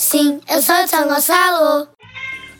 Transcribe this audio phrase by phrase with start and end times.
[0.00, 1.88] Sim, eu sou de São Gonçalo.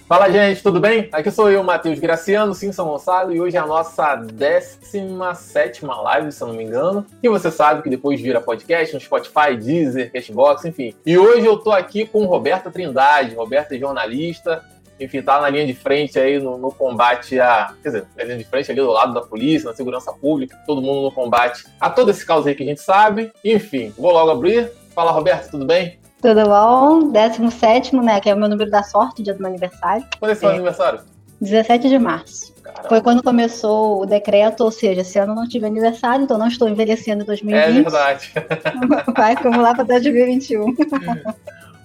[0.08, 1.08] Fala, gente, tudo bem?
[1.12, 6.32] Aqui sou eu, Matheus Graciano, sim, São Gonçalo, e hoje é a nossa 17 live,
[6.32, 7.06] se eu não me engano.
[7.22, 10.92] E você sabe que depois vira podcast no Spotify, Deezer, Cashbox, enfim.
[11.06, 13.36] E hoje eu tô aqui com Roberta Trindade.
[13.36, 14.64] Roberta é jornalista,
[14.98, 17.72] enfim, tá na linha de frente aí no, no, combate a.
[17.80, 20.82] Quer dizer, na linha de frente ali do lado da polícia, na segurança pública, todo
[20.82, 23.30] mundo no combate a todo esse caos aí que a gente sabe.
[23.44, 24.72] Enfim, vou logo abrir.
[24.92, 26.00] Fala, Roberto, tudo bem?
[26.20, 27.10] Tudo bom?
[27.10, 28.20] 17, né?
[28.20, 30.04] Que é o meu número da sorte, dia do meu aniversário.
[30.18, 30.54] Quando é seu é.
[30.54, 31.00] aniversário?
[31.40, 32.52] 17 de março.
[32.62, 32.88] Caramba.
[32.88, 36.68] Foi quando começou o decreto, ou seja, esse ano não tive aniversário, então não estou
[36.68, 37.62] envelhecendo em 2020.
[37.62, 38.32] É verdade.
[39.16, 40.74] Vai acumular para 2021.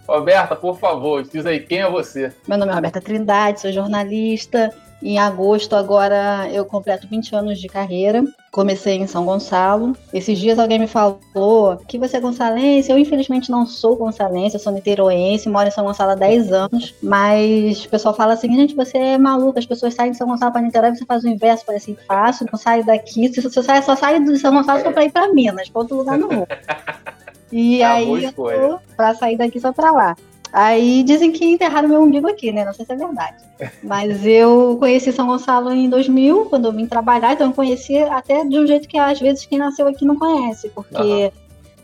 [0.08, 2.34] Roberta, por favor, diz aí quem é você.
[2.48, 4.74] Meu nome é Roberta Trindade, sou jornalista.
[5.04, 8.24] Em agosto, agora, eu completo 20 anos de carreira.
[8.50, 9.98] Comecei em São Gonçalo.
[10.14, 12.90] Esses dias alguém me falou que você é gonçalense.
[12.90, 16.96] Eu, infelizmente, não sou gonçalense, eu sou niteroense, moro em São Gonçalo há 10 anos.
[17.04, 19.60] Mas o pessoal fala assim: gente, você é maluca.
[19.60, 22.48] As pessoas saem de São Gonçalo para Niterói, você faz o inverso, parece assim, fácil,
[22.50, 23.28] não sai daqui.
[23.28, 26.18] Você só sai, só sai de São Gonçalo para ir para Minas, para outro lugar
[26.18, 26.48] no mundo.
[27.56, 30.16] E ah, aí, eu tô pra sair daqui só pra lá.
[30.54, 32.64] Aí dizem que enterraram meu umbigo aqui, né?
[32.64, 33.38] Não sei se é verdade.
[33.82, 38.46] Mas eu conheci São Gonçalo em 2000, quando eu vim trabalhar, então eu conheci até
[38.46, 41.32] de um jeito que às vezes quem nasceu aqui não conhece, porque uhum.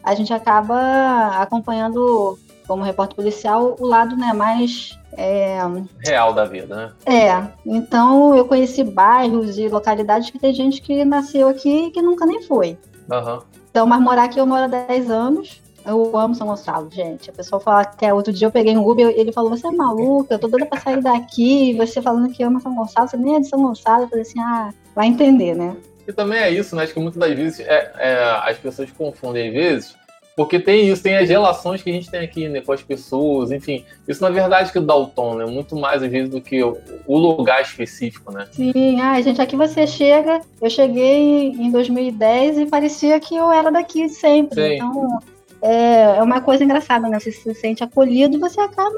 [0.04, 5.00] a gente acaba acompanhando, como repórter policial, o lado né, mais.
[5.18, 5.58] É...
[6.06, 6.92] Real da vida, né?
[7.12, 7.44] É.
[7.66, 12.24] Então eu conheci bairros e localidades que tem gente que nasceu aqui e que nunca
[12.24, 12.78] nem foi.
[13.10, 13.40] Uhum.
[13.72, 15.62] Então, mas morar aqui eu moro há 10 anos.
[15.90, 17.32] Eu amo São Gonçalo, gente.
[17.32, 19.68] A pessoa fala que é outro dia eu peguei um Uber e ele falou: Você
[19.68, 21.74] é maluca, eu tô doida pra sair daqui.
[21.74, 24.04] Você falando que ama São Gonçalo, você nem é de São Gonçalo.
[24.04, 25.76] Eu falei assim: Ah, vai entender, né?
[26.08, 26.84] E também é isso, né?
[26.84, 29.96] Acho que muitas das vezes é, é, as pessoas confundem, às vezes,
[30.36, 33.52] porque tem isso, tem as relações que a gente tem aqui né, com as pessoas,
[33.52, 33.84] enfim.
[34.08, 35.46] Isso, na verdade, que dá o tom, né?
[35.46, 38.48] Muito mais, às vezes, do que o, o lugar específico, né?
[38.52, 40.40] Sim, ai, gente, aqui você chega.
[40.62, 44.62] Eu cheguei em 2010 e parecia que eu era daqui sempre.
[44.62, 44.76] Sim.
[44.76, 45.20] Então,
[45.62, 47.20] é, é uma coisa engraçada, né?
[47.20, 48.94] Você se sente acolhido e você acaba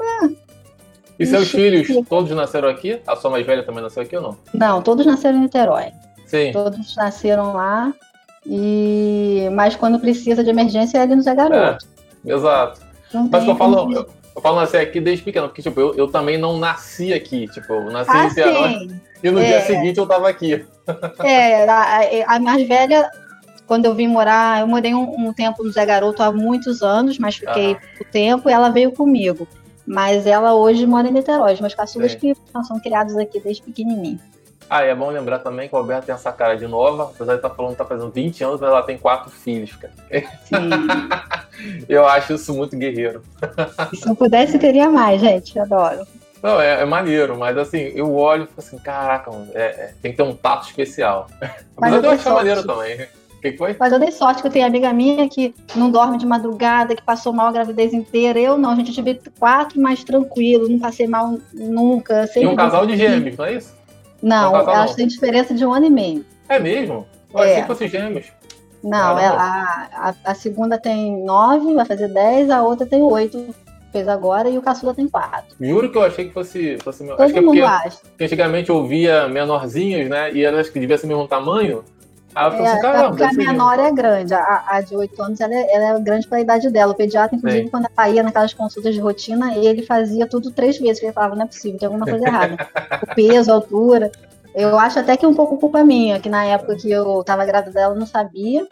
[1.18, 3.00] e seus filhos, todos nasceram aqui?
[3.06, 4.38] A sua mais velha também nasceu aqui ou não?
[4.52, 5.92] Não, todos nasceram em Niterói.
[6.26, 6.50] Sim.
[6.52, 7.92] Todos nasceram lá.
[8.44, 11.86] E mas quando precisa de emergência é ali no Zé Garoto.
[12.26, 12.80] É, exato.
[13.14, 16.08] Não mas eu falo, eu, eu falo nascer aqui desde pequeno, porque tipo, eu, eu
[16.08, 18.72] também não nasci aqui, tipo, eu nasci ah, em Ceará
[19.22, 19.46] e no é.
[19.46, 20.64] dia seguinte eu tava aqui.
[21.22, 23.08] É, a, a, mais velha,
[23.72, 27.18] quando eu vim morar, eu morei um, um tempo no Zé Garoto há muitos anos,
[27.18, 28.04] mas fiquei ah.
[28.12, 29.48] tempo e ela veio comigo.
[29.86, 32.36] Mas ela hoje mora em Niterói, meus caçulas que
[32.68, 34.20] são criados aqui desde pequenininho.
[34.68, 37.38] Ah, é bom lembrar também que o Alberto tem essa cara de nova, apesar de
[37.38, 39.94] estar tá falando que está fazendo 20 anos, mas ela tem quatro filhos, cara.
[40.44, 40.68] Sim.
[41.88, 43.22] eu acho isso muito guerreiro.
[43.94, 45.58] Se eu pudesse, teria mais, gente.
[45.58, 46.06] Adoro.
[46.42, 50.10] Não, é, é, maneiro, mas assim, eu olho e fico assim, caraca, é, é, tem
[50.10, 51.28] que ter um tato especial.
[51.80, 53.08] Mas eu, eu acho maneiro também.
[53.42, 53.76] Que foi?
[53.78, 57.02] Mas eu dei sorte que eu tenho amiga minha que não dorme de madrugada, que
[57.02, 58.38] passou mal a gravidez inteira.
[58.38, 62.30] Eu não, a gente tive quatro mais tranquilo, não passei mal nunca.
[62.36, 63.74] E um casal de gêmeos, não é isso?
[64.22, 66.24] Não, não elas têm diferença de um ano e meio.
[66.48, 67.04] É mesmo?
[67.34, 67.50] Eu é.
[67.50, 68.26] achei que fosse gêmeos.
[68.80, 73.54] Não, ela, a, a, a, segunda tem nove, vai fazer dez, a outra tem oito,
[73.92, 75.56] fez agora, e o caçula tem quatro.
[75.60, 76.78] Juro que eu achei que fosse.
[76.78, 77.16] fosse meu.
[77.16, 77.98] Todo acho que é porque, acha.
[78.20, 80.32] antigamente eu via menorzinhos, né?
[80.32, 81.84] E elas que deviam ser o mesmo tamanho.
[82.34, 83.08] Aí eu falei assim, é, caramba.
[83.08, 86.26] Porque a menor é grande, a, a de 8 anos ela é, ela é grande
[86.26, 86.92] para a idade dela.
[86.92, 87.70] O pediatra, inclusive, Sim.
[87.70, 91.34] quando ela ia naquelas consultas de rotina, ele fazia tudo três vezes, porque ele falava,
[91.34, 92.56] não é possível, tem alguma coisa errada.
[93.02, 94.10] o peso, a altura.
[94.54, 97.72] Eu acho até que um pouco culpa minha, que na época que eu estava grávida
[97.72, 98.62] dela eu não sabia.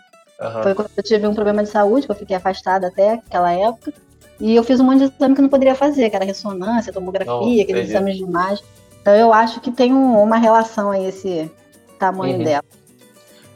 [0.40, 0.62] Uhum.
[0.62, 3.92] Foi quando eu tive um problema de saúde, que eu fiquei afastada até aquela época.
[4.38, 6.92] E eu fiz um monte de exame que eu não poderia fazer, que era ressonância,
[6.92, 8.64] tomografia, não, aqueles exames de imagem.
[9.02, 11.50] Então eu acho que tem um, uma relação aí esse
[11.98, 12.44] tamanho uhum.
[12.44, 12.64] dela.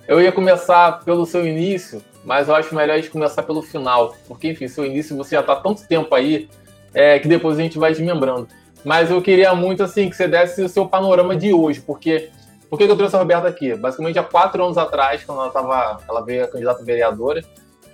[0.06, 4.14] Eu ia começar pelo seu início, mas eu acho melhor a gente começar pelo final.
[4.28, 6.48] Porque, enfim, seu início você já está tanto tempo aí
[6.92, 8.46] é, que depois a gente vai desmembrando.
[8.84, 12.28] Mas eu queria muito assim que você desse o seu panorama de hoje, porque
[12.68, 13.74] por que eu trouxe a Roberta aqui?
[13.74, 17.42] Basicamente há quatro anos atrás, quando ela tava, ela veio a candidata vereadora,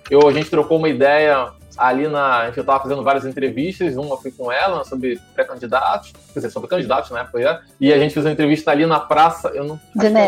[0.09, 2.39] eu, a gente trocou uma ideia ali na.
[2.39, 6.69] A gente estava fazendo várias entrevistas, uma foi com ela sobre pré-candidatos, quer dizer, sobre
[6.69, 9.49] candidatos na época, é, e a gente fez uma entrevista ali na praça.
[9.49, 9.79] Eu não.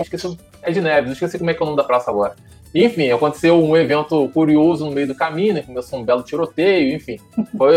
[0.02, 2.36] Esqueci, é de Neves, esqueci como é que é o nome da praça agora.
[2.74, 5.62] Enfim, aconteceu um evento curioso no meio do caminho, né?
[5.62, 7.20] Começou um belo tiroteio, enfim.
[7.56, 7.74] Foi,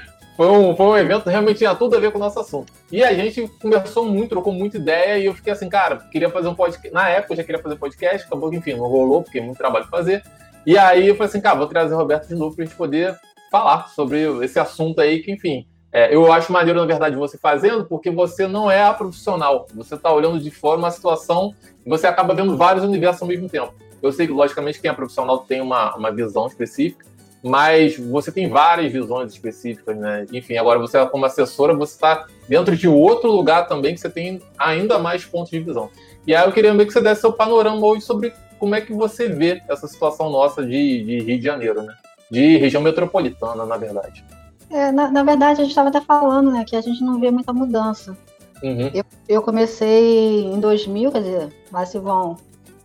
[0.36, 2.72] foi um, foi um evento que realmente tinha tudo a ver com o nosso assunto.
[2.90, 6.48] E a gente conversou muito, trocou muita ideia, e eu fiquei assim, cara, queria fazer
[6.48, 6.94] um podcast.
[6.94, 9.58] Na época eu já queria fazer podcast, acabou que, enfim, não rolou, porque é muito
[9.58, 10.22] trabalho pra fazer.
[10.64, 13.18] E aí eu falei assim, cara, vou trazer o Roberto de novo pra gente poder
[13.50, 17.84] falar sobre esse assunto aí, que, enfim, É, eu acho maneiro, na verdade, você fazendo,
[17.84, 19.66] porque você não é a profissional.
[19.74, 21.54] Você está olhando de fora uma situação
[21.84, 23.72] e você acaba vendo vários universos ao mesmo tempo.
[24.02, 27.06] Eu sei que, logicamente, quem é profissional tem uma, uma visão específica,
[27.42, 30.26] mas você tem várias visões específicas, né?
[30.32, 34.42] Enfim, agora você, como assessora, você está dentro de outro lugar também que você tem
[34.58, 35.90] ainda mais pontos de visão.
[36.26, 38.92] E aí eu queria ver que você desse seu panorama hoje sobre como é que
[38.92, 41.94] você vê essa situação nossa de, de Rio de Janeiro, né?
[42.30, 44.24] De região metropolitana, na verdade.
[44.70, 47.30] É, na, na, verdade, a gente estava até falando, né, que a gente não vê
[47.30, 48.16] muita mudança.
[48.62, 48.90] Uhum.
[48.92, 52.36] Eu, eu, comecei em 2000, quer dizer, lá se vão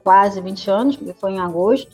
[0.03, 1.91] quase 20 anos, porque foi em agosto.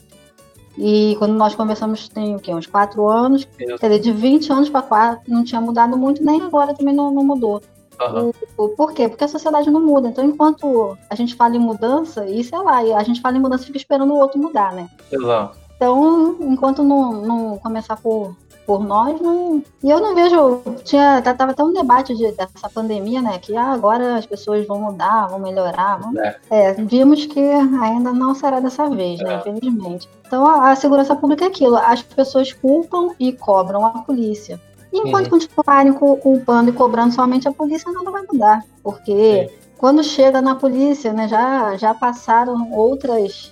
[0.77, 2.53] E quando nós começamos, tem o quê?
[2.53, 3.47] Uns 4 anos.
[3.59, 3.77] Isso.
[3.77, 7.11] Quer dizer, de 20 anos para 4 não tinha mudado muito, nem agora também não,
[7.11, 7.61] não mudou.
[7.99, 8.31] Uhum.
[8.57, 9.09] O, o, por quê?
[9.09, 10.07] Porque a sociedade não muda.
[10.07, 13.63] Então, enquanto a gente fala em mudança, e sei lá, a gente fala em mudança
[13.63, 14.89] e fica esperando o outro mudar, né?
[15.11, 15.57] Exato.
[15.75, 18.35] Então, enquanto não, não começar por
[18.69, 19.63] por nós, não.
[19.83, 20.61] E eu não vejo.
[20.83, 23.39] Tinha, tá, tava até um debate de, dessa pandemia, né?
[23.39, 25.97] Que ah, agora as pessoas vão mudar, vão melhorar.
[25.99, 26.13] Vão...
[26.23, 26.37] É.
[26.51, 26.73] é.
[26.73, 29.41] vimos que ainda não será dessa vez, né?
[29.43, 29.49] É.
[29.49, 30.07] Infelizmente.
[30.27, 31.77] Então a, a, segurança pública é aquilo.
[31.77, 34.61] As pessoas culpam e cobram a polícia.
[34.93, 35.39] E enquanto uhum.
[35.39, 38.63] continuarem culpando e cobrando somente a polícia, nada vai mudar.
[38.83, 43.51] Porque quando chega na polícia, né, já, já passaram outras,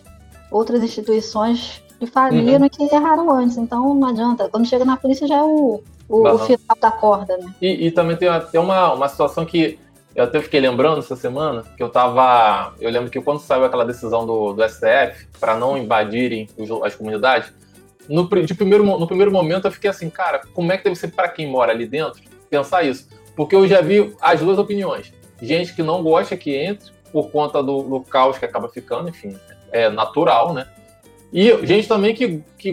[0.52, 2.66] outras instituições que faliram uhum.
[2.66, 3.58] e que erraram antes.
[3.58, 4.50] Então não adianta.
[4.50, 7.54] Quando chega na polícia já é o, o, o final da corda, né?
[7.62, 9.80] E, e, também tem até uma, uma situação que
[10.16, 12.74] eu até fiquei lembrando essa semana, que eu tava.
[12.80, 16.96] Eu lembro que quando saiu aquela decisão do, do STF para não invadirem os, as
[16.96, 17.52] comunidades,
[18.10, 21.10] no, de primeiro, no primeiro momento eu fiquei assim, cara, como é que deve ser
[21.10, 23.08] para quem mora ali dentro pensar isso?
[23.36, 25.14] Porque eu já vi as duas opiniões.
[25.42, 29.38] Gente que não gosta que entre por conta do, do caos que acaba ficando, enfim,
[29.72, 30.68] é natural, né?
[31.31, 32.71] E gente também que, que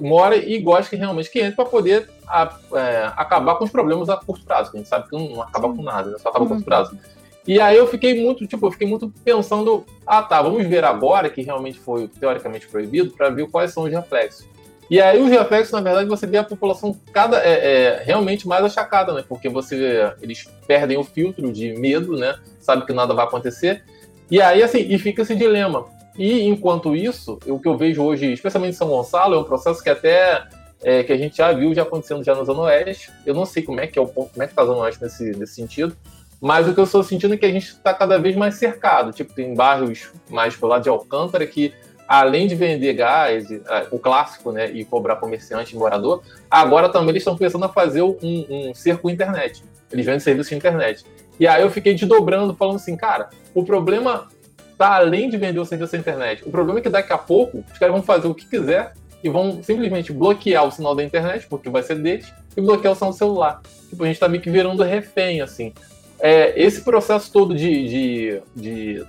[0.00, 4.08] mora e gosta que realmente que entre para poder a, é, acabar com os problemas
[4.08, 4.70] a curto prazo.
[4.72, 6.18] A gente sabe que não, não acaba com nada, né?
[6.18, 6.64] só acaba a curto uhum.
[6.64, 6.98] prazo.
[7.46, 11.30] E aí eu fiquei muito, tipo, eu fiquei muito pensando, ah tá, vamos ver agora
[11.30, 14.46] que realmente foi teoricamente proibido para ver quais são os reflexos.
[14.90, 18.64] E aí os reflexos, na verdade, você vê a população cada é, é, realmente mais
[18.64, 19.24] achacada, né?
[19.28, 22.36] Porque você eles perdem o filtro de medo, né?
[22.60, 23.84] Sabe que nada vai acontecer.
[24.30, 25.86] E aí assim, e fica esse dilema.
[26.18, 29.82] E enquanto isso, o que eu vejo hoje, especialmente em São Gonçalo, é um processo
[29.82, 30.44] que até
[30.82, 33.10] é, que a gente já viu já acontecendo já na Zona Oeste.
[33.24, 35.02] Eu não sei como é que é o como é que tá a Zona Oeste
[35.02, 35.96] nesse, nesse sentido,
[36.40, 39.12] mas o que eu estou sentindo é que a gente está cada vez mais cercado.
[39.12, 41.74] Tipo, tem bairros mais pro lado de Alcântara que,
[42.06, 47.10] além de vender gás, é, o clássico, né, e cobrar comerciante e morador, agora também
[47.10, 49.64] eles estão pensando a fazer um, um cerco internet.
[49.90, 51.04] Eles vendem serviço de internet.
[51.38, 54.28] E aí eu fiquei desdobrando, falando assim, cara, o problema
[54.76, 56.42] tá além de vender o serviço na internet.
[56.46, 58.92] O problema é que daqui a pouco os caras vão fazer o que quiser
[59.22, 62.96] e vão simplesmente bloquear o sinal da internet, porque vai ser deles, e bloquear o
[62.96, 63.60] sinal do celular.
[63.88, 65.72] Tipo, a gente tá meio que virando refém, assim.
[66.18, 69.06] É, esse processo todo de, de, de,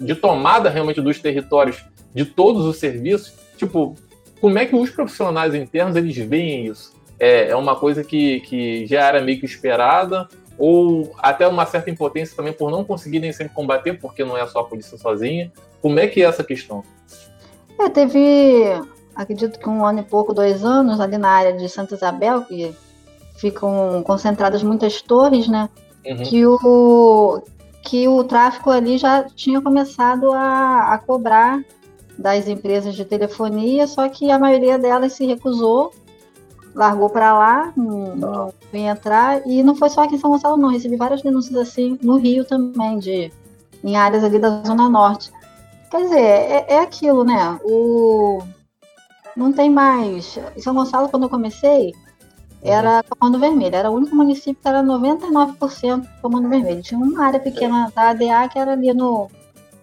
[0.00, 1.84] de tomada realmente dos territórios
[2.14, 3.96] de todos os serviços, tipo,
[4.40, 6.96] como é que os profissionais internos eles veem isso?
[7.18, 11.88] É, é uma coisa que, que já era meio que esperada, ou até uma certa
[11.88, 15.52] impotência também por não conseguirem sempre combater, porque não é só a polícia sozinha.
[15.80, 16.82] Como é que é essa questão?
[17.78, 18.64] É, teve,
[19.14, 22.74] acredito que um ano e pouco, dois anos, ali na área de Santa Isabel, que
[23.36, 25.68] ficam concentradas muitas torres, né?
[26.04, 26.16] Uhum.
[26.24, 27.42] Que, o,
[27.82, 31.62] que o tráfico ali já tinha começado a, a cobrar
[32.18, 35.92] das empresas de telefonia, só que a maioria delas se recusou
[36.74, 39.46] largou para lá, não, entrar.
[39.46, 40.70] E não foi só aqui em São Gonçalo, não.
[40.70, 43.32] Recebi várias denúncias assim no Rio também, de,
[43.82, 45.32] em áreas ali da Zona Norte.
[45.90, 47.58] Quer dizer, é, é aquilo, né?
[47.64, 48.42] O,
[49.36, 50.38] não tem mais.
[50.56, 51.94] Em São Gonçalo, quando eu comecei,
[52.62, 53.74] era Comando Vermelho.
[53.74, 56.82] Era o único município que era 99% Comando Vermelho.
[56.82, 59.30] Tinha uma área pequena da ADA que era ali no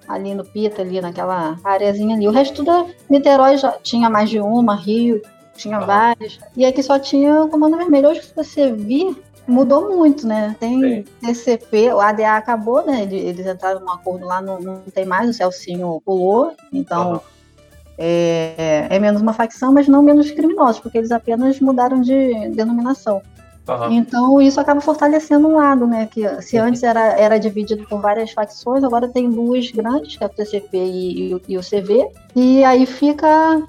[0.08, 2.28] ali no Pita, ali naquela areazinha ali.
[2.28, 5.22] O resto da Niterói já tinha mais de uma, Rio,
[5.56, 5.86] tinha ah.
[5.86, 6.40] vários.
[6.56, 8.10] E aqui só tinha o Comando Vermelho.
[8.10, 9.16] Hoje, se você vir,
[9.48, 10.56] mudou muito, né?
[10.60, 11.04] Tem.
[11.22, 13.04] TCP, o ADA acabou, né?
[13.04, 17.20] Eles entraram num acordo lá, não, não tem mais, o Celcinho pulou, então uhum.
[17.98, 23.22] é, é, menos uma facção, mas não menos criminosos, porque eles apenas mudaram de denominação.
[23.68, 23.92] Uhum.
[23.92, 26.08] Então isso acaba fortalecendo um lado, né?
[26.12, 30.28] Que se antes era, era dividido por várias facções, agora tem duas grandes, que é
[30.28, 33.64] o TCP e, e, e o CV, e aí fica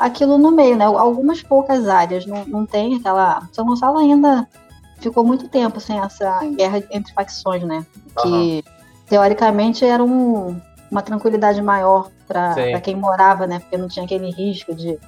[0.00, 0.84] aquilo no meio, né?
[0.84, 3.48] Algumas poucas áreas não, não tem aquela.
[3.52, 4.48] São Gonçalo ainda
[4.98, 7.84] ficou muito tempo sem essa guerra entre facções, né?
[8.20, 8.62] Que uhum.
[9.08, 13.58] teoricamente era um, uma tranquilidade maior para quem morava, né?
[13.58, 14.98] Porque não tinha aquele risco de.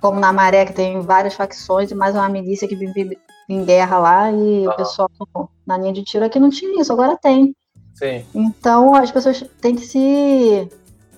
[0.00, 3.98] Como na Maré, que tem várias facções e mais uma milícia que vive em guerra
[3.98, 4.72] lá e Aham.
[4.72, 5.10] o pessoal
[5.66, 7.56] na linha de tiro aqui não tinha isso, agora tem.
[7.94, 8.24] Sim.
[8.34, 10.68] Então as pessoas têm que se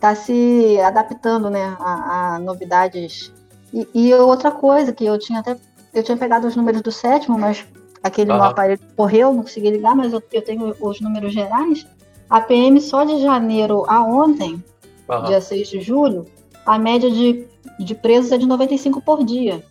[0.00, 3.32] tá se adaptando, né, a, a novidades.
[3.72, 5.56] E, e outra coisa que eu tinha até
[5.92, 7.64] eu tinha pegado os números do sétimo, mas
[8.02, 8.50] aquele meu Aham.
[8.50, 11.86] aparelho correu, não consegui ligar, mas eu, eu tenho os números gerais.
[12.28, 14.62] A PM só de janeiro a ontem,
[15.08, 15.24] Aham.
[15.24, 16.26] dia 6 de julho,
[16.66, 17.46] a média de,
[17.78, 19.64] de presos é de 95 por dia.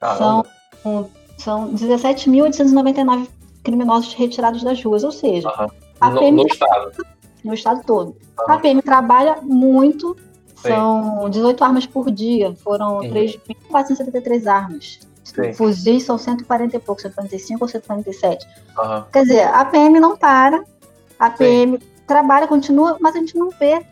[0.00, 0.46] Caramba.
[0.82, 3.28] São, são 17.899
[3.62, 5.68] criminosos retirados das ruas, ou seja, Aham.
[6.00, 6.92] a No, PM no estado.
[7.46, 8.16] No estado todo.
[8.40, 8.56] Aham.
[8.56, 10.16] A PM trabalha muito,
[10.56, 10.68] Sim.
[10.68, 13.08] são 18 armas por dia, foram Uhum.
[13.10, 14.98] 3.473 armas.
[15.24, 15.52] Sim.
[15.54, 18.46] Fuzis são 140 e pouco, 145 ou 147.
[18.78, 19.06] Aham.
[19.12, 20.62] Quer dizer, a PM não para,
[21.18, 21.36] a Sim.
[21.36, 23.84] PM trabalha, continua, mas a gente não vê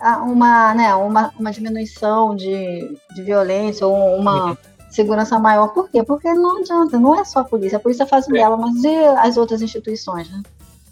[0.00, 4.56] ah, uma, né, uma, uma diminuição de, de violência ou uma Uhum.
[4.90, 5.68] segurança maior.
[5.68, 6.02] Por quê?
[6.02, 8.34] Porque não adianta, não é só a polícia, a polícia faz o Sim.
[8.34, 10.42] dela, mas e as outras instituições, né?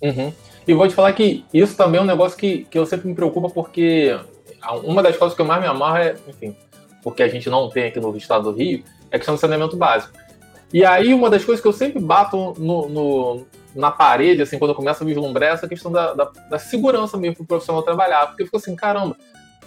[0.02, 0.32] Uhum.
[0.66, 3.14] E vou te falar que isso também é um negócio que, que eu sempre me
[3.14, 4.16] preocupa, porque
[4.84, 6.56] uma das coisas que eu mais me amarro é, enfim,
[7.02, 10.12] porque a gente não tem aqui no estado do Rio, é questão do saneamento básico.
[10.72, 14.70] E aí, uma das coisas que eu sempre bato no, no- na parede, assim, quando
[14.70, 17.82] eu começo a vislumbrar, é essa questão da, da, da segurança mesmo para o profissional
[17.82, 18.26] trabalhar.
[18.28, 19.16] Porque eu fico assim, caramba,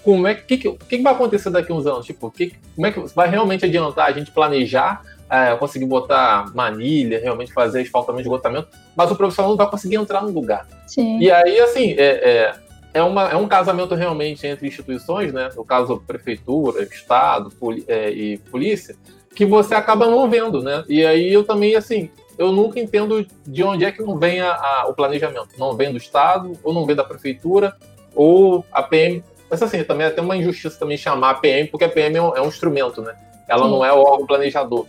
[0.03, 2.05] como é que, que, que, que vai acontecer daqui a uns anos?
[2.05, 5.01] Tipo, que, como é que vai realmente adiantar a gente planejar,
[5.35, 9.95] é, conseguir botar manilha, realmente fazer asfaltamento de esgotamento, mas o profissional não vai conseguir
[9.95, 10.67] entrar no lugar.
[10.87, 11.19] Sim.
[11.19, 12.55] E aí, assim, é, é,
[12.93, 15.49] é, uma, é um casamento realmente entre instituições, né?
[15.55, 17.51] No caso, prefeitura, Estado
[17.87, 18.95] é, e polícia,
[19.35, 20.83] que você acaba não vendo, né?
[20.87, 24.53] E aí eu também, assim, eu nunca entendo de onde é que não vem a-
[24.53, 25.49] a- o planejamento.
[25.57, 27.75] Não vem do Estado, ou não vem da prefeitura,
[28.15, 29.23] ou a PM.
[29.49, 32.21] Mas assim, também é até uma injustiça também chamar a PM, porque a PM é
[32.21, 33.13] um, é um instrumento, né?
[33.47, 33.71] Ela Sim.
[33.71, 34.87] não é o órgão planejador?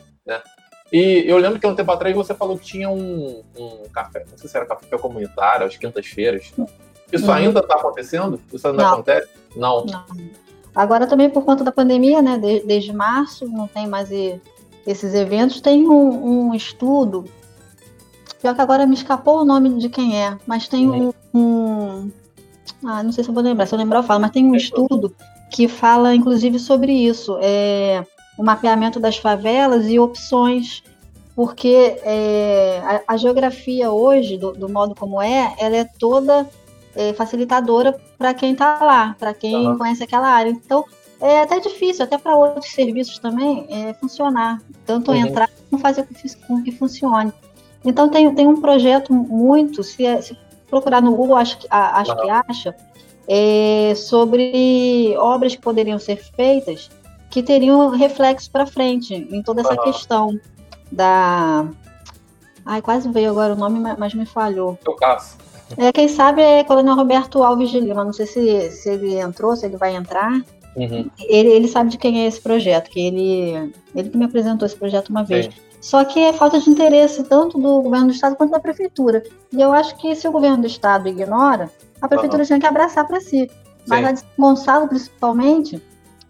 [0.93, 4.25] E eu lembro que há um tempo atrás você falou que tinha um, um café,
[4.31, 6.53] não sei se era café comunitário, às quintas-feiras.
[7.13, 7.33] Isso Uhum.
[7.33, 8.41] ainda está acontecendo?
[8.53, 8.93] Isso ainda Não.
[8.95, 9.29] acontece?
[9.57, 9.85] Não.
[9.85, 10.05] Não.
[10.75, 12.39] Agora também por conta da pandemia, né?
[12.39, 14.11] de- desde março não tem mais
[14.87, 15.61] esses eventos.
[15.61, 17.25] Tem um, um estudo,
[18.41, 22.11] pior que agora me escapou o nome de quem é, mas tem um, um-
[22.85, 24.55] ah, não sei se eu vou lembrar, se eu lembrar eu falo, mas tem um
[24.55, 25.15] estudo
[25.51, 28.05] que fala inclusive sobre isso, é
[28.37, 30.83] o mapeamento das favelas e opções,
[31.35, 36.49] porque é, a, a geografia hoje, do, do modo como é, ela é toda
[36.95, 39.79] é, facilitadora para quem está lá, para quem Aham.
[39.79, 40.51] conhece aquela área.
[40.51, 40.85] Então,
[41.21, 44.63] é até difícil, até para outros serviços também, é, funcionar.
[44.85, 45.17] Tanto Uhum.
[45.19, 46.07] entrar como fazer
[46.47, 47.33] com que, funcione.
[47.85, 50.37] Então, tem, tem um projeto muito, se, se
[50.69, 52.77] procurar no Google, acho que, acho que acha,
[53.29, 56.91] é, sobre obras que poderiam ser feitas
[57.37, 59.83] que teriam reflexo para frente em toda essa Aham.
[59.83, 60.41] questão
[60.91, 61.67] da.
[62.65, 64.79] Ai, quase veio agora o nome, mas- me falhou.
[64.99, 65.37] Caso.
[65.77, 68.03] É, quem sabe é Coronel Roberto Alves de Lima.
[68.05, 70.33] Não sei se, se ele entrou, se ele vai entrar.
[70.75, 71.11] Uhum.
[71.29, 74.77] Ele, ele sabe de quem é esse projeto, que ele, ele que me apresentou esse
[74.77, 75.45] projeto uma vez.
[75.45, 75.53] Sim.
[75.79, 79.23] Só que é falta de interesse tanto do governo do estado quanto da prefeitura.
[79.53, 83.07] E eu acho que se o governo do estado ignora, a prefeitura tinha que abraçar
[83.07, 83.51] para si.
[83.87, 84.07] Mas Sim.
[84.07, 85.83] a de São Gonçalo, principalmente,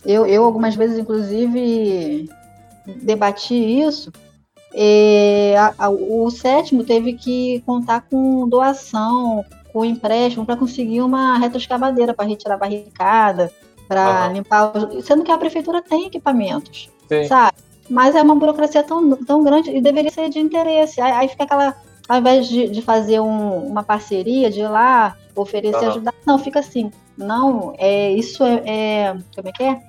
[0.07, 2.29] eu, eu algumas vezes, inclusive,
[3.03, 4.13] debati isso.
[5.59, 12.15] A- a- o sétimo teve que contar com doação, com empréstimo, para conseguir uma retroescavadeira
[12.15, 13.51] para retirar barricada,
[13.89, 14.33] para Aham.
[14.35, 14.73] limpar.
[14.77, 17.25] os- Sendo que a prefeitura tem equipamentos, Sim.
[17.27, 17.57] sabe?
[17.89, 21.01] Mas é uma burocracia tão, tão grande e deveria ser de interesse.
[21.01, 21.75] Aí, aí fica aquela.
[22.09, 25.89] Ao invés de, de fazer um- uma parceria, de ir lá, oferecer, Aham.
[25.89, 26.91] ajudar, não, fica assim.
[27.17, 29.17] Não, é, isso é, é.
[29.35, 29.81] Como é que é?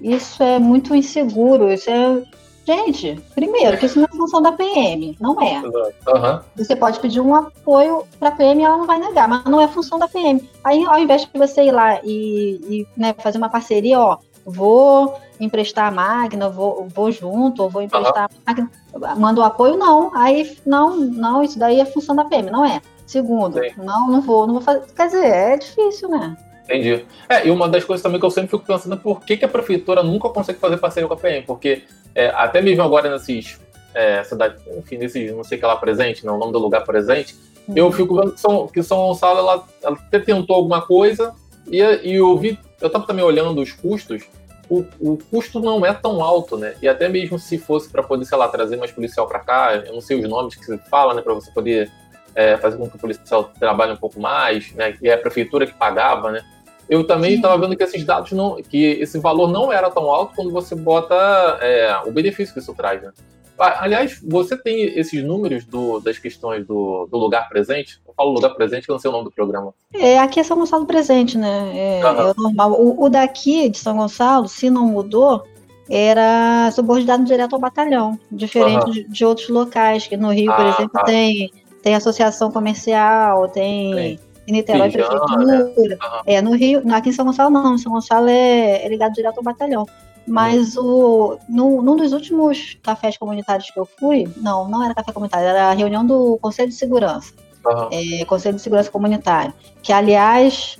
[0.00, 1.72] Isso é muito inseguro.
[1.72, 2.22] Isso é.
[2.66, 5.62] Gente, primeiro, que isso não é função da PM, não é.
[6.08, 6.42] Aham.
[6.56, 9.60] Você pode pedir um apoio para a PM e ela não vai negar, mas não
[9.60, 10.42] é função da PM.
[10.64, 15.16] Aí, ao invés de você ir lá e, e, né, fazer uma parceria, ó, vou
[15.38, 18.70] emprestar a máquina, vou, vou junto, ou vou emprestar a máquina,
[19.16, 20.10] manda o apoio, não.
[20.12, 22.82] Aí, não, não, isso daí é função da PM, não é.
[23.06, 23.70] Segundo, Sim.
[23.76, 24.82] não, não vou, não vou fazer.
[24.92, 26.36] Quer dizer, é difícil, né?
[26.66, 27.06] Entendi.
[27.28, 29.44] É, e uma das coisas também que eu sempre fico pensando é por que, que
[29.44, 33.58] a prefeitura nunca consegue fazer parceria com a PM, porque é, até mesmo agora nesses
[33.94, 36.84] é, cidade, enfim, nesses, não sei o que lá presente, não, o nome do lugar
[36.84, 37.36] presente,
[37.74, 41.34] eu fico vendo que São, que São Gonçalo ela, ela até tentou alguma coisa
[41.66, 44.24] e, e eu vi, eu estava também olhando os custos,
[44.68, 46.74] o, o custo não é tão alto, né?
[46.82, 49.92] E até mesmo se fosse para poder, sei lá, trazer mais policial para cá, eu
[49.92, 51.90] não sei os nomes que se fala, né, para você poder
[52.34, 54.96] é, fazer com que o policial trabalhe um pouco mais, né?
[55.00, 56.44] E é a prefeitura que pagava, né?
[56.88, 60.34] Eu também estava vendo que esses dados não, que esse valor não era tão alto
[60.36, 61.14] quando você bota
[61.60, 63.12] é, o benefício que isso traz, né?
[63.58, 67.98] Ah, aliás, você tem esses números do, das questões do, do, lugar presente?
[68.06, 69.72] Eu falo lugar presente, que eu não sei o nome do programa.
[69.94, 71.72] É, aqui é São Gonçalo presente, né?
[71.74, 72.30] É, uhum.
[72.30, 72.72] é normal.
[72.72, 75.42] O, o, daqui, de São Gonçalo, se não mudou,
[75.88, 78.92] era subordinado direto ao batalhão, diferente uhum.
[78.92, 81.04] de, de, outros locais, que no Rio, por ah, exemplo, tá.
[81.04, 81.50] tem,
[81.82, 84.20] tem associação comercial, tem.
[84.46, 85.44] Em Niterói, prefeitura.
[85.44, 85.62] Né?
[85.64, 85.96] Uhum.
[86.26, 89.38] É, no Rio, aqui em São Gonçalo não, em São Gonçalo é, é ligado direto
[89.38, 89.86] ao batalhão.
[90.26, 95.12] Mas o, no, num dos últimos cafés comunitários que eu fui, não, não era café
[95.12, 97.32] comunitário, era a reunião do Conselho de Segurança.
[97.64, 97.88] Uhum.
[97.92, 99.52] É, Conselho de Segurança Comunitário.
[99.82, 100.78] Que, aliás,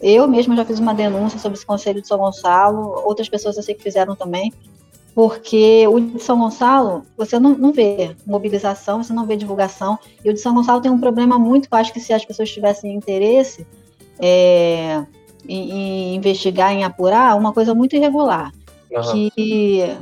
[0.00, 3.62] eu mesmo já fiz uma denúncia sobre esse Conselho de São Gonçalo, outras pessoas eu
[3.62, 4.52] sei que fizeram também,
[5.14, 10.30] porque o de São Gonçalo, você não, não vê mobilização, você não vê divulgação, e
[10.30, 12.50] o de São Gonçalo tem um problema muito, que eu acho que se as pessoas
[12.50, 13.66] tivessem interesse
[14.18, 15.04] é,
[15.46, 18.52] em, em investigar, em apurar, uma coisa muito irregular
[18.92, 19.30] uhum.
[19.30, 19.96] que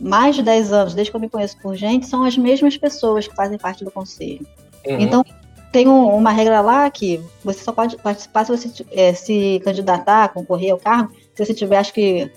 [0.00, 3.28] mais de 10 anos, desde que eu me conheço por gente, são as mesmas pessoas
[3.28, 4.46] que fazem parte do conselho.
[4.86, 5.00] Uhum.
[5.00, 5.24] Então,
[5.72, 10.28] tem um, uma regra lá que você só pode participar se você é, se candidatar,
[10.30, 12.30] concorrer ao cargo, se você tiver, acho que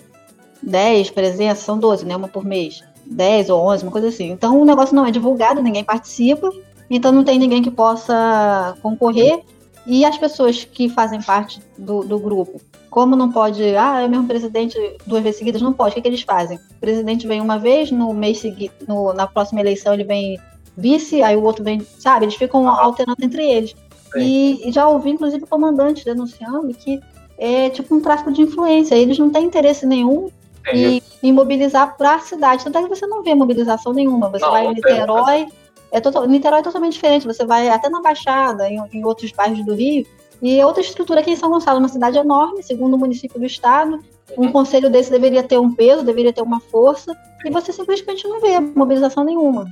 [0.61, 2.15] 10 presenças, são 12, né?
[2.15, 2.83] Uma por mês.
[3.05, 4.31] 10 ou 11, uma coisa assim.
[4.31, 6.49] Então, o negócio não é divulgado, ninguém participa,
[6.89, 9.43] então não tem ninguém que possa concorrer.
[9.85, 14.09] E as pessoas que fazem parte do, do grupo como não pode, ah, é o
[14.09, 14.77] mesmo presidente
[15.07, 15.91] duas vezes seguidas, não pode.
[15.91, 16.57] O que, que eles fazem?
[16.57, 18.73] O presidente vem uma vez, no mês seguinte,
[19.15, 20.37] na próxima eleição ele vem
[20.75, 22.25] vice, aí o outro vem, sabe?
[22.25, 23.73] Eles ficam alternando entre eles.
[24.17, 26.99] E, e, já ouvi, inclusive, o comandante denunciando que
[27.37, 28.93] é tipo um tráfico de influência.
[28.93, 30.29] Eles não têm interesse nenhum
[30.71, 32.63] em, em, mobilizar para a cidade.
[32.63, 34.29] Tanto é que você não vê mobilização nenhuma.
[34.29, 35.47] Você não, vai em Niterói.
[35.91, 37.27] É total, Niterói é totalmente diferente.
[37.27, 40.05] Você vai até na Baixada, em, em outros bairros do Rio,
[40.41, 43.99] e outra estrutura aqui em São Gonçalo, uma cidade enorme, segundo o município do estado.
[44.37, 44.51] Um uhum.
[44.51, 47.15] conselho desse deveria ter um peso, deveria ter uma força,
[47.45, 49.67] e você simplesmente não vê mobilização nenhuma.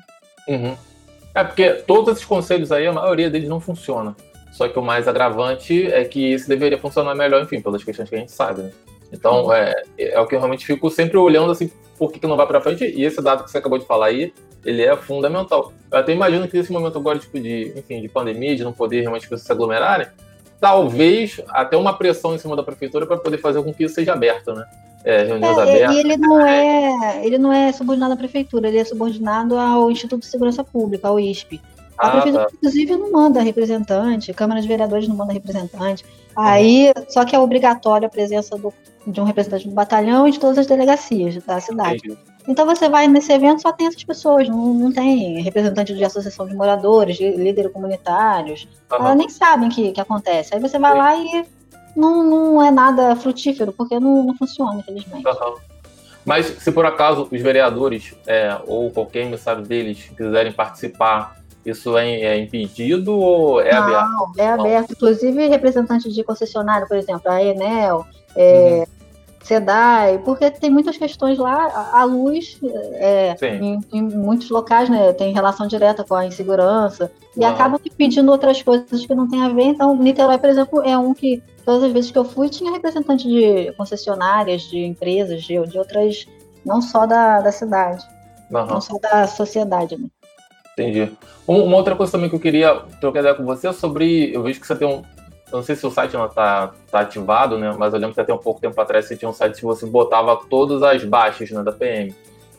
[0.48, 0.76] Uhum.
[1.34, 4.16] É porque todos esses conselhos aí, a maioria deles não funciona.
[4.52, 8.16] Só que o mais agravante é que esse deveria funcionar melhor, enfim, pelas questões que
[8.16, 8.72] a gente sabe, né?
[9.12, 12.38] Então, é, é o que eu realmente fico sempre olhando assim, por que, que não
[12.38, 14.34] vai para frente, e esse dado que você acabou de falar aí,
[14.66, 15.74] ele é fundamental.
[15.92, 19.02] Eu até imagino que nesse momento agora, tipo, de, enfim, de pandemia, de não poder
[19.02, 20.08] realmente se aglomerarem,
[20.60, 24.14] talvez até uma pressão em cima da prefeitura para poder fazer com que isso seja
[24.14, 24.66] aberto, né?
[25.04, 25.96] É, reuniões é, abertas.
[25.96, 30.22] E ele não é, ele não é subordinado à prefeitura, ele é subordinado ao Instituto
[30.22, 31.62] de Segurança Pública, ao ISP.
[32.00, 32.52] A ah, prefeitura, tá.
[32.54, 36.06] inclusive, não manda representante, a Câmara de Vereadores não manda representante.
[36.34, 38.74] Aí, só que é obrigatória a presença do,
[39.06, 41.98] de um representante do batalhão e de todas as delegacias da cidade.
[42.06, 42.18] Entendi.
[42.48, 46.48] Então você vai nesse evento, só tem essas pessoas, não, não tem representante de associação
[46.48, 48.68] de moradores, de líderes comunitários.
[48.90, 48.98] Uhum.
[48.98, 50.56] Elas nem sabem o que, que acontece.
[50.56, 50.98] Aí você vai Sim.
[50.98, 51.46] lá e
[51.96, 55.28] não, não é nada frutífero, porque não, não funciona, infelizmente.
[55.28, 55.56] Uhum.
[56.26, 62.10] Mas se por acaso os vereadores é, ou qualquer emissário deles quiserem participar, isso é,
[62.10, 64.10] é impedido ou é não, aberto?
[64.10, 64.92] Não, é aberto.
[64.92, 69.00] Inclusive representantes de concessionário, por exemplo, a Enel, é, uhum.
[69.44, 72.60] SEDAI, porque tem muitas questões lá, a luz,
[72.94, 77.50] é, em, em, muitos locais, né, tem relação direta com a insegurança, e ah.
[77.50, 79.64] acabam pedindo outras coisas que não tem a ver.
[79.64, 83.28] Então, Niterói, por exemplo, é um que, todas as vezes que eu fui, tinha representante
[83.28, 86.28] de concessionárias, de empresas, de, de outras,
[86.66, 88.06] não só da, da cidade,
[88.52, 88.66] uhum.
[88.66, 89.98] não só da sociedade.
[89.98, 90.08] Né?
[90.82, 91.12] Entendi.
[91.48, 94.34] Uma outra coisa também que eu queria trocar ideia com você é sobre.
[94.34, 95.04] Eu vejo que você tem um,
[95.52, 97.76] eu não sei se o site está tá ativado, né?
[97.78, 99.86] Mas eu lembro que até um pouco tempo atrás você tinha um site que você
[99.86, 102.14] botava todas as baixas né, da PM.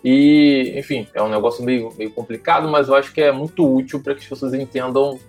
[0.04, 4.02] E, enfim, é um negócio meio, meio complicado, mas eu acho que é muito útil
[4.02, 5.20] para que as pessoas entendam,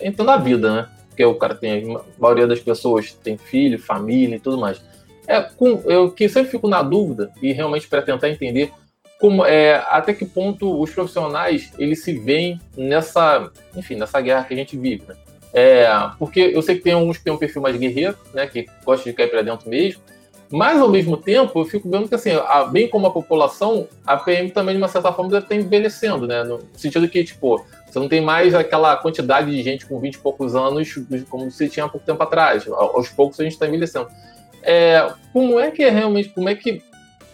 [0.00, 0.88] entendam a vida, né?
[1.08, 4.82] Porque o cara tem, a maioria das pessoas tem filho, família e tudo mais.
[5.26, 8.72] É, com, eu que sempre fico na dúvida, e realmente para tentar entender
[9.20, 14.54] como é, até que ponto os profissionais eles se veem nessa, enfim, nessa guerra que
[14.54, 15.14] a gente vive, né?
[15.52, 15.86] É,
[16.18, 19.08] porque eu sei que tem alguns que têm um perfil mais guerreiro, né, que gosta
[19.08, 20.02] de cair para dentro mesmo,
[20.50, 24.16] mas ao mesmo tempo eu fico vendo que, assim, a, bem como a população, a
[24.16, 28.00] PM também, de uma certa forma, deve estar envelhecendo, né, no sentido que, tipo, você
[28.00, 30.92] não tem mais aquela quantidade de gente com 20 e poucos anos
[31.30, 32.66] como você tinha há pouco tempo atrás.
[32.68, 34.08] Aos poucos a gente está envelhecendo.
[34.64, 36.82] É, como é que é realmente, como é que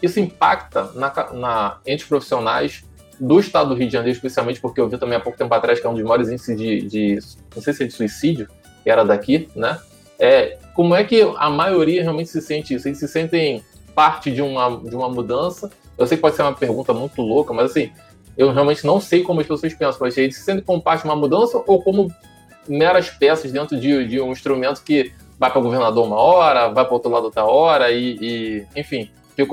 [0.02, 2.84] isso impacta na, na, entre os profissionais
[3.18, 5.78] do estado do Rio de Janeiro, especialmente porque eu vi também há pouco tempo atrás
[5.78, 7.18] que é um dos maiores índices de, de
[7.54, 8.48] não sei se é de suicídio,
[8.82, 9.78] que era daqui, né?
[10.18, 12.88] É, como é que a maioria realmente se sente isso?
[12.88, 13.62] Eles se sentem
[13.94, 15.70] parte de uma, de uma mudança?
[15.98, 17.90] Eu sei que pode ser uma pergunta muito louca, mas assim,
[18.36, 21.08] eu realmente não sei como as pessoas pensam, mas eles se sentem como parte de
[21.08, 22.10] uma mudança ou como
[22.66, 26.84] meras peças dentro de, de um instrumento que vai para o governador uma hora, vai
[26.84, 29.10] para outro lado outra hora e, e enfim,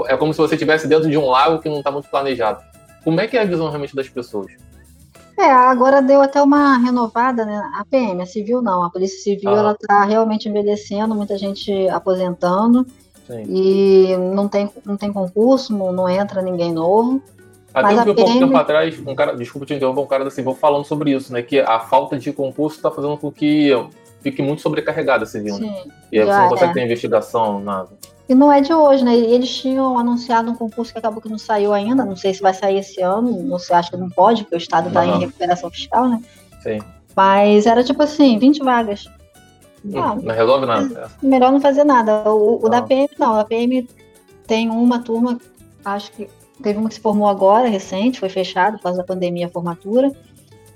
[0.07, 2.61] é como se você estivesse dentro de um lago que não está muito planejado.
[3.03, 4.51] como é que é a visão realmente das pessoas?
[5.37, 7.61] É, agora deu até uma renovada, né?
[7.75, 9.59] A PM, a civil não, a Polícia Civil Ah.
[9.59, 12.85] ela está realmente envelhecendo, muita gente aposentando
[13.27, 13.43] Sim.
[13.47, 17.21] e não tem, não tem concurso, não, entra ninguém novo.
[17.71, 20.23] Até Mas um a pouco PM tempo atrás, um cara, desculpa te interromper, um cara
[20.23, 21.43] da Civil falando sobre isso, né?
[21.43, 23.71] Que a falta de concurso está fazendo com que
[24.21, 25.59] fique muito sobrecarregada a Civil.
[25.59, 25.67] né?
[25.83, 25.91] Sim.
[26.11, 26.73] E aí você já não consegue é.
[26.73, 27.89] ter investigação, nada.
[28.29, 29.15] E não é de hoje, né?
[29.15, 32.53] Eles tinham anunciado um concurso que acabou que não saiu ainda, não sei se vai
[32.53, 35.69] sair esse ano, não sei, acho que não pode, porque o Estado está em recuperação
[35.71, 36.21] fiscal, né?
[36.61, 36.79] Sim.
[37.15, 39.09] Mas era tipo assim, 20 vagas.
[39.95, 41.09] Ah, Não resolve nada.
[41.23, 42.29] melhor não fazer nada.
[42.29, 42.81] O, o da.
[42.81, 43.87] PM não, a PM
[44.45, 45.39] tem uma turma,
[45.85, 46.29] acho que
[46.61, 50.11] teve uma que se formou agora, recente, foi fechado por causa da pandemia a formatura.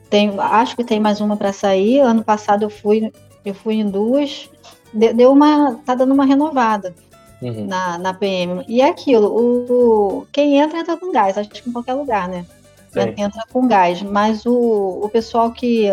[0.10, 2.00] Tem, acho que tem mais uma para sair.
[2.00, 3.12] Ano passado eu fui,
[3.44, 4.50] eu fui em duas.
[4.94, 6.94] De- Deu uma, tá dando uma renovada
[7.42, 7.66] Uhum.
[7.66, 8.64] na, na PM.
[8.68, 12.28] E é aquilo, o, o- quem entra, entra com gás, acho que em qualquer lugar,
[12.30, 12.46] né?
[12.92, 13.14] Sim.
[13.18, 14.02] Entra com gás.
[14.02, 15.88] Mas o, o pessoal que,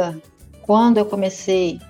[0.63, 1.81] quando eu comecei,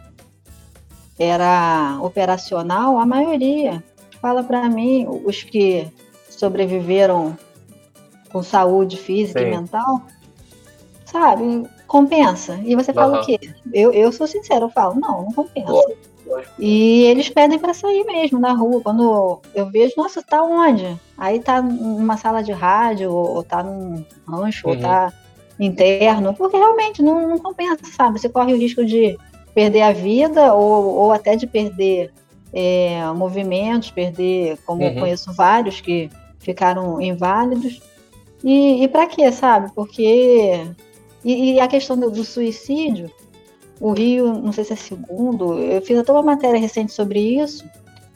[1.18, 3.83] era operacional, a maioria
[4.21, 5.88] fala para mim, os que
[6.31, 7.37] sobreviveram
[8.31, 9.47] com saúde física Sim.
[9.47, 10.03] e mental,
[11.07, 12.61] sabe, compensa.
[12.64, 13.23] E você fala Aham.
[13.23, 13.40] o quê?
[13.73, 15.73] Eu, eu sou sincero, eu falo, não, não compensa.
[15.73, 15.99] Lógico.
[16.59, 18.81] E eles pedem para sair mesmo na rua.
[18.83, 20.85] Quando eu vejo, nossa, tá onde?
[21.17, 24.81] Aí tá numa sala de rádio, ou, ou tá num rancho, ou Uhum.
[24.81, 25.12] tá
[25.59, 28.19] interno, porque realmente não, não compensa, sabe?
[28.21, 29.17] Você corre o risco de
[29.55, 32.12] perder a vida ou, ou até de perder
[32.53, 35.01] é, movimentos, perder, como eu Uhum.
[35.01, 37.81] conheço vários que ficaram inválidos.
[38.43, 39.73] E, e para quê, sabe?
[39.75, 40.71] Porque.
[41.25, 43.11] E, e a questão do, do suicídio,
[43.81, 47.64] o Rio, não sei se é segundo, eu fiz até uma matéria recente sobre isso,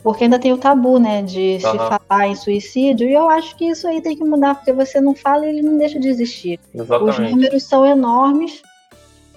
[0.02, 3.66] porque ainda tem o tabu, né, de se falar em suicídio, e eu acho que
[3.66, 6.58] isso aí tem que mudar, porque você não fala e ele não deixa de existir.
[6.74, 7.30] Os Exatamente.
[7.30, 8.60] números são enormes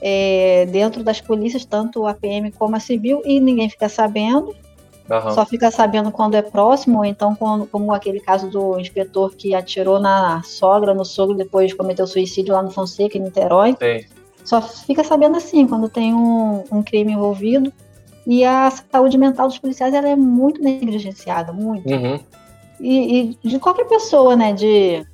[0.02, 4.56] é, dentro das polícias, tanto a PM como a civil, e ninguém fica sabendo.
[5.10, 5.32] Aham.
[5.32, 9.54] Só fica sabendo quando é próximo, ou então quando, como aquele caso do inspetor que
[9.54, 13.78] atirou na sogra, no sogro, depois cometeu suicídio lá no Fonseca, em Niterói.
[13.80, 14.25] Sim.
[14.46, 17.74] Só fica sabendo assim, quando tem um, um crime envolvido.
[18.26, 21.88] E a saúde mental dos policiais ela é muito negligenciada, muito.
[21.90, 22.20] Uhum.
[22.80, 24.54] E, e de qualquer pessoa, né?
[24.54, 25.06] De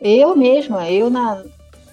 [0.00, 1.42] eu mesma, eu na.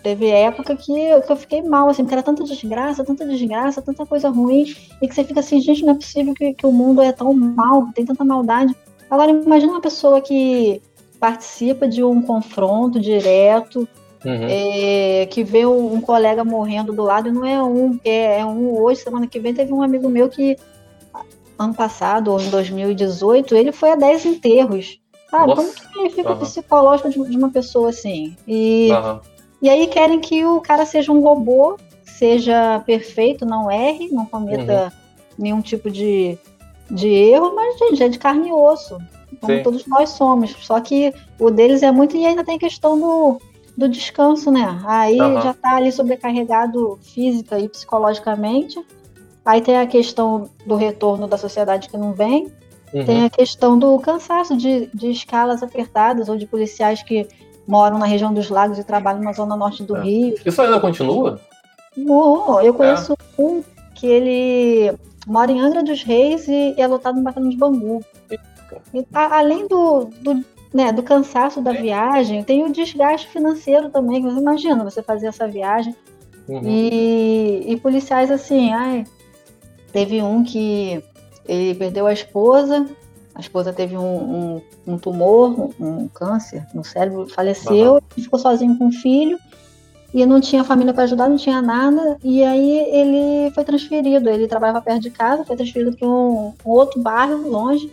[0.02, 3.82] Teve época que eu, que eu fiquei mal, assim, porque era tanta desgraça, tanta desgraça,
[3.82, 6.72] tanta coisa ruim, e que você fica assim, gente, não é possível que, que o
[6.72, 8.74] mundo é tão mal, tem tanta maldade.
[9.10, 10.82] Agora, imagina uma pessoa que
[11.20, 13.86] participa de um confronto direto,
[14.26, 14.48] Uhum.
[14.50, 18.46] é, que vê um, um colega morrendo do lado, e não é um, é, é
[18.46, 20.58] um hoje, semana que vem, teve um amigo meu que
[21.58, 25.00] ano passado, ou em 2018, ele foi a 10 enterros.
[25.30, 25.48] Sabe?
[25.48, 25.62] Nossa.
[25.94, 26.40] Como que fica o Aham.
[26.42, 28.36] psicológico de, de uma pessoa assim?
[28.48, 29.22] E, Aham.
[29.62, 34.86] e aí querem que o cara seja um robô, seja perfeito, não erre, não cometa
[34.86, 34.92] Uhum.
[35.38, 36.38] nenhum tipo de,
[36.90, 38.98] de erro, mas, gente, é de carne e osso.
[39.40, 39.64] Como Sim.
[39.64, 40.56] todos nós somos.
[40.62, 42.18] Só que o deles é muito.
[42.18, 43.40] E ainda tem a questão do,
[43.80, 44.80] do descanso, né?
[44.86, 45.42] Aí Aham.
[45.42, 48.78] já tá ali sobrecarregado física e psicologicamente.
[49.46, 52.52] Aí tem a questão do retorno da sociedade que não vem.
[52.94, 53.06] Uhum.
[53.06, 57.28] Tem a questão do cansaço de, de escalas apertadas ou de policiais que
[57.68, 60.02] moram na região dos lagos e trabalham na zona norte do É.
[60.02, 60.36] Rio.
[60.46, 61.40] Isso ainda continua?
[61.96, 62.68] Não, É.
[62.68, 63.64] eu conheço um
[63.96, 64.94] que ele
[65.28, 68.04] mora em Angra dos Reis e é lotado no Batalhão de Bangu.
[68.94, 74.22] E, a- além do, do, né, do cansaço da viagem, tem o desgaste financeiro também.
[74.22, 75.96] que Você imagina você fazer essa viagem
[76.50, 76.62] Uhum.
[76.66, 79.06] e, e policiais assim, ai,
[79.94, 81.04] teve um que
[81.48, 82.88] ele perdeu a esposa,
[83.36, 88.40] a esposa teve um, um, um tumor, um, um câncer no cérebro, faleceu, ele ficou
[88.40, 89.38] sozinho com o filho
[90.12, 94.48] e não tinha família para ajudar, não tinha nada, e aí ele foi transferido, ele
[94.48, 97.92] trabalhava perto de casa, foi transferido para um, um outro bairro, longe,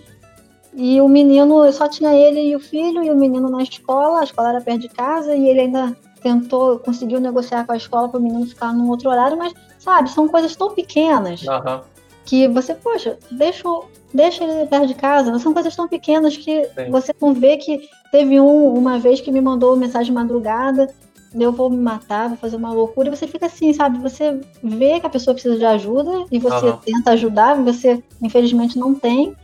[0.76, 4.24] e o menino, só tinha ele e o filho, e o menino na escola, a
[4.24, 8.20] escola era perto de casa, e ele ainda tentou, conseguiu negociar com a escola para
[8.20, 11.80] o menino ficar num outro horário, mas, sabe, são coisas tão pequenas Aham.
[12.26, 13.64] que você, poxa, deixa,
[14.12, 16.90] deixa ele perto de casa, são coisas tão pequenas que Sim.
[16.90, 20.92] você não vê que teve um, uma vez que me mandou mensagem de madrugada,
[21.34, 25.00] eu vou me matar, vou fazer uma loucura, e você fica assim, sabe, você vê
[25.00, 26.80] que a pessoa precisa de ajuda e você Aham.
[26.84, 29.34] tenta ajudar, e você infelizmente não tem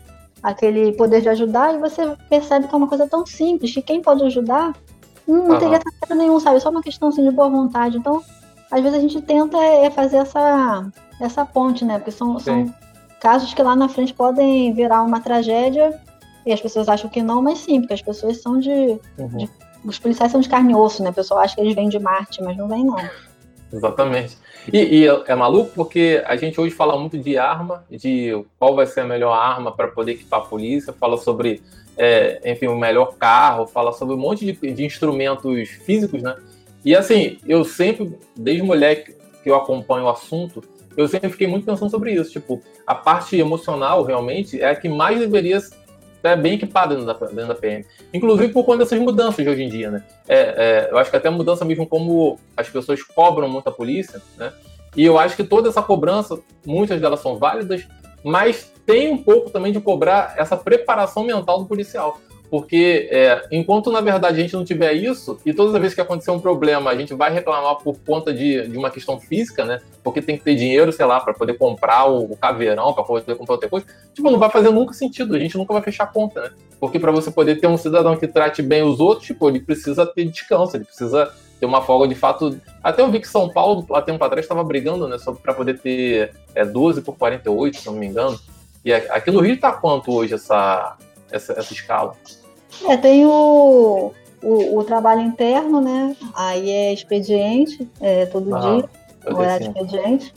[0.42, 4.02] aquele poder de ajudar, e você percebe que é uma coisa tão simples, que quem
[4.02, 4.72] pode ajudar
[5.26, 5.58] não, não Aham.
[5.58, 8.22] teria trabalho nenhum, sabe, só uma questão assim de boa vontade, então
[8.70, 10.86] às vezes a gente tenta é fazer essa,
[11.20, 12.74] essa ponte, né, porque são, são
[13.20, 16.00] casos que lá na frente podem virar uma tragédia
[16.44, 19.48] e as pessoas acham que não, mas sim, porque as pessoas são de, Uhum.
[19.84, 21.10] os policiais são de carne e osso, né?
[21.10, 23.08] O pessoal acha que eles vêm de Marte, mas não vem, não.
[23.72, 24.36] Exatamente.
[24.72, 28.86] E, e, é maluco porque a gente hoje fala muito de arma, de qual vai
[28.86, 31.62] ser a melhor arma para poder equipar a polícia, fala sobre,
[31.96, 36.36] é, enfim, o melhor carro, fala sobre um monte de, de, instrumentos físicos, né?
[36.84, 39.04] E assim, eu sempre, desde mulher
[39.42, 40.62] que eu acompanho o assunto,
[40.96, 42.32] eu sempre fiquei muito pensando sobre isso.
[42.32, 45.58] Tipo, a parte emocional realmente é a que mais deveria
[46.22, 47.84] é bem equipada dentro da, dentro da PM.
[48.12, 50.04] Inclusive por conta dessas mudanças de hoje em dia, né?
[50.28, 54.20] É, é, eu acho que até mudança mesmo como as pessoas cobram muito a polícia,
[54.36, 54.52] né?
[54.96, 57.86] E eu acho que toda essa cobrança, muitas delas são válidas,
[58.22, 62.20] mas tem um pouco também de cobrar essa preparação mental do policial.
[62.52, 66.02] Porque é, enquanto, na verdade, a gente não tiver isso, e todas as vezes que
[66.02, 69.80] acontecer um problema, a gente vai reclamar por conta de, de uma questão física, né?
[70.04, 73.36] Porque tem que ter dinheiro, sei lá, para poder comprar o, o caveirão, para poder
[73.36, 73.86] comprar outra coisa.
[74.12, 76.50] Tipo, não vai fazer nunca sentido, a gente nunca vai fechar a conta, né?
[76.78, 80.04] Porque para você poder ter um cidadão que trate bem os outros, tipo, ele precisa
[80.04, 82.60] ter descanso, ele precisa ter uma folga de fato.
[82.84, 85.16] Até eu vi que São Paulo, há tempo atrás, estava brigando, né?
[85.42, 88.38] Para poder ter é, 12 por 48, se não me engano.
[88.84, 90.98] E aqui no Rio está quanto hoje essa,
[91.30, 92.14] essa, essa escala?
[92.88, 96.16] É, tem o, o, o, trabalho interno, né?
[96.34, 100.34] Aí é expediente, é, todo ah, dia, horário expediente.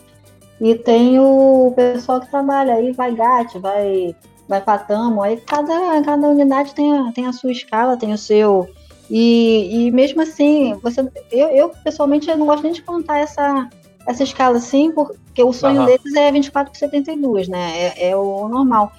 [0.60, 4.16] E tem o pessoal que trabalha aí, vai GAT, vai,
[4.48, 8.70] vai Patamo, aí cada, cada unidade tem a, tem a sua escala, tem o seu.
[9.10, 13.70] E, e mesmo assim, você, eu, eu pessoalmente eu não gosto nem de contar essa,
[14.08, 15.86] essa escala assim, porque o sonho uhum.
[15.86, 17.78] deles é 24 por 72, né?
[17.78, 18.92] É, é o normal.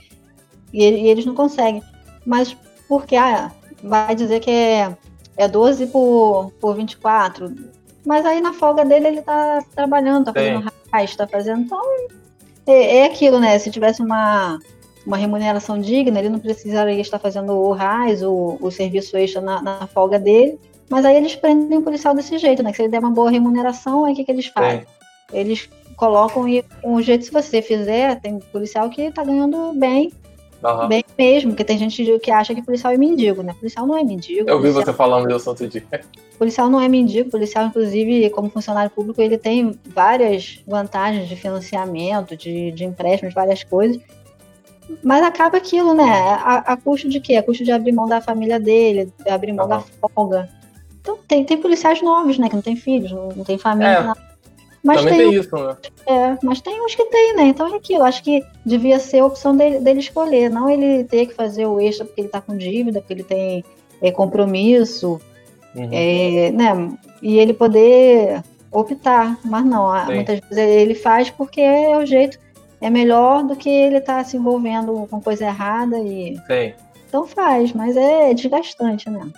[0.73, 1.83] E, e eles não conseguem.
[2.25, 2.57] Mas
[2.89, 3.51] porque ah,
[3.83, 4.97] vai dizer que é,
[5.37, 7.55] é 12 por, por 24.
[8.05, 11.63] Mas aí na folga dele ele tá trabalhando, tá fazendo raiz, tá fazendo.
[11.63, 11.81] Então,
[12.67, 13.59] é, é, aquilo, né?
[13.59, 14.59] Se tivesse uma,
[15.05, 19.61] uma remuneração digna, ele não precisaria estar fazendo o RAIS, o, o serviço extra na,
[19.61, 20.59] na folga dele.
[20.89, 22.71] Mas aí eles prendem o policial desse jeito, né?
[22.71, 24.87] Que se ele der uma boa remuneração, aí o que, que eles fazem?
[25.33, 30.13] Eles colocam e com o jeito, se você fizer, tem policial que tá ganhando bem,
[30.63, 30.89] Uhum.
[30.89, 33.55] Bem mesmo, porque tem gente que acha que policial é mendigo, né?
[33.55, 34.49] Policial não é mendigo.
[34.49, 35.85] Eu vi você falando disso outro dia.
[36.39, 42.37] Policial não é mendigo, policial, inclusive, como funcionário público, ele tem várias vantagens de financiamento,
[42.37, 43.99] de, de empréstimos, várias coisas.
[45.03, 46.05] Mas acaba aquilo, né?
[46.05, 47.37] A, a, custo de quê?
[47.37, 49.71] A custo de abrir mão da família dele, abrir mão uhum.
[49.71, 50.51] da folga.
[51.01, 52.51] Então tem, tem policiais novos, né?
[52.51, 54.36] Que não tem filhos, não, não tem família, é.
[54.87, 55.77] Mas Também tem, tem isso, né?
[56.07, 57.43] É, mas tem uns que tem, né?
[57.43, 58.05] Então é aquilo.
[58.05, 61.81] Acho que devia ser a opção dele, dele escolher, não ele ter que fazer o
[61.81, 63.65] extra porque ele tá com dívida, porque ele tem
[64.01, 65.21] é, compromisso,
[65.75, 65.89] uhum.
[65.91, 66.97] é, né?
[67.21, 69.37] E ele poder optar.
[69.45, 70.15] Mas não, Sim.
[70.15, 72.39] muitas vezes ele faz porque é o jeito,
[72.81, 76.37] é melhor do que ele tá se envolvendo com coisa errada e.
[76.47, 76.75] Sim.
[77.09, 79.29] Então faz, mas é desgastante, né?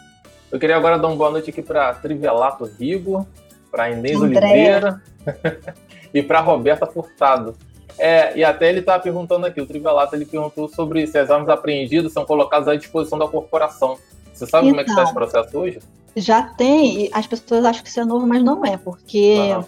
[0.53, 3.27] Eu queria agora dar uma boa noite aqui para Trivelato Rigo,
[3.71, 5.03] para Inês Oliveira
[6.13, 7.55] e para Roberta Furtado.
[7.99, 11.49] É, e até ele estava perguntando aqui, o Trivelato ele perguntou sobre se as armas
[11.49, 13.99] apreendidas são colocadas à disposição da corporação.
[14.33, 15.81] Você sabe então, como é que está esse então, processo hoje?
[16.15, 19.65] Já tem, as pessoas acham que isso é novo, mas não é, porque uhum.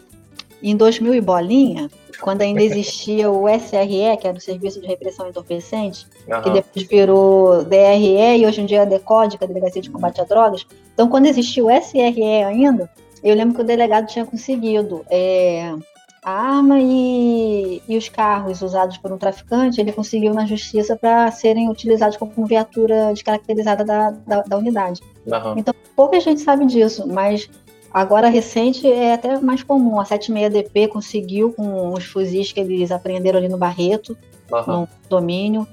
[0.62, 5.28] em 2000 e bolinha, quando ainda existia o SRE, que era o Serviço de Repressão
[5.28, 6.42] Entorpecente, uhum.
[6.42, 9.82] que depois virou DRE e hoje em dia é a DECODE, que é a Delegacia
[9.82, 10.64] de Combate a Drogas.
[10.94, 12.88] Então, quando existia o SRE ainda,
[13.22, 15.74] eu lembro que o delegado tinha conseguido é,
[16.22, 21.30] a arma e, e, os carros usados por um traficante, ele conseguiu na justiça para
[21.30, 25.00] serem utilizados como viatura descaracterizada da, da, da unidade.
[25.26, 25.54] Uhum.
[25.56, 27.48] Então, pouca gente sabe disso, mas
[27.90, 29.98] agora recente é até mais comum.
[29.98, 34.16] A 76DP conseguiu com os fuzis que eles apreenderam ali no Barreto,
[34.52, 34.80] uhum.
[34.80, 35.66] no domínio.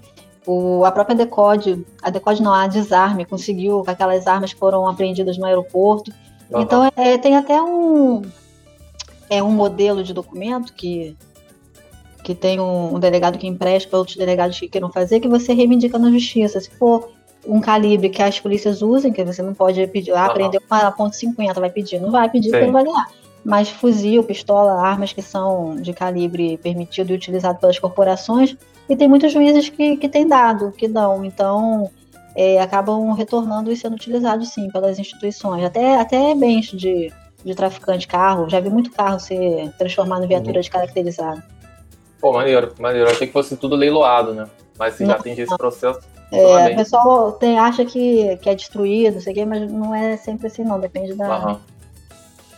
[0.46, 5.38] O, a própria Decode, a Decode não, a Desarme, conseguiu aquelas armas que foram apreendidas
[5.38, 6.10] no aeroporto.
[6.52, 6.62] Uhum.
[6.62, 8.22] Então é, tem até um
[9.30, 11.16] é um modelo de documento que
[12.24, 15.54] que tem um, um delegado que empresta para outros delegados que queiram fazer, que você
[15.54, 16.60] reivindica na justiça.
[16.60, 17.10] Se for
[17.46, 21.16] um calibre que as polícias usem, que você não pode pedir, ah, aprender uma ponto
[21.16, 23.10] .50, vai pedir, não vai pedir, porque não vai ganhar.
[23.46, 28.58] Mas fuzil, pistola, armas que são de calibre permitido e utilizado pelas corporações,
[28.90, 31.24] e tem muitos juízes que, que têm dado, que dão.
[31.24, 31.90] Então,
[32.38, 37.12] é, acabam retornando e sendo utilizados sim pelas instituições, até, até bens de,
[37.44, 38.48] de traficante, carro.
[38.48, 41.44] Já vi muito carro ser transformado em viatura descaracterizada.
[42.22, 43.08] Pô, maneiro, maneiro.
[43.08, 44.46] Eu achei que fosse tudo leiloado, né?
[44.78, 46.00] Mas se não, já tem esse processo.
[46.32, 49.96] É, o pessoal tem, acha que, que é destruído, não sei o quê, mas não
[49.96, 50.80] é sempre assim, não.
[50.80, 51.48] Depende da.
[51.48, 51.58] Uhum.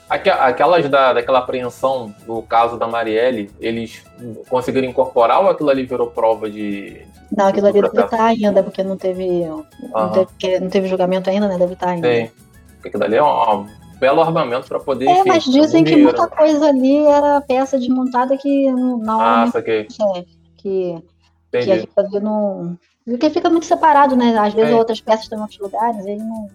[0.10, 4.04] Aquelas da, daquela apreensão do caso da Marielle, eles
[4.50, 7.06] conseguiram incorporar ou aquilo ali virou prova de.
[7.36, 9.64] Não, aquilo ali deve estar ainda, porque não teve, uhum.
[9.94, 10.60] não teve.
[10.60, 11.60] Não teve julgamento ainda, né?
[11.60, 12.12] Deve estar ainda.
[12.12, 12.32] Sim.
[12.74, 13.68] Porque aquilo ali é um, um
[14.00, 15.08] belo armamento para poder.
[15.08, 19.22] É, mas dizem que muita coisa ali era peça desmontada que não.
[19.22, 19.82] Ah, saquei.
[20.16, 20.26] É,
[20.58, 21.04] que,
[21.52, 22.78] que aquilo ali não.
[23.06, 24.36] Porque fica muito separado, né?
[24.40, 24.76] Às vezes é.
[24.76, 26.50] outras peças estão em outros lugares, ele não.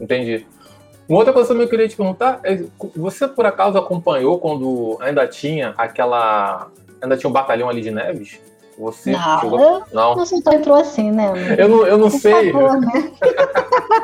[0.00, 0.46] Entendi.
[1.08, 2.64] Uma outra coisa que eu queria te perguntar é:
[2.94, 6.68] você por acaso acompanhou quando ainda tinha aquela.
[7.00, 8.40] Ainda tinha um batalhão ali de Neves?
[8.78, 9.82] Você não, chegou...
[9.92, 10.14] não.
[10.14, 11.32] Você só entrou assim, né?
[11.58, 12.52] Eu não, eu não sei.
[12.52, 13.12] Favor, né?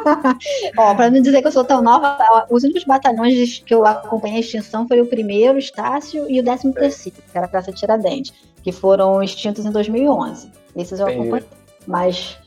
[0.78, 4.38] Ó, pra não dizer que eu sou tão nova, os únicos batalhões que eu acompanhei
[4.38, 7.70] a extinção foi o primeiro, o Estácio, e o décimo terceiro, que era a Praça
[7.70, 10.50] Tiradentes, que foram extintos em 2011.
[10.74, 11.46] Esses eu acompanhei.
[11.86, 12.38] Mas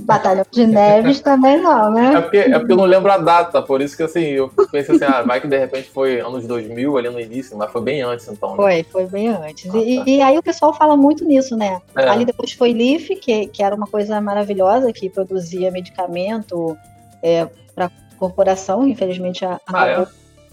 [0.00, 2.14] Batalhão de Neves também não, né?
[2.14, 4.96] É porque, é porque eu não lembro a data, por isso que assim, eu pensei
[4.96, 8.02] assim, ah, vai que de repente foi anos 2000 ali no início, mas foi bem
[8.02, 8.50] antes então.
[8.50, 8.56] Né?
[8.56, 9.74] Foi, foi bem antes.
[9.74, 10.04] Ah, e, tá.
[10.06, 11.80] e, aí o pessoal fala muito nisso, né?
[11.96, 12.08] É.
[12.08, 16.76] Ali depois foi Leaf, que, que era uma coisa maravilhosa, que produzia medicamento
[17.22, 20.06] é, para corporação, infelizmente a, ah, é?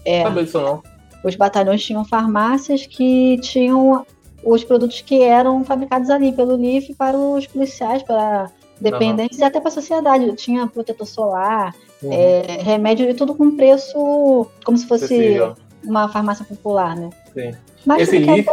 [0.04, 0.18] é.
[0.18, 0.82] Não sabia disso não.
[1.24, 4.06] Os batalhões tinham farmácias que tinham
[4.44, 8.48] os produtos que eram fabricados ali pelo Leaf para os policiais, para
[8.80, 9.44] dependentes uhum.
[9.44, 10.32] e até para a sociedade.
[10.34, 12.12] Tinha protetor solar, uhum.
[12.12, 15.38] é, remédio e tudo com preço como se fosse
[15.84, 17.10] uma farmácia popular, né?
[17.32, 17.54] Sim.
[17.84, 18.48] Mas Esse LIF,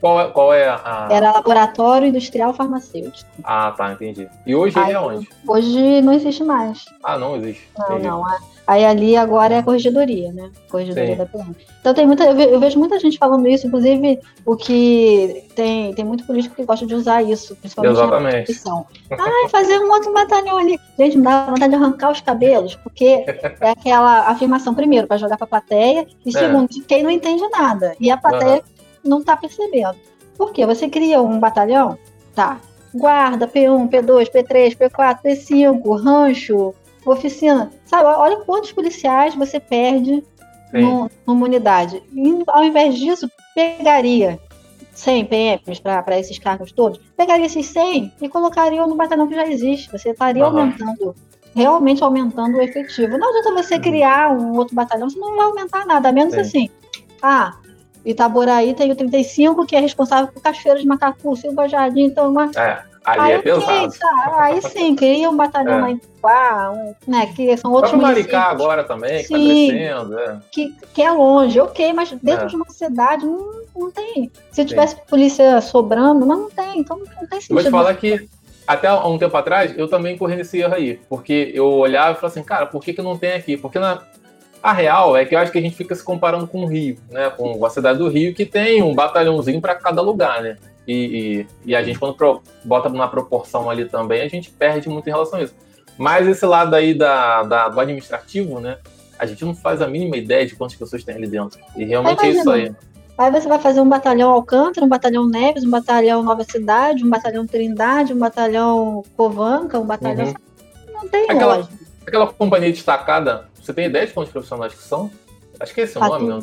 [0.00, 1.08] qual é, qual é a.
[1.10, 3.30] Era Laboratório Industrial Farmacêutico.
[3.44, 4.28] Ah, tá, entendi.
[4.46, 5.28] E hoje Aí, ele é onde?
[5.46, 6.86] Hoje não existe mais.
[7.04, 7.68] Ah, não existe.
[7.78, 8.06] Não, entendi.
[8.08, 8.24] não.
[8.66, 10.48] Aí ali agora é a corregedoria, né?
[10.70, 11.16] Corregedoria Sim.
[11.16, 11.56] da PM.
[11.80, 16.24] Então tem muita, eu vejo muita gente falando isso, inclusive o que tem, tem muito
[16.24, 18.32] político que gosta de usar isso, principalmente Exatamente.
[18.32, 18.86] na Constituição.
[19.10, 20.78] Ah, fazer um outro batalhão ali.
[20.96, 23.24] Gente, me dá vontade de arrancar os cabelos, porque
[23.60, 26.32] é aquela afirmação, primeiro, para jogar para a plateia, e é.
[26.32, 27.96] segundo, de quem não entende nada.
[27.98, 28.79] E a plateia uhum.
[29.04, 29.96] Não está percebendo.
[30.36, 30.64] Por quê?
[30.66, 31.98] Você cria um batalhão,
[32.34, 32.60] tá?
[32.94, 37.70] Guarda, P1, P2, P3, P4, P5, rancho, oficina.
[37.84, 40.24] Sabe, olha quantos policiais você perde
[40.72, 42.02] no, numa unidade.
[42.12, 44.38] E, ao invés disso, pegaria
[44.92, 49.46] 100 PMs para esses cargos todos, pegaria esses 100 e colocaria no batalhão que já
[49.46, 49.90] existe.
[49.90, 50.58] Você estaria uhum.
[50.58, 51.14] aumentando,
[51.54, 53.18] realmente aumentando o efetivo.
[53.18, 53.80] Não adianta você uhum.
[53.80, 56.40] criar um outro batalhão, você não vai aumentar nada, a menos Sim.
[56.40, 56.70] assim.
[57.22, 57.56] Ah,
[58.04, 62.50] Itaboraí tem o 35, que é responsável por Cachoeira de Macacu, Silva Jardim, então uma...
[62.56, 62.90] É.
[63.02, 63.94] Ali aí, é pesado.
[64.36, 65.80] Aí sim, cria um batalhão é.
[65.80, 70.18] lá em um, né, que são outros Maricá agora também, que tá sim, tá crescendo.
[70.18, 70.40] É.
[70.50, 72.48] Que, que é longe, ok, mas dentro é.
[72.48, 74.30] de uma cidade não, não tem.
[74.52, 75.02] Se tivesse sim.
[75.08, 77.54] polícia sobrando, mas não tem, então não tem sentido.
[77.54, 78.28] Vou te falar que
[78.66, 82.26] até um tempo atrás, eu também corri nesse erro aí, porque eu olhava e falava
[82.28, 83.56] assim, cara, por que, que não tem aqui?
[83.56, 84.02] Porque na,
[84.62, 86.96] a real é que eu acho que a gente fica se comparando com o Rio,
[87.10, 87.30] né?
[87.30, 90.56] Com a cidade do Rio, que tem um batalhãozinho para cada lugar, né?
[90.86, 94.88] E, e, e, a gente, quando pro, bota na proporção ali também, a gente perde
[94.88, 95.54] muito em relação a isso.
[95.96, 98.78] Mas esse lado aí da, da, do administrativo, né?
[99.18, 101.60] A gente não faz a mínima ideia de quantas pessoas tem ali dentro.
[101.76, 102.74] E realmente é isso aí.
[103.18, 107.10] Aí você vai fazer um batalhão Alcântara, um batalhão Neves, um batalhão Nova Cidade, um
[107.10, 110.28] batalhão Trindade, um batalhão Covanca, um batalhão.
[110.28, 110.34] Uhum.
[110.94, 111.79] Não tem aquela, lógica.
[112.06, 115.10] Aquela companhia destacada, você tem ideia de quantos profissionais que são?
[115.58, 116.40] Acho que é esse o nome, não.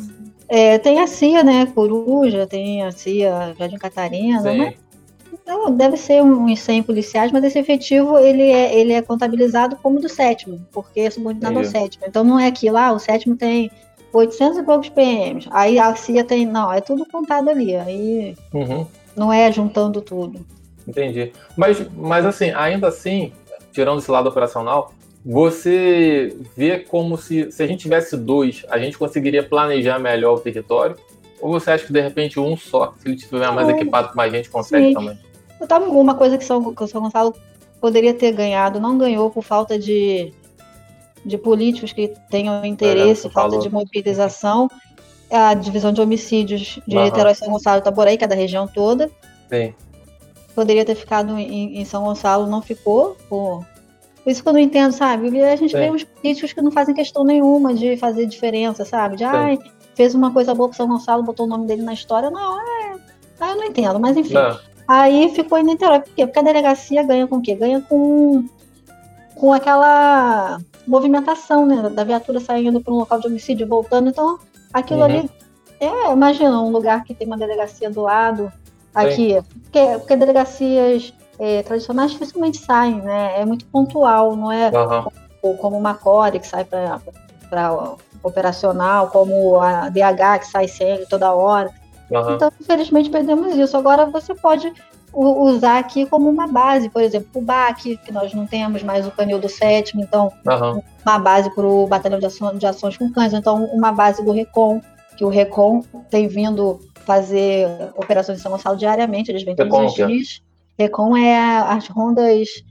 [0.48, 1.66] É, tem a CIA, né?
[1.66, 4.58] Coruja, tem a CIA Jardim Catarina, Sim.
[4.58, 4.74] mas
[5.48, 9.98] não, deve ser uns 100 policiais, mas esse efetivo ele é, ele é contabilizado como
[9.98, 12.04] do sétimo, porque é subordinado ao sétimo.
[12.06, 13.70] Então não é aquilo, ah, o sétimo tem
[14.12, 18.86] 800 e poucos PMs, aí a CIA tem, não, é tudo contado ali, aí uhum.
[19.16, 20.44] não é juntando tudo.
[20.86, 21.32] Entendi.
[21.56, 23.32] Mas, mas assim, ainda assim,
[23.72, 24.92] tirando esse lado operacional,
[25.24, 30.40] você vê como se, se a gente tivesse dois, a gente conseguiria planejar melhor o
[30.40, 30.96] território?
[31.40, 34.32] Ou você acha que de repente um só, se ele estiver mais equipado com mais
[34.32, 34.94] gente, consegue Sim.
[34.94, 35.18] também?
[35.66, 37.34] Tava uma coisa que São, que São Gonçalo
[37.80, 40.32] poderia ter ganhado, não ganhou por falta de,
[41.24, 43.60] de políticos que tenham interesse, é, falta falou.
[43.60, 44.68] de mobilização.
[45.30, 47.04] A divisão de homicídios de uhum.
[47.04, 49.10] Niterói, São Gonçalo e Itaboraí, que é da região toda.
[49.50, 49.74] Sim.
[50.54, 53.62] Poderia ter ficado em, em São Gonçalo, não ficou, por
[54.28, 55.42] isso que eu não entendo, sabe?
[55.42, 55.78] A gente Sim.
[55.78, 59.16] vê uns políticos que não fazem questão nenhuma de fazer diferença, sabe?
[59.16, 59.58] De, ai,
[59.94, 62.30] fez uma coisa boa pro São Gonçalo, botou o nome dele na história.
[62.30, 62.94] Não, é.
[63.40, 64.34] Eu não entendo, mas enfim.
[64.34, 64.58] Não.
[64.86, 66.00] Aí ficou em Niterói.
[66.00, 66.26] Por quê?
[66.26, 67.54] Porque a delegacia ganha com o quê?
[67.54, 68.44] Ganha com,
[69.34, 71.90] com aquela movimentação, né?
[71.90, 74.08] Da viatura saindo para um local de homicídio e voltando.
[74.08, 74.38] Então,
[74.72, 75.06] aquilo uhum.
[75.06, 75.30] ali.
[75.78, 78.52] É, imagina, um lugar que tem uma delegacia do lado,
[78.94, 79.38] aqui.
[79.64, 83.40] Porque, porque delegacias é, tradicionais dificilmente saem, né?
[83.40, 85.56] É muito pontual, não é uhum.
[85.56, 87.00] como uma Core que sai para
[88.22, 91.70] operacional, como a DH que sai sempre toda hora.
[92.10, 92.34] Uhum.
[92.34, 93.76] Então, infelizmente, perdemos isso.
[93.76, 94.72] Agora você pode
[95.12, 99.10] usar aqui como uma base, por exemplo, o BAC, que nós não temos mais o
[99.10, 100.82] canil do sétimo, então uhum.
[101.04, 104.32] uma base para o batalhão de, ação, de ações com cães, então uma base do
[104.32, 104.80] RECOM,
[105.16, 107.66] que o RECOM tem vindo fazer
[107.96, 110.42] operações em São Gonçalo diariamente, eles vêm todos Recon, os dias.
[110.78, 112.64] RECOM é as rondas.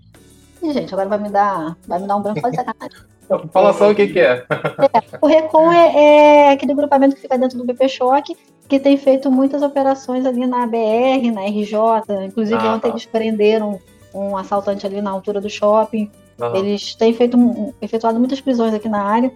[0.64, 2.98] Ih, gente, agora vai me dar, vai me dar um branco de sacanagem.
[3.52, 4.46] Fala só o que, que é.
[4.50, 5.18] é.
[5.20, 8.38] O RECOM é, é, aquele grupamento que fica dentro do BP Choque,
[8.70, 12.26] que tem feito muitas operações ali na BR, na RJ.
[12.26, 12.90] Inclusive, ah, ontem tá.
[12.90, 13.80] eles prenderam
[14.14, 16.10] um assaltante ali na altura do shopping.
[16.40, 16.56] Uhum.
[16.56, 17.38] Eles têm feito,
[17.82, 19.32] efetuado muitas prisões aqui na área.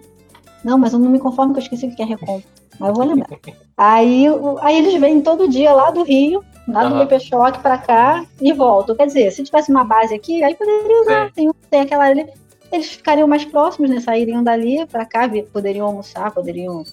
[0.64, 2.40] Não, mas eu não me conformo que eu esqueci o que é RECOM.
[2.78, 3.28] Mas eu vou lembrar.
[3.76, 4.24] aí,
[4.60, 7.00] aí eles vêm todo dia lá do Rio, lá do uhum.
[7.00, 8.94] BP Choque pra cá e voltam.
[8.94, 11.32] Quer dizer, se tivesse uma base aqui, aí poderia usar.
[11.32, 12.26] Tem, tem aquela ali
[12.72, 14.00] eles ficariam mais próximos, né?
[14.00, 16.84] Sairiam dali para cá, poderiam almoçar, poderiam.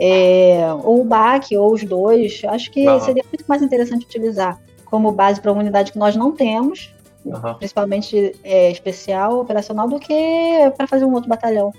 [0.00, 2.40] É, ou o BAC, ou os dois.
[2.46, 2.98] Acho que uhum.
[2.98, 6.92] seria muito mais interessante utilizar como base para uma unidade que nós não temos,
[7.24, 7.54] uhum.
[7.54, 10.14] principalmente é, especial, operacional, do que
[10.76, 11.72] para fazer um outro batalhão.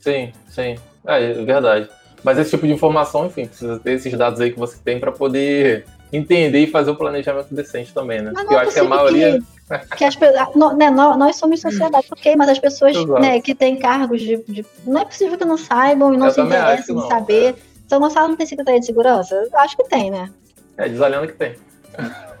[0.00, 0.76] Sim, sim.
[1.06, 1.90] É, é verdade.
[2.24, 5.12] Mas esse tipo de informação, enfim, precisa ter esses dados aí que você tem para
[5.12, 8.32] poder entender e fazer o planejamento decente também, né?
[8.34, 9.38] Porque eu acho que a maioria.
[9.38, 10.16] Que que as,
[10.76, 15.02] né, nós somos sociedade, ok, mas as pessoas né, que têm cargos de, de, Não
[15.02, 17.56] é possível que não saibam e não Eu se interessem em saber.
[17.86, 19.48] São Gonçalo não tem Secretaria de Segurança?
[19.54, 20.30] Acho que tem, né?
[20.76, 21.54] É, diz a lenda que tem.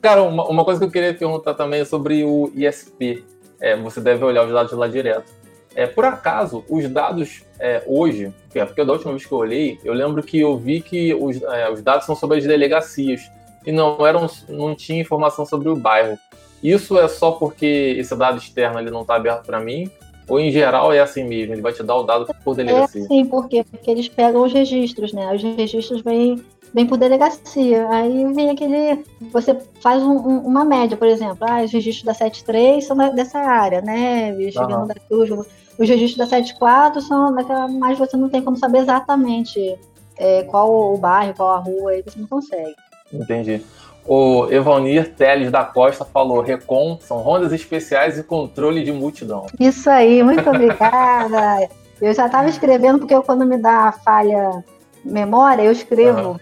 [0.00, 3.24] Cara, uma, uma, coisa que eu queria perguntar também é sobre o ISP.
[3.60, 5.30] É, você deve olhar os dados lá direto.
[5.76, 9.78] É, por acaso, os dados é, hoje, é, porque da última vez que eu olhei,
[9.84, 13.30] eu lembro que eu vi que os, é, os dados são sobre as delegacias
[13.64, 16.18] e não eram, não tinha informação sobre o bairro.
[16.62, 19.90] Isso é só porque esse dado externo ele não está aberto para mim?
[20.26, 21.52] Ou em geral é assim mesmo?
[21.52, 23.04] Ele vai te dar o dado por delegacia?
[23.04, 23.62] É sim, por quê?
[23.70, 25.32] Porque eles pegam os registros, né?
[25.32, 26.42] Os registros vêm,
[26.74, 27.86] vêm por delegacia.
[27.90, 29.04] Aí vem aquele.
[29.30, 31.38] Você faz um, um, uma média, por exemplo.
[31.42, 34.34] Ah, os registros da 73 são dessa área, né?
[34.50, 34.86] Chegando uhum.
[34.88, 35.46] daqui, os,
[35.78, 37.68] os registros da 74 são daquela.
[37.68, 39.78] Mas você não tem como saber exatamente
[40.16, 42.74] é, qual o bairro, qual a rua, aí você não consegue.
[43.12, 43.62] Entendi.
[44.06, 49.46] O Evanir Teles da Costa falou: Recon são rondas especiais e controle de multidão.
[49.58, 51.68] Isso aí, muito obrigada.
[52.00, 54.64] eu já estava escrevendo, porque eu, quando me dá falha
[55.04, 56.36] memória, eu escrevo, uhum.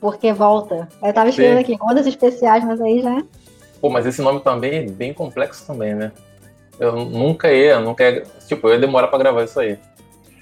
[0.00, 0.88] porque volta.
[1.02, 1.62] Eu estava escrevendo Sim.
[1.62, 3.22] aqui, rondas especiais, mas aí já.
[3.80, 6.12] Pô, mas esse nome também é bem complexo também, né?
[6.80, 8.24] Eu nunca ia, nunca ia.
[8.48, 9.78] Tipo, eu ia demorar para gravar isso aí.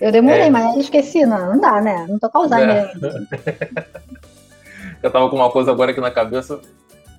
[0.01, 0.51] Eu demorei, é.
[0.51, 2.07] mas esqueci, não, não dá, né?
[2.09, 2.93] Não tô Alzheimer.
[3.03, 3.99] É.
[5.03, 6.61] Eu tava com uma coisa agora aqui na cabeça.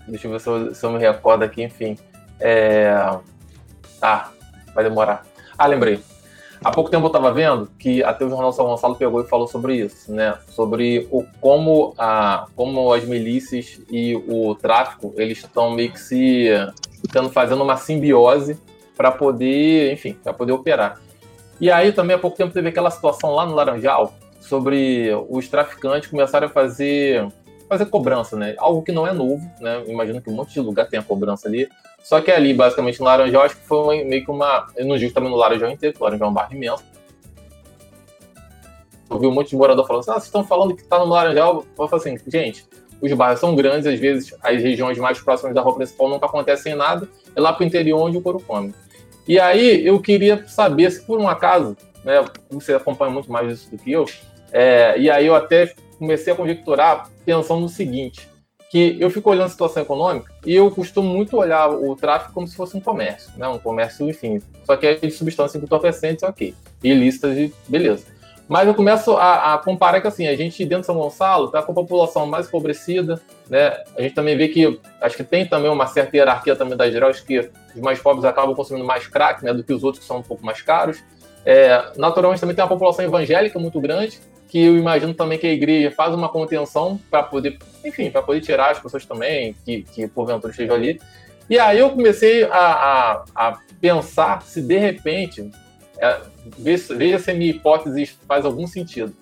[0.07, 1.97] Deixa eu ver se eu, se eu me recordo aqui, enfim.
[2.39, 2.91] É...
[4.01, 4.30] Ah,
[4.74, 5.26] vai demorar.
[5.57, 6.01] Ah, lembrei.
[6.61, 9.47] Há pouco tempo eu estava vendo que até o Jornal São Gonçalo pegou e falou
[9.47, 10.38] sobre isso, né?
[10.49, 16.49] Sobre o, como, a, como as milícias e o tráfico eles estão meio que se
[17.01, 18.59] estando fazendo uma simbiose
[18.99, 20.99] para poder, enfim, para poder operar.
[21.57, 26.09] E aí também há pouco tempo teve aquela situação lá no Laranjal sobre os traficantes
[26.09, 27.25] começarem a fazer
[27.69, 28.55] fazer cobrança, né?
[28.57, 29.83] Algo que não é novo, né?
[29.87, 31.69] Imagino que um monte de lugar tem a cobrança ali.
[32.03, 34.67] Só que ali, basicamente, no Laranjal, acho que foi meio que uma.
[34.75, 36.83] Eu não digo também no Laranjal inteiro, o Laranjal é um bairro imenso.
[39.09, 41.05] Eu vi um monte de morador falando assim: ah, vocês estão falando que tá no
[41.05, 41.63] Laranjal.
[41.77, 42.67] Eu falo assim, gente,
[43.01, 46.75] os bairros são grandes, às vezes as regiões mais próximas da rua principal nunca acontecem
[46.75, 48.73] nada, é lá pro interior onde o couro come.
[49.30, 53.69] E aí eu queria saber se por um acaso, né, você acompanha muito mais isso
[53.69, 54.05] do que eu,
[54.51, 58.27] é, e aí eu até comecei a conjecturar pensando no seguinte,
[58.71, 62.47] que eu fico olhando a situação econômica e eu costumo muito olhar o tráfico como
[62.47, 63.47] se fosse um comércio, né?
[63.47, 64.41] Um comércio, enfim.
[64.63, 66.55] Só que é de substâncias entorpecentes, ok.
[66.84, 68.05] Ilícitas e beleza.
[68.49, 71.61] Mas eu começo a, a, comparar que assim, a gente dentro de São Gonçalo está
[71.61, 73.83] com a população mais empobrecida, né?
[73.95, 77.23] A gente também vê que acho que tem também uma certa hierarquia também das acho
[77.23, 80.17] que os mais pobres acabam consumindo mais crack, né, do que os outros que são
[80.17, 80.97] um pouco mais caros.
[81.45, 85.53] É, naturalmente também tem uma população evangélica muito grande, que eu imagino também que a
[85.53, 90.07] igreja faz uma contenção para poder, enfim, para poder tirar as pessoas também que, que
[90.07, 90.99] porventura estejam ali.
[91.47, 95.51] E aí eu comecei a, a, a pensar se de repente,
[95.99, 96.17] é,
[96.57, 99.13] veja se a minha hipótese faz algum sentido.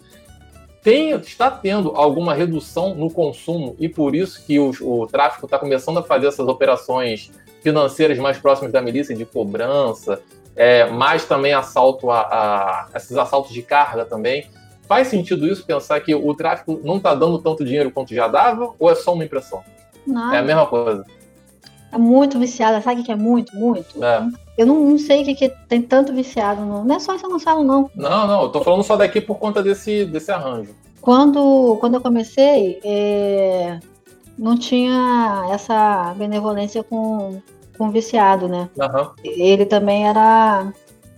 [0.82, 5.60] Tem, está tendo alguma redução no consumo e por isso que o, o tráfico está
[5.60, 10.22] começando a fazer essas operações financeiras mais próximas da milícia de cobrança,
[10.56, 14.50] é, mais também assalto a, a, esses assaltos de carga também.
[14.88, 18.74] Faz sentido isso pensar que o tráfico não está dando tanto dinheiro quanto já dava,
[18.80, 19.62] ou é só uma impressão?
[20.06, 20.34] Não.
[20.34, 21.06] É a mesma coisa.
[21.92, 24.04] É muito viciada, sabe o que é muito, muito?
[24.04, 24.28] É.
[24.58, 26.84] Eu não, não sei o que, que tem tanto viciado, não.
[26.84, 27.90] Não é só essa Gonçalo, não.
[27.96, 30.76] Não, não, eu tô falando só daqui por conta desse, desse arranjo.
[31.00, 33.80] Quando, quando eu comecei, é...
[34.38, 37.42] não tinha essa benevolência com,
[37.78, 38.68] com o viciado, né?
[38.80, 40.74] Aham, Ele também era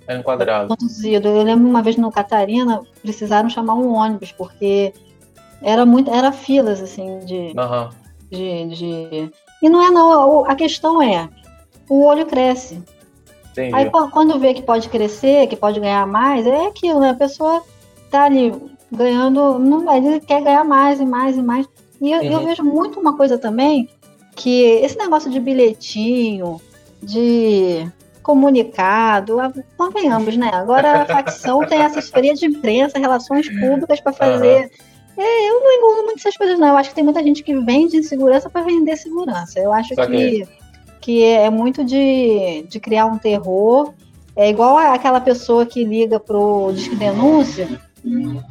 [0.08, 0.68] é enquadrado.
[0.76, 1.30] conduzido.
[1.30, 4.94] Eu lembro uma vez no Catarina, precisaram chamar um ônibus, porque
[5.62, 7.90] era muito, era filas, assim, de, Aham,
[8.30, 9.32] de, de...
[9.62, 11.28] E não é não, a questão é,
[11.90, 12.82] o olho cresce.
[13.52, 13.76] entendi.
[13.76, 17.10] Aí qu- quando vê que pode crescer, que pode ganhar mais, é aquilo, né?
[17.10, 17.62] A pessoa
[18.10, 18.54] tá ali
[18.92, 21.68] ganhando, não, ele quer ganhar mais e mais e mais.
[22.02, 22.46] E eu, eu Uhum.
[22.46, 23.90] vejo muito uma coisa também,
[24.36, 26.62] que esse negócio de bilhetinho,
[27.04, 27.86] de
[28.24, 29.38] comunicado,
[29.78, 30.50] convenhamos, né?
[30.54, 34.72] Agora a facção tem assessoria de imprensa, relações públicas para fazer.
[35.22, 36.70] É, eu não engulo muito essas coisas, não.
[36.70, 39.60] Eu acho que tem muita gente que vende insegurança para vender segurança.
[39.60, 40.46] Eu acho Saquei.
[40.46, 40.48] que,
[41.02, 43.94] que é muito de, de criar um terror.
[44.34, 47.68] É igual aquela pessoa que liga pro Disque Denúncia,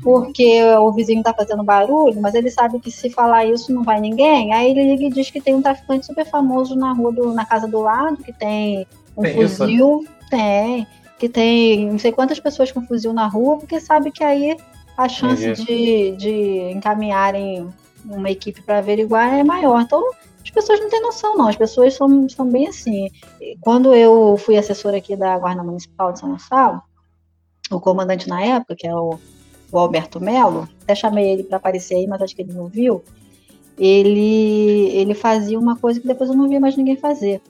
[0.03, 3.99] porque o vizinho tá fazendo barulho, mas ele sabe que se falar isso não vai
[3.99, 4.53] ninguém.
[4.53, 7.47] Aí ele liga e diz que tem um traficante super famoso na rua, do, na
[7.47, 9.57] casa do lado, que tem um Tem isso?
[9.57, 10.05] fuzil.
[10.29, 10.87] Tem.
[11.19, 14.55] Que tem não sei quantas pessoas com fuzil na rua, porque sabe que aí
[14.99, 17.72] a chance de, de encaminharem
[18.05, 19.80] uma equipe para averiguar é maior.
[19.80, 20.03] Então,
[20.42, 21.46] as pessoas não têm noção, não.
[21.46, 23.09] As pessoas são, são bem assim.
[23.61, 26.82] Quando eu fui assessora aqui da Guarda Municipal de São Gonçalo,
[27.70, 29.20] o comandante na época, que é o,
[29.70, 33.05] o Alberto Melo, até chamei ele para aparecer aí, mas acho que ele não viu.
[33.78, 37.40] Ele, ele fazia uma coisa que depois eu não vi mais ninguém fazer,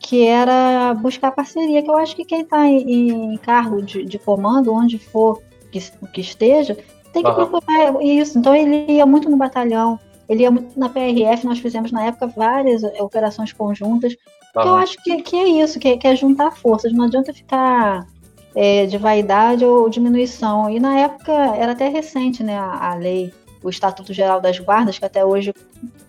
[0.00, 1.84] que era buscar parceria.
[1.84, 5.40] Que eu acho que quem está em, em cargo de, de comando, onde for
[5.70, 5.80] que,
[6.12, 6.76] que esteja,
[7.16, 7.46] tem que Aham.
[7.46, 8.38] procurar isso.
[8.38, 9.98] Então ele ia muito no batalhão,
[10.28, 14.14] ele ia muito na PRF, nós fizemos na época várias eh, operações conjuntas.
[14.14, 16.92] que eu acho que, que é isso, que, é- que é juntar forças.
[16.92, 18.06] Não adianta ficar
[18.54, 20.68] é, de vaidade ou diminuição.
[20.70, 24.98] E na época era até recente, né, a, a lei, o Estatuto Geral das Guardas,
[24.98, 25.52] que até hoje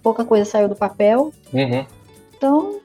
[0.03, 1.31] pouca coisa saiu do papel.
[1.53, 1.85] Uhum.
[2.35, 2.79] Então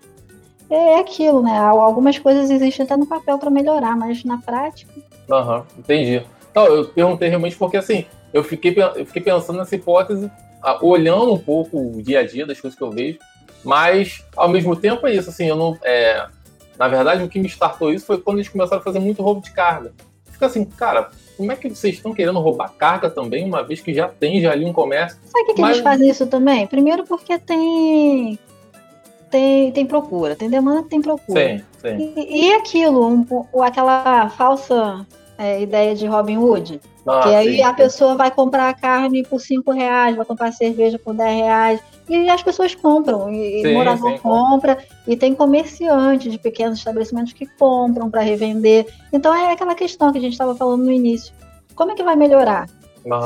[0.71, 1.57] é aquilo, né?
[1.59, 4.93] Al- Algumas coisas existem até no papel para melhorar, mas na prática.
[5.31, 6.23] Aham, entendi.
[6.55, 10.31] Não, eu perguntei realmente porque assim, eu fiquei, eu fiquei pensando nessa hipótese,
[10.81, 13.19] olhando um pouco o dia a dia das coisas que eu vejo,
[13.65, 15.79] mas ao mesmo tempo é isso, assim, eu não.
[15.83, 16.27] é,
[16.79, 19.41] na verdade, o que me startou isso foi quando eles começaram a fazer muito roubo
[19.43, 19.93] de carga.
[20.31, 23.95] Fica assim, cara, como é que vocês estão querendo roubar carga também, uma vez que
[23.95, 25.19] já tem já ali um comércio?
[25.25, 26.67] Sabe o que, que Mas- eles fazem isso também?
[26.67, 28.39] Primeiro porque tem.
[29.31, 31.41] Tem, tem procura, tem demanda, tem procura.
[31.41, 32.15] Sim, sim.
[32.17, 35.07] E, e aquilo, um, aquela falsa
[35.39, 37.75] é, ideia de Robin Hood, Ah, que aí sim, a sim.
[37.75, 42.43] pessoa vai comprar carne por 5 reais, vai comprar cerveja por 10 reais, e as
[42.43, 48.21] pessoas compram, e, Sim, morador compra, e tem comerciante de pequenos estabelecimentos que compram para
[48.21, 48.87] revender.
[49.13, 51.33] Então é aquela questão que a gente estava falando no início.
[51.75, 52.69] Como é que vai melhorar?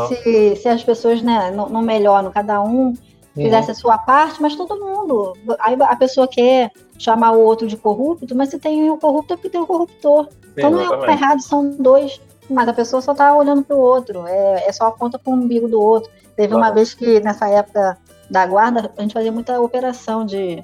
[0.09, 2.95] Se, se as pessoas né, não, não melhoram, cada um.
[3.43, 5.37] Fizesse a sua parte, mas todo mundo.
[5.61, 9.37] Aí a pessoa quer chamar o outro de corrupto, mas se tem o corrupto é
[9.37, 10.29] porque tem o corruptor.
[10.57, 14.27] Então não é um errado, são dois, mas a pessoa só tá olhando pro outro,
[14.27, 16.11] é, é só aponta pro umbigo do outro.
[16.35, 16.75] Teve uma Claro.
[16.75, 17.99] vez que nessa época
[18.31, 20.63] da guarda, a gente fazia muita operação de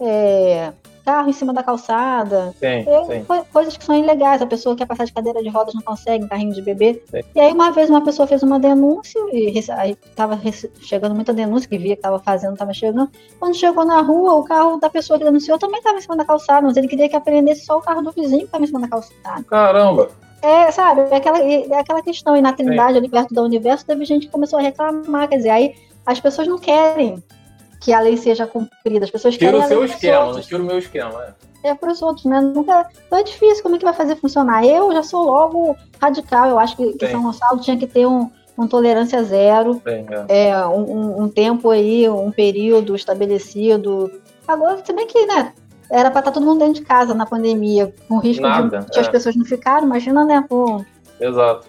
[0.00, 0.72] é,
[1.10, 3.24] carro em cima da calçada, Sim, sim.
[3.24, 4.40] co- coisas que são ilegais.
[4.40, 7.02] A pessoa quer passar de cadeira de rodas não consegue, carrinho de bebê.
[7.10, 7.20] Sim.
[7.34, 10.38] E aí uma vez uma pessoa fez uma denúncia e aí tava
[10.82, 13.10] chegando muita denúncia que via que tava fazendo, tava chegando.
[13.40, 16.24] Quando chegou na rua, o carro da pessoa que denunciou também estava em cima da
[16.24, 18.80] calçada, mas ele queria que apreendesse só o carro do vizinho que estava em cima
[18.80, 19.42] da calçada.
[19.48, 20.08] Caramba!
[20.42, 22.34] É, sabe, é aquela, é aquela questão.
[22.36, 25.28] E na Trindade, ali perto da Universo, teve gente que começou a reclamar.
[25.28, 25.74] Quer dizer, aí
[26.06, 27.22] as pessoas não querem
[27.80, 29.04] que a lei seja cumprida.
[29.04, 31.34] As pessoas Tira querem o seu esquema, não tira o meu esquema.
[31.64, 31.70] É.
[31.70, 32.40] é para os outros, né?
[32.40, 34.64] Nunca, então é difícil, como é que vai fazer funcionar?
[34.64, 37.06] Eu já sou logo radical, eu acho que, que.
[37.08, 40.48] São Gonçalo tinha que ter um, um tolerância zero, Sim, é.
[40.48, 44.10] é, um, um- tempo aí, um período estabelecido.
[44.46, 45.52] Agora, se bem que, né,
[45.90, 48.98] era para estar todo mundo dentro de casa na pandemia, com risco Nada, de, de
[49.00, 49.10] as é.
[49.10, 50.84] pessoas não ficaram, imagina, né, pô,
[51.20, 51.66] Exato.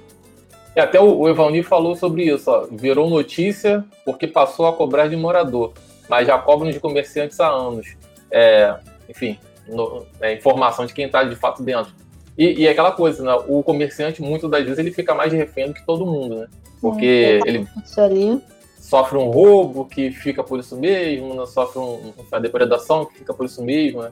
[0.75, 2.65] E até o, o Evalni falou sobre isso, ó.
[2.71, 5.73] Virou notícia porque passou a cobrar de morador,
[6.11, 7.95] mas já cobram de comerciantes há anos.
[8.29, 8.75] É,
[9.09, 11.93] enfim, no- é informação de quem está de fato dentro.
[12.37, 13.33] E, e é aquela coisa, né?
[13.47, 16.47] O comerciante, muitas das vezes, ele fica mais refém do que todo mundo, né?
[16.81, 17.05] Porque
[17.45, 18.41] É, ele ali.
[18.77, 21.45] sofre um roubo que fica por isso mesmo, né?
[21.45, 24.11] sofre um, uma depredação que fica por isso mesmo, né?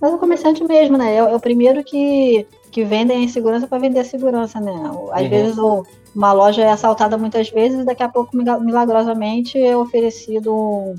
[0.00, 1.14] Mas o comerciante mesmo, né?
[1.14, 4.72] É, é o primeiro que, que vende a insegurança para vender a segurança, né?
[5.12, 5.28] Às Uhum.
[5.28, 5.84] vezes o-
[6.14, 10.94] uma loja é assaltada muitas vezes e daqui a pouco, milagrosamente, é oferecido um,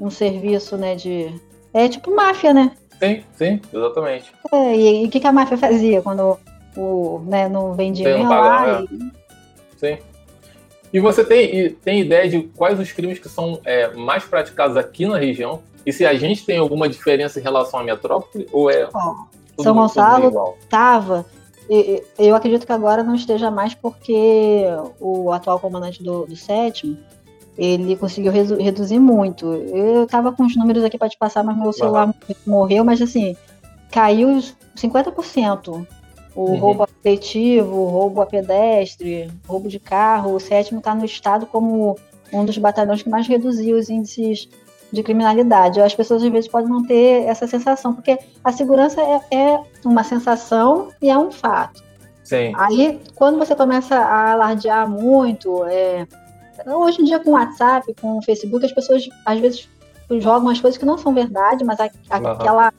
[0.00, 0.94] um serviço, né?
[0.94, 1.34] De.
[1.72, 2.72] É tipo máfia, né?
[2.98, 4.32] Sim, sim, exatamente.
[4.52, 6.38] É, e o que, que a máfia fazia quando
[6.76, 8.28] o, né, não vendia não lá?
[8.28, 9.12] pagava, e-
[9.76, 9.98] Sim.
[10.92, 15.06] E você tem, tem ideia de quais os crimes que são é, mais praticados aqui
[15.06, 15.62] na região?
[15.84, 18.46] E se a gente tem alguma diferença em relação à metrópole?
[18.52, 18.88] Ou é.
[18.94, 21.24] Oh, São Gonçalo estava.
[22.18, 24.64] Eu acredito que agora não esteja mais porque
[25.00, 26.98] o atual comandante do, do sétimo
[27.56, 29.46] ele conseguiu reduzir muito.
[29.46, 32.34] Eu estava com os números aqui para te passar, mas meu celular uhum.
[32.46, 33.36] morreu, mas assim,
[33.90, 34.42] caiu
[34.76, 35.86] 50%.
[36.34, 36.56] O uhum.
[36.56, 40.34] roubo coletivo, roubo a pedestre, roubo de carro.
[40.34, 41.98] O sétimo está no estado como
[42.32, 44.48] um dos batalhões que mais reduziu os índices
[44.90, 45.80] de criminalidade.
[45.80, 50.04] As pessoas às vezes podem não ter essa sensação, porque a segurança é, é uma
[50.04, 51.82] sensação e é um fato.
[52.24, 52.52] Sim.
[52.56, 56.06] Aí, quando você começa a alardear muito, é,
[56.66, 59.68] hoje em dia com o WhatsApp, com o Facebook, as pessoas às vezes
[60.20, 62.72] jogam as coisas que não são verdade, mas a, aquela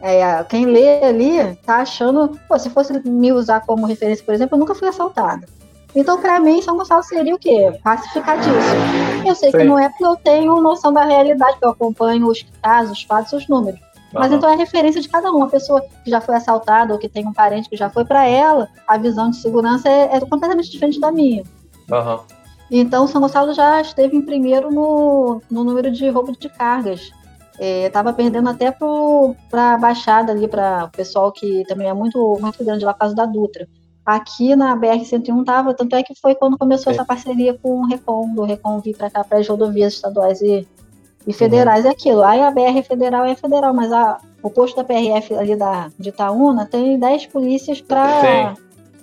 [0.00, 4.56] é, quem lê ali tá achando, pô, se fosse me usar como referência, por exemplo,
[4.56, 5.46] eu nunca fui assaltada.
[5.94, 7.72] Então, para mim, São Gonçalo seria o quê?
[7.82, 8.60] Pacificadíssimo.
[9.26, 9.58] Eu sei Sim.
[9.58, 13.02] que não é porque eu tenho noção da realidade, porque eu acompanho os casos, os
[13.04, 13.80] fatos, os números.
[13.80, 14.20] Uhum.
[14.20, 15.42] Mas então é referência de cada um.
[15.42, 18.26] A pessoa que já foi assaltada ou que tem um parente que já foi, para
[18.26, 21.42] ela, a visão de segurança é, é completamente diferente da minha.
[21.90, 22.20] Uhum.
[22.70, 27.10] Então, São Gonçalo já esteve em primeiro no, no número de roubo de cargas.
[27.58, 32.36] Estava é, perdendo até para a Baixada ali, para o pessoal que também é muito,
[32.40, 33.66] muito grande lá por causa da Dutra.
[34.04, 36.94] Aqui na BR-101 estava, tanto é que foi quando começou é.
[36.94, 40.66] essa parceria com o Recon, do Recon vir para cá para as rodovias estaduais e,
[41.26, 41.90] e federais, uhum.
[41.90, 42.22] é aquilo.
[42.22, 46.10] Aí a BR federal é federal, mas a, o posto da PRF ali da, de
[46.10, 48.54] Itaúna tem 10 polícias para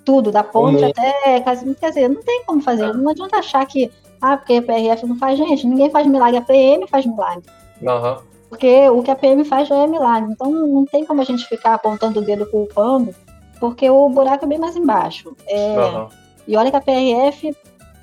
[0.03, 0.89] tudo, da ponte uhum.
[0.89, 1.41] até.
[1.41, 2.93] Quer dizer, não tem como fazer.
[2.93, 3.91] Não adianta achar que,
[4.21, 7.43] ah, porque a PRF não faz, gente, ninguém faz milagre, a PM faz milagre.
[7.81, 8.17] Uhum.
[8.49, 10.31] Porque o que a PM faz já é milagre.
[10.31, 13.13] Então não tem como a gente ficar apontando o dedo culpando,
[13.59, 15.35] porque o buraco é bem mais embaixo.
[15.47, 16.07] É, uhum.
[16.47, 17.55] E olha que a PRF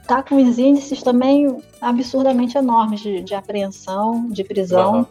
[0.07, 5.07] tá com os índices também absurdamente enormes de, de apreensão, de prisão.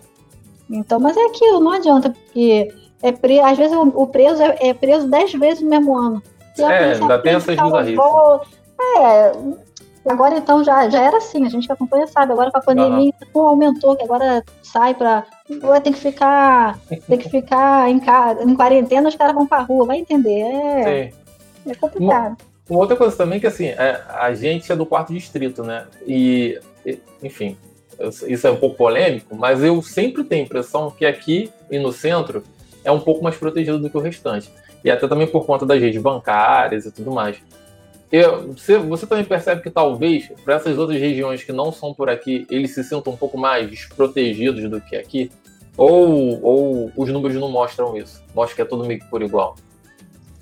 [0.69, 2.71] Então, mas é aquilo, não adianta, porque
[3.01, 3.39] é pre...
[3.39, 6.21] às vezes o, o preso é, é, preso dez vezes no mesmo ano.
[6.59, 7.99] É, ainda tem essas bizarrices.
[8.97, 9.31] É,
[10.05, 12.31] Agora, então, já, já era assim, a gente que acompanha sabe.
[12.31, 13.41] Agora com a pandemia uhum.
[13.41, 15.25] aumentou, que agora sai para
[15.83, 19.85] tem que ficar, tem que ficar em, casa, em quarentena, os caras vão pra rua,
[19.85, 20.41] vai entender.
[20.41, 21.13] É,
[21.67, 22.37] é complicado.
[22.37, 22.37] Uma,
[22.69, 25.85] uma, outra coisa também que assim, é, a gente é do quarto distrito, né?
[26.07, 26.59] E,
[27.21, 27.57] enfim,
[28.27, 31.91] isso é um pouco polêmico, mas eu sempre tenho a impressão que aqui e no
[31.91, 32.43] centro
[32.83, 34.49] é um pouco mais protegido do que o restante.
[34.83, 37.37] E até também por conta das redes bancárias e tudo mais.
[38.11, 42.09] Eu, você, você também percebe que talvez para essas outras regiões que não são por
[42.09, 45.31] aqui, eles se sintam um pouco mais desprotegidos do que aqui?
[45.77, 48.23] Ou, ou os números não mostram isso?
[48.35, 49.55] Mostra que é tudo meio que por igual?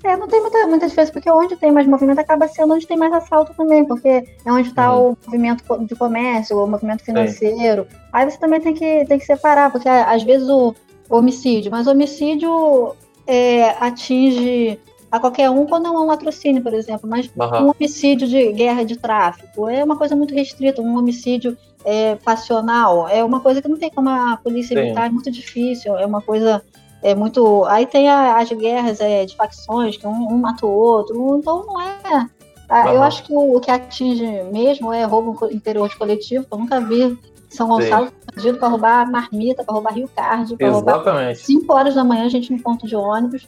[0.02, 2.96] É, não tem muita, muita diferença, porque onde tem mais movimento acaba sendo onde tem
[2.96, 5.10] mais assalto também, porque é onde está uhum.
[5.10, 7.86] o movimento de comércio, o movimento financeiro.
[7.90, 7.96] Sim.
[8.12, 10.74] Aí você também tem que, tem que separar, porque às vezes o
[11.10, 12.94] homicídio, mas o homicídio
[13.28, 17.08] é, atinge a qualquer um quando é um latrocínio, por exemplo.
[17.08, 17.66] Mas uhum.
[17.66, 20.80] um homicídio de guerra de tráfico é uma coisa muito restrita.
[20.80, 24.86] Um homicídio é, passional é uma coisa que não tem como a polícia Sim.
[24.86, 25.96] evitar, é muito difícil.
[25.96, 26.62] É uma coisa
[27.02, 27.64] é muito.
[27.66, 31.36] Aí tem a, as guerras é, de facções, que um, um mata o outro.
[31.38, 32.28] Então não é.
[32.70, 32.92] Uhum.
[32.92, 36.80] Eu acho que o, o, que atinge mesmo é roubo interior de coletivo, eu nunca
[36.80, 37.18] vi
[37.48, 42.04] São Gonçalo pedido para roubar marmita, para roubar Rio Card, para roubar 5 horas da
[42.04, 43.46] manhã, a gente no ponto de ônibus.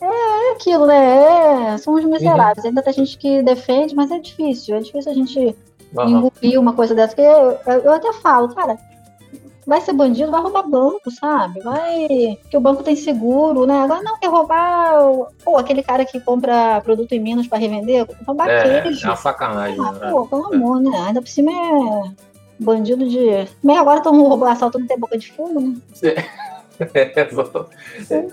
[0.00, 1.74] É, é aquilo, né?
[1.74, 2.64] É, são os miseráveis.
[2.64, 2.70] Uhum.
[2.70, 4.76] Ainda tem gente que defende, mas é difícil.
[4.76, 5.56] É difícil a gente
[5.94, 6.08] uhum.
[6.08, 7.14] engolir uma coisa dessa.
[7.14, 8.76] Porque eu, eu, até falo, cara,
[9.64, 11.60] vai ser bandido, vai roubar banco, sabe?
[11.60, 12.36] Vai.
[12.50, 13.80] Que o banco tem seguro, né?
[13.80, 14.98] Agora não quer roubar.
[15.44, 19.06] Pô, aquele cara que compra produto em Minas para revender, roubar é, queijo.
[19.06, 19.78] É uma sacanagem.
[19.80, 20.10] Ah, né?
[20.10, 20.98] Pô, pelo amor, né?
[21.06, 22.31] Ainda por cima é
[22.62, 23.48] bandido de.
[23.62, 25.76] Meio agora estão roubando assaltando ter boca de fumo, né?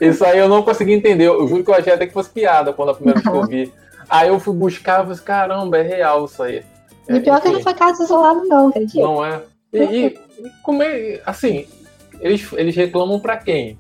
[0.02, 1.28] Isso aí eu não consegui entender.
[1.28, 3.48] Eu juro que eu achei até que fosse piada quando a primeira vez que eu
[3.48, 3.72] vi.
[4.10, 6.64] Aí eu fui buscar e falei, caramba, é real isso aí.
[7.08, 7.50] E é, pior enfim.
[7.50, 9.04] que não foi caso isolado, não, acredito.
[9.04, 9.44] Não é.
[9.72, 10.20] E, e,
[10.64, 11.68] como é, assim,
[12.20, 13.78] eles, eles reclamam pra quem?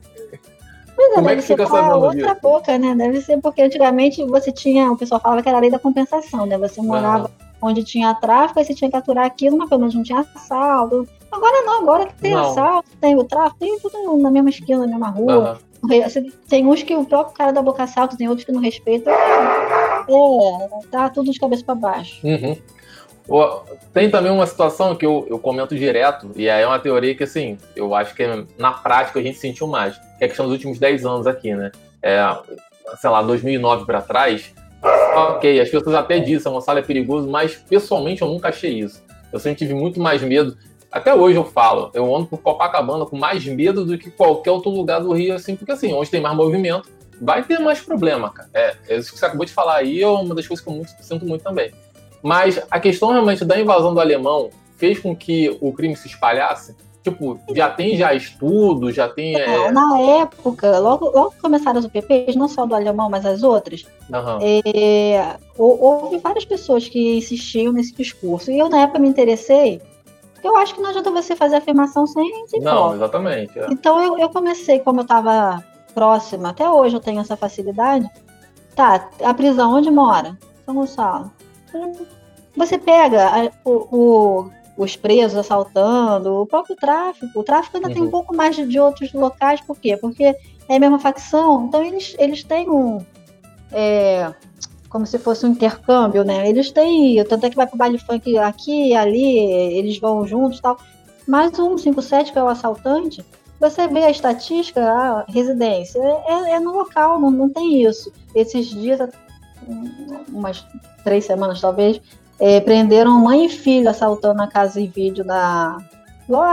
[0.95, 2.41] Pois é, como é que fica sabendo outra disso?
[2.43, 2.93] boca, né?
[2.93, 6.45] Deve ser porque antigamente você tinha, o pessoal falava que era a lei da compensação,
[6.45, 6.59] né?
[6.59, 7.31] Você morava
[7.61, 11.07] onde tinha tráfico, aí você tinha que aturar aquilo, mas pelo menos não tinha assalto.
[11.31, 12.49] Agora não, agora que tem não.
[12.49, 15.59] assalto, tem o tráfico, tem tudo na mesma esquina, na mesma rua.
[15.83, 16.31] Uhum.
[16.47, 19.13] Tem uns que o próprio cara da boca assalto, tem outros que não respeitam.
[19.13, 22.19] É, tá tudo de cabeça para baixo.
[22.25, 22.57] Uhum.
[23.93, 27.23] Tem também uma situação que eu, eu comento direto, e aí é uma teoria que,
[27.23, 28.23] assim, eu acho que
[28.57, 31.53] na prática a gente sentiu mais, que é a questão dos últimos 10 anos aqui,
[31.53, 31.71] né?
[32.01, 32.19] É,
[32.99, 34.53] sei lá, 2009 para trás,
[35.15, 39.03] Ok, as pessoas até dizem, Gonçalo é perigoso, mas pessoalmente eu nunca achei isso.
[39.31, 40.57] Eu sempre tive muito mais medo.
[40.91, 44.71] Até hoje eu falo, eu ando por Copacabana com mais medo do que qualquer outro
[44.71, 46.89] lugar do Rio, assim, porque assim, onde tem mais movimento,
[47.21, 48.49] vai ter mais problema, cara.
[48.53, 50.75] É, é isso que você acabou de falar aí, é uma das coisas que eu
[50.75, 51.71] muito, sinto muito também.
[52.23, 56.75] Mas a questão realmente da invasão do alemão fez com que o crime se espalhasse?
[57.03, 59.35] Tipo, já tem já estudo, já tem.
[59.35, 59.71] É...
[59.71, 64.39] Na época, logo, logo começaram as UPPs, não só do alemão, mas as outras, uhum.
[64.41, 68.51] é, houve várias pessoas que insistiam nesse discurso.
[68.51, 69.81] E eu, na época, me interessei.
[70.43, 72.95] Eu acho que não adianta você fazer afirmação sem, sem Não, prova.
[72.95, 73.59] exatamente.
[73.59, 73.67] É.
[73.71, 78.09] Então eu, eu comecei, como eu estava próxima, até hoje eu tenho essa facilidade.
[78.75, 80.37] Tá, a prisão onde mora?
[80.65, 81.31] São Gonçalo.
[82.55, 87.37] Você pega a, o, o os presos assaltando, o próprio tráfico.
[87.37, 87.93] O tráfico ainda uhum.
[87.93, 88.11] tem um uhum.
[88.11, 89.97] pouco mais de, de, outros locais, por quê?
[89.97, 93.05] Porque é a mesma facção, então eles, eles têm um.
[93.71, 94.33] É,
[94.87, 96.49] como se fosse um intercâmbio, né?
[96.49, 97.21] Eles têm.
[97.25, 100.77] Tanto é que vai pro baile funk aqui, ali, eles vão juntos e tal.
[101.27, 103.23] Mas o 157, que é o assaltante,
[103.59, 108.11] você vê a estatística, a residência, é, é no local, não, não tem isso.
[108.33, 108.99] Esses dias,
[110.29, 110.65] umas
[111.03, 112.01] três semanas talvez,
[112.39, 115.77] é, prenderam mãe e filho assaltando a casa e vídeo da.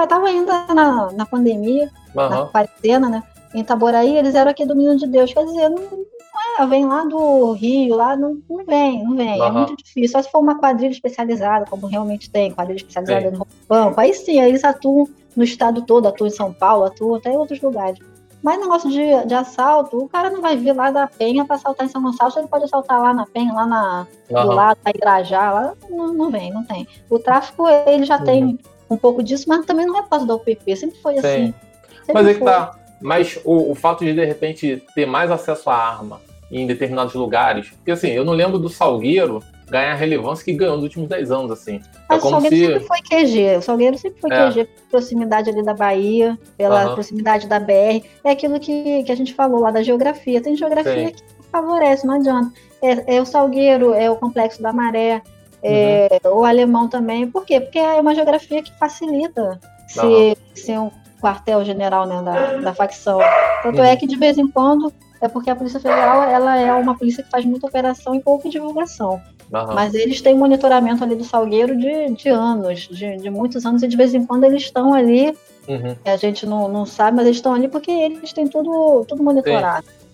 [0.03, 2.29] Estava ainda na, na pandemia, uhum.
[2.29, 3.23] na quarentena, né?
[3.55, 5.33] Em Itaboraí, eles eram aqui do Menino de Deus.
[5.33, 9.41] Quer dizer, não, não é, vem lá do Rio, lá não, não vem, não vem.
[9.41, 9.47] Uhum.
[9.47, 10.09] É muito difícil.
[10.09, 13.37] Só se for uma quadrilha especializada, como realmente tem, quadrilha especializada sim.
[13.37, 17.17] no banco, aí sim, aí eles atuam no estado todo, atuam em São Paulo, atuam
[17.17, 17.99] até em outros lugares.
[18.47, 21.85] Mas negócio de, de assalto, o cara não vai vir lá da Penha para assaltar
[21.85, 24.43] em São Gonçalo, ele pode assaltar lá na Penha, lá na, uhum.
[24.43, 26.87] do lado da Irajá, lá não, não vem, não tem.
[27.11, 28.25] O tráfico, ele já uhum.
[28.25, 31.19] tem um pouco disso, mas também não é por causa da UPP, sempre foi Sim.
[31.19, 31.55] assim.
[32.05, 32.79] Sempre mas é que tá.
[33.01, 36.21] Mas o, o fato de, de repente, ter mais acesso à arma
[36.51, 40.77] em determinados lugares, porque assim, eu não lembro do Salgueiro ganhar a relevância que ganhou
[40.77, 41.81] nos últimos 10 anos, assim.
[42.09, 42.73] Mas é como o Salgueiro se...
[42.73, 44.51] sempre foi QG, o Salgueiro sempre foi é.
[44.51, 46.95] QG, proximidade ali da Bahia, pela uhum.
[46.95, 51.09] proximidade da BR, é aquilo que, que a gente falou lá da geografia, tem geografia
[51.09, 51.15] Sim.
[51.15, 52.53] que favorece, não adianta.
[52.81, 55.21] É, é, o Salgueiro, é o Complexo da Maré,
[55.63, 56.39] é, uhum.
[56.41, 57.61] o Alemão também, por quê?
[57.61, 60.35] Porque é uma geografia que facilita se, uhum.
[60.55, 60.91] ser um
[61.21, 63.19] quartel-general né, da, da facção.
[63.63, 66.97] Tanto é que, de vez em quando, é porque a Polícia Federal ela é uma
[66.97, 69.21] polícia que faz muita operação e pouca divulgação.
[69.53, 69.75] Uhum.
[69.75, 73.89] Mas eles têm monitoramento ali do Salgueiro de, de anos, de, de muitos anos, e
[73.89, 75.37] de vez em quando eles estão ali.
[75.69, 75.97] Uhum.
[76.05, 79.87] A gente não, não sabe, mas eles estão ali porque eles têm tudo, tudo monitorado.
[79.87, 80.07] Sim.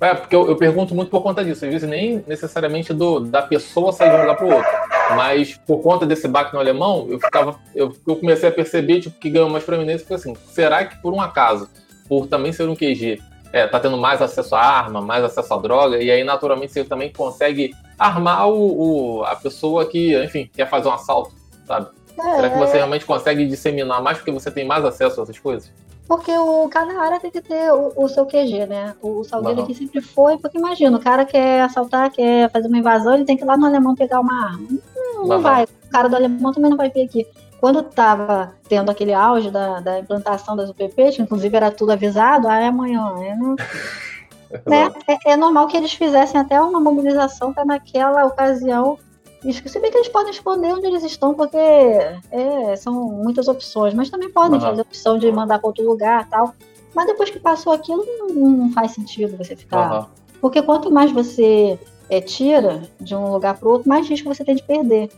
[0.00, 1.64] É, porque eu, eu, pergunto muito por conta disso.
[1.64, 4.70] Às vezes nem necessariamente do, da pessoa sair de um lugar para o outro.
[5.14, 7.60] Mas por conta desse baque no alemão, eu ficava.
[7.74, 11.12] Eu, eu comecei a perceber tipo, que ganhou mais proeminência, porque assim, será que por
[11.12, 11.68] um acaso,
[12.08, 13.20] por também ser um QG,
[13.52, 16.84] é, tá tendo mais acesso à arma, mais acesso à droga, e aí naturalmente você
[16.84, 21.32] também consegue armar o, o, a pessoa que, enfim, quer fazer um assalto,
[21.66, 21.88] sabe?
[22.18, 25.38] É, Será que você realmente consegue disseminar mais porque você tem mais acesso a essas
[25.38, 25.70] coisas?
[26.06, 28.94] Porque o, cada área tem que ter o, o seu QG, né?
[29.00, 32.78] O, o Salgueiro aqui sempre foi, porque imagina, o cara quer assaltar, quer fazer uma
[32.78, 34.66] invasão, ele tem que ir lá no alemão pegar uma arma.
[35.14, 35.64] Não, não vai.
[35.64, 37.26] O cara do alemão também não vai vir aqui.
[37.60, 42.48] Quando estava tendo aquele auge da, da implantação das UPPs, que inclusive era tudo avisado,
[42.48, 43.54] ah, é amanhã, é não...
[44.66, 44.90] né?
[45.06, 48.98] É, é, normal que eles fizessem até uma mobilização para naquela ocasião.
[49.42, 54.08] Se bem que eles podem esconder onde eles estão, porque é, são muitas opções, mas
[54.08, 54.66] também podem uhum.
[54.66, 56.54] fazer a opção de mandar para outro lugar tal.
[56.94, 60.00] Mas depois que passou aquilo, não, não faz sentido você ficar.
[60.00, 60.06] Uhum.
[60.40, 64.56] Porque quanto mais você é, tira de um lugar para outro, mais risco você tem
[64.56, 65.10] de perder.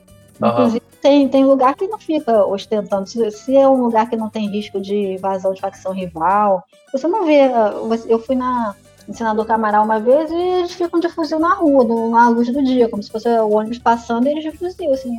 [0.43, 0.49] Uhum.
[0.49, 3.09] Inclusive, tem, tem lugar que não fica ostentando.
[3.09, 7.07] Se, se, é um lugar que não tem risco de invasão de facção rival, você
[7.07, 7.43] não vê.
[7.43, 7.73] Ah,
[8.09, 8.75] eu fui na,
[9.09, 12.63] em Senador Camaral uma vez e eles ficam de fuzil na rua, na luz do
[12.63, 15.17] dia, como se fosse o ônibus passando e eles de fuzil, assim.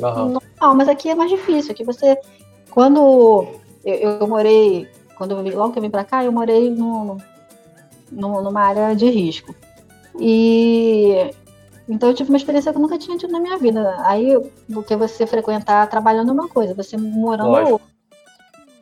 [0.00, 0.38] Uhum.
[0.60, 1.72] Não, mas aqui é mais difícil.
[1.72, 2.18] Aqui você.
[2.70, 3.46] Quando
[3.84, 4.88] eu, eu morei.
[5.16, 7.18] Quando eu, logo que eu vim pra cá, eu morei no,
[8.10, 9.54] no, numa área de risco.
[10.18, 11.30] E
[11.88, 13.94] então eu tive uma experiência que eu nunca tinha tido na minha vida.
[14.00, 17.86] Aí, do que você frequentar trabalhando é uma coisa, você morando é outra.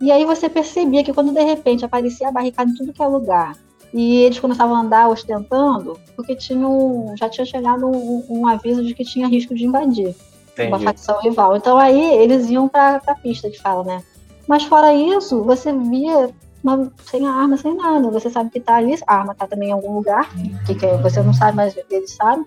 [0.00, 3.06] E aí você percebia que quando de repente aparecia a barricada em tudo que é
[3.06, 3.56] lugar,
[3.92, 8.94] e eles começavam a andar ostentando, porque tinham, já tinha chegado um, um aviso de
[8.94, 10.14] que tinha risco de invadir
[10.52, 10.68] Entendi.
[10.68, 11.56] uma facção rival.
[11.56, 14.02] Então aí eles iam para a pista de fala, né?
[14.48, 16.30] Mas fora isso, você via
[16.64, 18.10] uma, sem arma, sem nada.
[18.10, 20.28] Você sabe que tá ali, a arma tá também em algum lugar,
[20.66, 22.46] que, que você não sabe, mas eles sabem.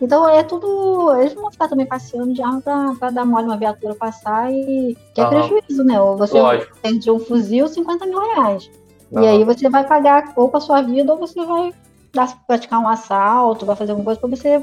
[0.00, 1.16] Então é tudo.
[1.18, 4.52] Eles não vão ficar também passeando de arma pra, pra dar mole uma viatura passar
[4.52, 4.96] e.
[5.14, 6.00] Que é prejuízo, né?
[6.00, 6.38] Ou você
[6.82, 8.70] perde um fuzil, 50 mil reais.
[9.12, 11.72] E aí você vai pagar ou com a sua vida ou você vai
[12.12, 14.58] dar, praticar um assalto, vai fazer alguma coisa pra você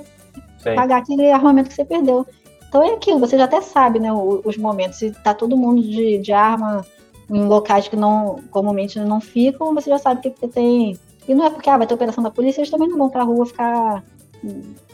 [0.59, 0.75] Sim.
[0.75, 2.27] pagar aquele armamento que você perdeu.
[2.67, 4.97] Então é aquilo, você já até sabe, né, os momentos.
[4.99, 6.85] Se tá todo mundo de, de arma
[7.29, 10.97] em locais que não comumente não ficam, você já sabe que, que tem.
[11.27, 13.23] E não é porque ah, vai ter operação da polícia, eles também não vão pra
[13.23, 14.03] rua ficar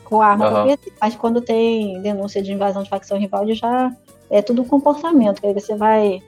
[0.03, 0.75] com arma uhum.
[0.99, 3.95] mas quando tem denúncia de invasão de facção rival, já
[4.29, 6.21] é tudo comportamento, que aí você vai,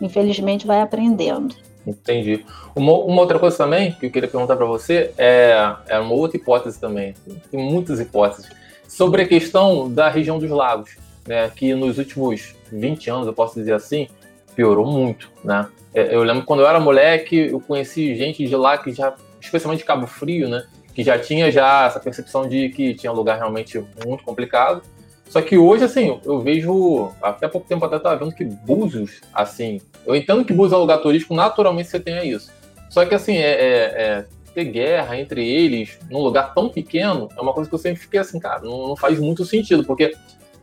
[0.00, 1.54] infelizmente, vai aprendendo.
[1.86, 2.44] Entendi.
[2.74, 6.36] Uma, uma outra coisa também que eu queria perguntar para você é, é uma outra
[6.36, 7.14] hipótese também,
[7.50, 8.48] tem muitas hipóteses,
[8.88, 10.96] sobre a questão da região dos lagos,
[11.26, 14.08] né, que nos últimos 20 anos, eu posso dizer assim,
[14.54, 15.68] piorou muito, né?
[15.94, 19.80] É, eu lembro quando eu era moleque, eu conheci gente de lá que já, especialmente
[19.80, 20.64] de Cabo Frio, né,
[20.94, 24.82] que já tinha já essa percepção de que tinha lugar realmente muito complicado.
[25.28, 29.80] Só que hoje, assim, eu vejo, até pouco tempo até estava vendo que Búzios, assim,
[30.04, 32.52] eu entendo que Búzios é um lugar turístico, naturalmente você tenha isso.
[32.90, 34.24] Só que, assim, é, é, é,
[34.54, 38.20] ter guerra entre eles num lugar tão pequeno é uma coisa que eu sempre fiquei
[38.20, 40.14] assim, cara, não, não faz muito sentido, porque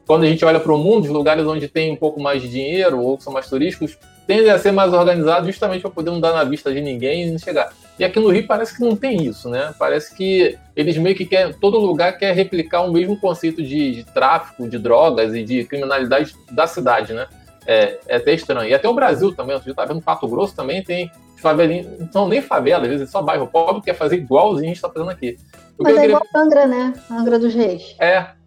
[0.09, 2.49] quando a gente olha para o mundo, os lugares onde tem um pouco mais de
[2.49, 3.95] dinheiro ou que são mais turísticos,
[4.25, 7.29] tendem a ser mais organizados justamente para poder não dar na vista de ninguém e
[7.29, 7.71] não chegar.
[7.99, 9.71] E aqui no Rio parece que não tem isso, né?
[9.77, 14.03] Parece que eles meio que querem, todo lugar quer replicar o mesmo conceito de, de
[14.03, 17.27] tráfico, de drogas e de criminalidade da cidade, né?
[17.67, 18.67] É, é até estranho.
[18.67, 22.27] E até o Brasil também, você está vendo Pato Grosso também tem favelinhas, não são
[22.27, 25.11] nem favela, às vezes é só bairro pobre, quer fazer igualzinho a gente está fazendo
[25.11, 25.37] aqui.
[25.77, 26.15] Mas é queria...
[26.15, 26.93] igual Angra, né?
[27.11, 27.95] Angra dos Reis.
[27.99, 28.38] É,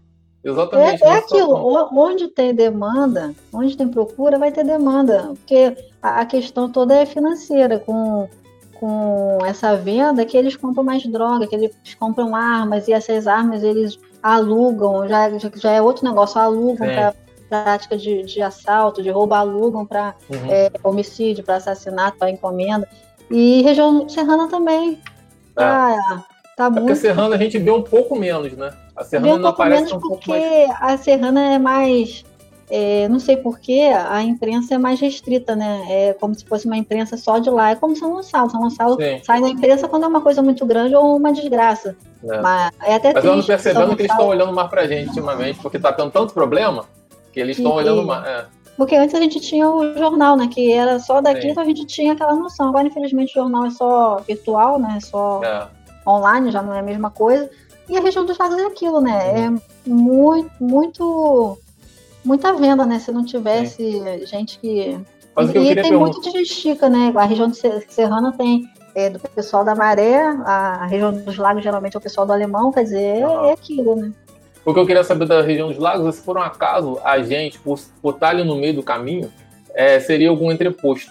[0.45, 1.05] Exatamente.
[1.05, 5.30] É, é aquilo, onde tem demanda, onde tem procura, vai ter demanda.
[5.38, 8.28] Porque a, a questão toda é financeira, com,
[8.74, 13.62] com essa venda que eles compram mais droga, que eles compram armas, e essas armas
[13.62, 17.14] eles alugam, já, já é outro negócio, alugam para
[17.49, 20.51] prática de, de assalto, de roubo, alugam para uhum.
[20.51, 22.88] é, homicídio, para assassinato, para encomenda.
[23.30, 24.99] E região serrana também.
[25.57, 25.62] É.
[25.62, 26.24] Ah,
[26.57, 26.86] tá é muito...
[26.86, 28.72] Porque serrana a gente vê um pouco menos, né?
[28.97, 30.70] A Serrana não aparece um pouco mais.
[30.80, 32.24] A Serrana é mais.
[32.70, 35.84] É, não sei porquê, a imprensa é mais restrita, né?
[35.90, 37.70] É como se fosse uma imprensa só de lá.
[37.70, 38.49] É como São Gonçalo.
[38.49, 39.20] São Gonçalo Sim.
[39.22, 41.95] sai da imprensa quando é uma coisa muito grande ou uma desgraça.
[42.24, 42.40] É.
[42.40, 45.59] Mas, é até Mas eu ando percebendo que eles estão olhando mais pra gente ultimamente,
[45.61, 46.86] porque tá tendo tanto problema
[47.30, 48.24] que eles estão olhando mais.
[48.26, 48.47] É.
[48.76, 50.49] Porque antes a gente tinha o jornal, né?
[50.49, 51.49] Que era só daqui, Sim.
[51.51, 52.68] então a gente tinha aquela noção.
[52.68, 54.99] Agora, infelizmente, o jornal é só virtual, né?
[55.03, 55.68] Só é.
[56.09, 57.51] online, já não é a mesma coisa.
[57.89, 59.47] E a região dos lagos é aquilo, né?
[59.47, 61.59] É muito, muito,
[62.24, 62.99] muita venda, né?
[62.99, 64.99] Se não tivesse gente que.
[65.35, 65.99] Mas e tem perguntar...
[65.99, 67.12] muito de estica, né?
[67.14, 67.57] A região de
[67.89, 72.26] Serrana tem é, do pessoal da Maré, a região dos lagos geralmente é o pessoal
[72.26, 73.47] do Alemão, quer dizer, uhum.
[73.47, 74.12] é aquilo, né?
[74.64, 77.59] O que eu queria saber da região dos lagos, se por um acaso a gente,
[77.59, 79.33] por, por estar ali no meio do caminho,
[79.74, 81.11] é, seria algum entreposto.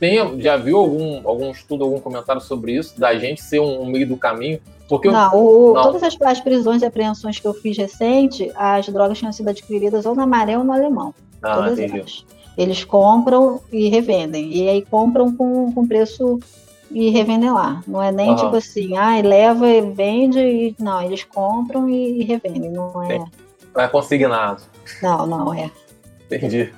[0.00, 3.86] Tem, já viu algum, algum estudo, algum comentário sobre isso, da gente ser um, um
[3.86, 4.60] meio do caminho?
[4.88, 5.82] Porque não, o, não.
[5.82, 10.06] todas as, as, prisões e apreensões que eu fiz recente, as drogas tinham sido adquiridas
[10.06, 11.14] ou na Maré ou no Alemão.
[11.42, 12.24] Ah, todas elas.
[12.56, 14.50] Eles compram e revendem.
[14.52, 16.40] E aí compram com, com preço
[16.90, 17.82] e revendem lá.
[17.86, 18.36] Não é nem uhum.
[18.36, 20.40] tipo assim, ah, leva e vende.
[20.40, 20.76] E...
[20.78, 22.70] Não, eles compram e, revendem.
[22.70, 23.18] Não é.
[23.74, 24.62] Não é consignado.
[25.02, 25.70] Não, não é.
[26.30, 26.72] Entendi.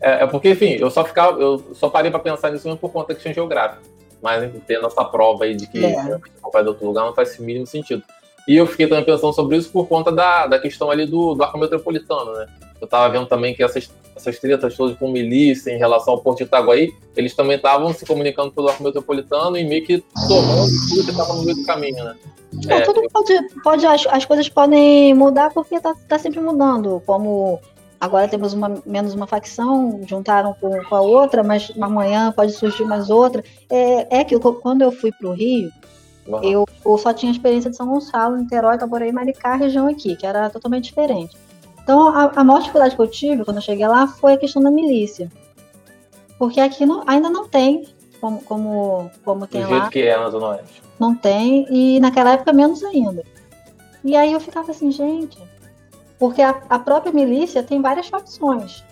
[0.00, 3.08] É, é porque, enfim, eu só ficava, eu só parei para pensar nisso por conta
[3.08, 3.89] da questão geográfica
[4.22, 6.18] mas tendo essa prova aí de que é.
[6.52, 8.02] vai de outro lugar não faz o mínimo sentido.
[8.48, 11.42] E eu fiquei também pensando sobre isso por conta da, da questão ali do, do
[11.42, 12.46] arco metropolitano, né?
[12.80, 16.38] Eu tava vendo também que essas, essas tretas todas com milícia em relação ao Porto
[16.38, 21.04] de Itaguaí, eles também estavam se comunicando pelo arco metropolitano e meio que tomando tudo
[21.04, 22.16] que estava no meio do caminho, né?
[22.68, 27.60] é, tudo pode, pode as, as coisas podem mudar porque tá, tá sempre mudando, como
[28.00, 32.84] agora temos uma, menos uma facção, juntaram com, com a outra, mas amanhã pode surgir
[32.84, 33.44] mais outra.
[33.68, 35.70] É, é que eu, quando eu fui para o Rio,
[36.26, 36.42] uhum.
[36.42, 40.48] eu, eu, só tinha experiência de São Gonçalo, Niterói, Itaboraí, Maricá, região aqui, que era
[40.48, 41.36] totalmente diferente.
[41.82, 44.62] Então, a, a maior dificuldade que eu tive quando eu cheguei lá foi a questão
[44.62, 45.30] da milícia.
[46.38, 47.86] Porque aqui não, ainda não tem,
[48.18, 49.76] como, como, como tem Do lá.
[49.76, 50.82] jeito que é na Zona Oeste.
[50.98, 53.22] Não tem, e naquela época menos ainda.
[54.02, 55.38] E aí eu ficava assim, gente,
[56.20, 58.84] porque a, a própria milícia tem várias facções.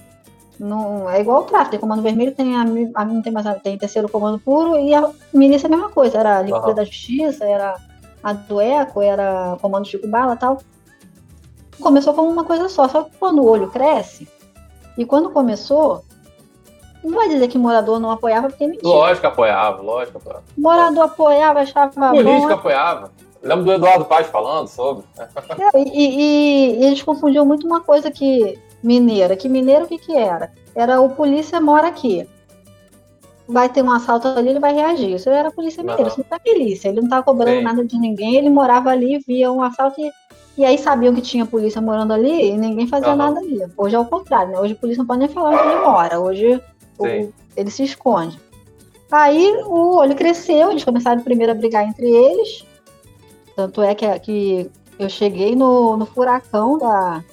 [0.59, 2.65] Não, é igual o tráfico, tem comando vermelho, tem a,
[2.95, 6.39] a tem, mais, tem terceiro comando puro e a milícia é a mesma coisa, era
[6.39, 7.77] a Liga da Justiça, era
[8.25, 10.59] a do Eco, era comando Chico Bala tal.
[11.79, 14.27] Começou como uma coisa só, só que quando o olho cresce,
[14.97, 16.03] e quando começou,
[17.05, 18.89] não vai dizer que morador não apoiava, porque é mentira.
[18.89, 20.45] Lógico que apoiava, lógico que apoiava.
[20.57, 22.55] Morador apoiava, achava Político bom.
[22.55, 23.13] apoiava.
[23.43, 25.05] Lembro do Eduardo Paz falando sobre.
[25.19, 29.37] É, e, e, e, eles confundiam muito uma coisa que mineira.
[29.37, 30.53] Que mineiro o que, que era?
[30.75, 32.29] Era o polícia mora aqui.
[33.47, 35.15] Vai ter um assalto ali, ele vai reagir.
[35.15, 36.89] Isso era polícia mineira, isso não é milícia.
[36.89, 40.11] Ele não estava cobrando nada de ninguém, ele morava ali, via um assalto e,
[40.59, 43.17] E aí sabiam que tinha polícia morando ali e ninguém fazia Aham.
[43.17, 43.61] nada ali.
[43.77, 44.61] Hoje é o contrário, né?
[44.61, 46.21] Hoje a polícia não pode nem falar onde ele mora.
[46.21, 46.61] Hoje
[46.99, 47.05] o-
[47.57, 48.39] ele se esconde.
[49.11, 52.67] Aí o olho cresceu, eles começaram primeiro a brigar entre eles.
[53.59, 57.25] Tanto é que, que eu cheguei no, no furacão da,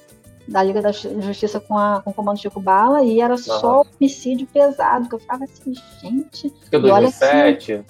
[0.47, 4.47] da Liga da Justiça com, a, com o comando Chico Bala e era só homicídio
[4.47, 7.85] pesado, que eu ficava assim, gente, que- 2007,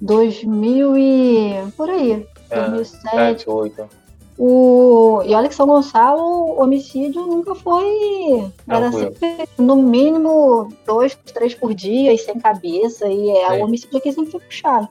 [0.00, 1.72] 2000 e...
[1.76, 3.44] por aí, é, 2007.
[3.44, 3.88] 7, 8.
[4.36, 5.22] O...
[5.24, 8.50] E olha que São Gonçalo, o homicídio nunca foi.
[8.66, 9.16] Era Tranquilo.
[9.20, 13.06] sempre, no mínimo, dois, três por dia e sem cabeça.
[13.06, 13.60] E é, Sim.
[13.60, 14.88] o homicídio aqui sempre foi puxado.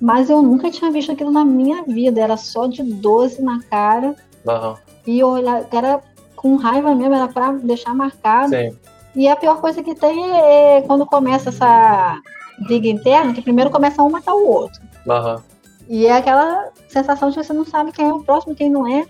[0.00, 2.20] Mas eu nunca tinha visto aquilo na minha vida.
[2.20, 4.14] Era só de 12 na cara.
[4.46, 4.76] Aham,
[5.06, 6.00] E eu olhava, era
[6.36, 8.50] com raiva mesmo, era pra deixar marcado.
[8.50, 8.76] sim.
[9.16, 12.20] E a pior coisa que tem é, é quando começa essa
[12.66, 14.80] briga interna, que primeiro começa um matar o outro.
[15.08, 15.42] Aham.
[15.88, 18.86] E é aquela sensação de que você não sabe quem é o próximo, quem não
[18.86, 19.04] é.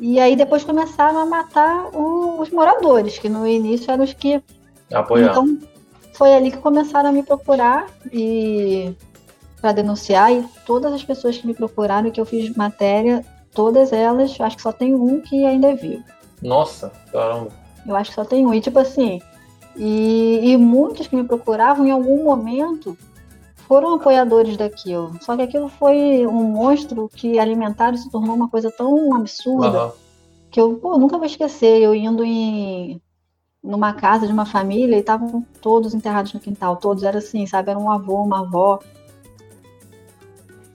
[0.00, 4.42] E aí depois começaram a matar o- os moradores, que no início eram os que.
[4.92, 5.30] Apoiando.
[5.30, 5.58] Então
[6.14, 8.92] foi ali que começaram a me procurar e
[9.60, 10.32] para denunciar.
[10.32, 14.56] E todas as pessoas que me procuraram e que eu fiz matéria, todas elas, acho
[14.56, 16.04] que só tem um que ainda é vivo.
[16.42, 17.50] Nossa, caramba.
[17.86, 18.54] Eu acho que só tem um.
[18.54, 19.20] E tipo assim,
[19.76, 22.96] e, e muitos que me procuravam em algum momento
[23.68, 25.14] foram apoiadores daquilo.
[25.20, 29.78] Só que aquilo foi um monstro que alimentaram e se tornou uma coisa tão absurda
[29.78, 29.92] Aham.
[30.50, 31.80] que eu pô, nunca vou esquecer.
[31.80, 33.00] Eu indo em
[33.62, 36.76] numa casa de uma família e estavam todos enterrados no quintal.
[36.76, 37.70] Todos era assim, sabe?
[37.70, 38.80] Era um avô, uma avó.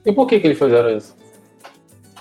[0.04, 1.14] E por que, que eles fizeram isso?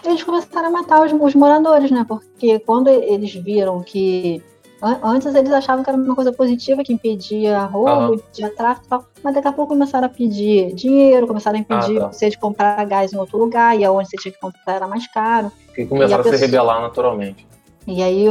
[0.05, 2.05] eles começaram a matar os, os moradores, né?
[2.05, 4.43] Porque quando eles viram que.
[4.81, 8.89] an- Antes eles achavam que era uma coisa positiva, que impedia roubo, impedia tráfico e
[8.89, 9.05] tal.
[9.23, 12.11] Mas daqui a pouco começaram a pedir dinheiro, começaram a impedir Ah, tá.
[12.11, 15.07] você de comprar gás em outro lugar, e aonde você tinha que comprar era mais
[15.07, 15.49] caro.
[15.73, 17.47] Que começaram E a a se pessoa- rebelar naturalmente.
[17.87, 18.25] E aí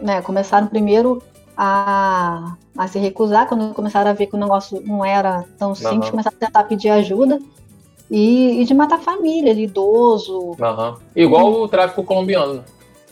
[0.00, 1.22] né, começaram primeiro
[1.56, 6.00] a, a se recusar, quando começaram a ver que o negócio não era tão simples,
[6.02, 6.10] Aham.
[6.10, 7.38] começaram a tentar pedir ajuda.
[8.10, 10.96] E, e de matar família, idoso, Aham.
[11.16, 12.64] Igual o tráfico colombiano.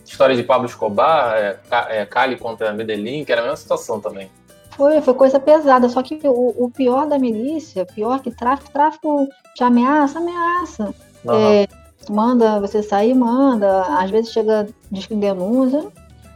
[0.04, 4.30] História de Pablo Escobar, é, é, Cali contra Medellín, que era a mesma situação também.
[4.72, 5.88] Foi, foi coisa pesada.
[5.88, 10.94] Só que o, o pior da milícia, pior que tráfico, tráfico te ameaça, ameaça.
[11.26, 11.52] Aham.
[11.52, 11.68] É,
[12.10, 13.82] manda você sair, manda.
[13.98, 15.86] Às vezes chega, diz que denúncia.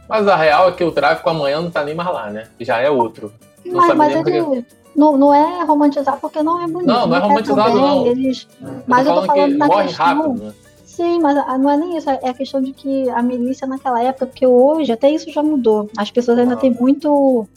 [0.09, 2.47] Mas a real é que o tráfico amanhã não tá nem mais lá, né?
[2.59, 3.31] Já é outro.
[3.65, 4.65] Não Mas, sabe mas nem ele
[4.97, 6.87] não, não é romantizar porque não é bonito.
[6.87, 8.05] Não, não é quer romantizado, não.
[8.07, 10.05] Eles, Eu mas eu tô falando que da morre questão.
[10.05, 10.53] rápido, né?
[10.85, 12.09] Sim, mas a- não é nem isso.
[12.09, 15.89] É a questão de que a milícia naquela época, porque hoje até isso já mudou.
[15.95, 16.57] As pessoas ainda Ah.
[16.57, 17.47] têm muito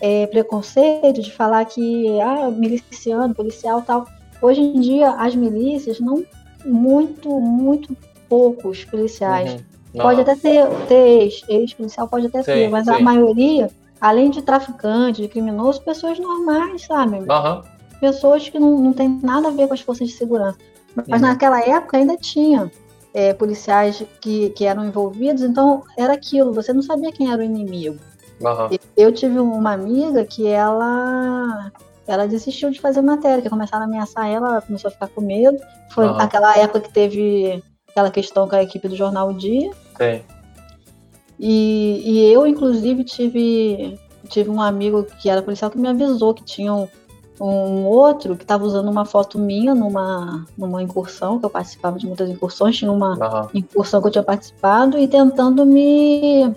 [0.00, 4.06] é, preconceito de falar que ah, miliciano, policial tal.
[4.40, 6.22] Hoje em dia, as milícias não
[6.64, 7.96] muito, muito
[8.28, 9.54] poucos policiais.
[9.94, 10.00] Uhum.
[10.02, 13.02] Pode até ter, ter ex- ex-policial, pode até Sim, ter, mas a sim.
[13.02, 13.68] maioria,
[14.00, 17.24] além de traficantes, de criminosos, pessoas normais, sabe?
[17.28, 17.62] Aham.
[18.00, 20.56] pessoas que não, não tem nada a ver com as forças de segurança.
[20.94, 21.28] Mas Uhum.
[21.28, 22.70] naquela época ainda tinha
[23.12, 27.44] é, policiais que, que eram envolvidos, então era aquilo, você não sabia quem era o
[27.44, 27.98] inimigo.
[28.44, 28.70] Aham.
[28.96, 31.72] Eu tive uma amiga que ela
[32.06, 35.20] ela desistiu de fazer matéria, que começaram a ameaçar ela, ela começou a ficar com
[35.20, 35.58] medo.
[35.90, 36.22] Foi Aham.
[36.22, 39.70] aquela época que teve aquela questão com a equipe do Jornal o Dia.
[39.96, 40.22] Sim.
[41.38, 46.42] E, e eu, inclusive, tive, tive um amigo que era policial que me avisou que
[46.42, 46.88] tinha um,
[47.40, 52.06] um outro que estava usando uma foto minha numa, numa incursão, que eu participava de
[52.06, 53.48] muitas incursões, tinha uma Aham.
[53.54, 56.52] incursão que eu tinha participado, e tentando me,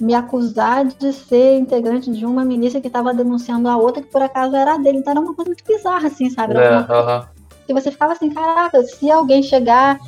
[0.00, 4.22] me acusar de ser integrante de uma milícia que estava denunciando a outra, que por
[4.22, 4.98] acaso era a dele.
[4.98, 6.54] Então era uma coisa muito bizarra, assim, sabe?
[6.54, 7.28] Era É, uma aham.
[7.68, 9.98] e você ficava assim, caraca, se alguém chegar,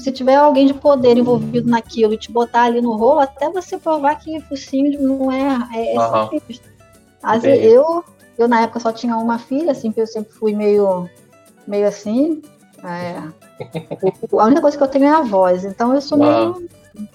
[0.00, 3.78] se tiver alguém de poder envolvido naquilo e te botar ali no rolo, até você
[3.78, 5.98] provar que focinho não é, é, é.
[7.22, 7.58] Às Entendi.
[7.60, 8.04] vezes, eu,
[8.38, 11.08] eu na época só tinha uma filha, assim, que eu sempre fui meio,
[11.66, 12.40] meio assim.
[12.82, 13.22] é,
[14.32, 16.68] o- a única coisa que eu tenho é a voz, então eu sou meio.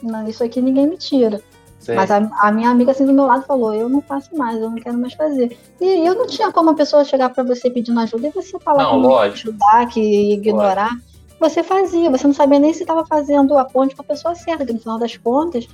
[0.04, 1.42] não, Isso aqui ninguém me tira.
[1.80, 1.94] Sim.
[1.96, 4.70] Mas a, a minha amiga assim do meu lado falou, eu não faço mais, eu
[4.72, 5.56] não quero mais fazer.
[5.80, 8.84] E eu não tinha como a pessoa chegar para você pedindo ajuda e você falar
[8.84, 9.50] Não, que não lógico.
[9.50, 10.92] ajudar, que ignorar.
[11.40, 14.66] Você fazia, você não sabia nem se estava fazendo a ponte com a pessoa certa,
[14.66, 15.68] que no final das contas,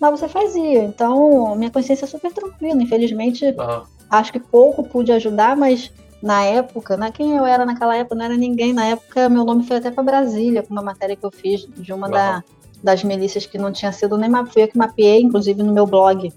[0.00, 0.82] mas você fazia.
[0.84, 2.82] Então, minha consciência é super tranquila.
[2.82, 3.84] Infelizmente, Aham.
[4.10, 8.24] acho que pouco pude ajudar, mas na época, né, quem eu era naquela época, não
[8.24, 8.72] era ninguém.
[8.72, 11.92] Na época, meu nome foi até para Brasília, com uma matéria que eu fiz de
[11.92, 12.44] uma da- Aham.
[12.82, 16.32] das milícias que não tinha sido nem fui eu que mapeei, inclusive no meu blog.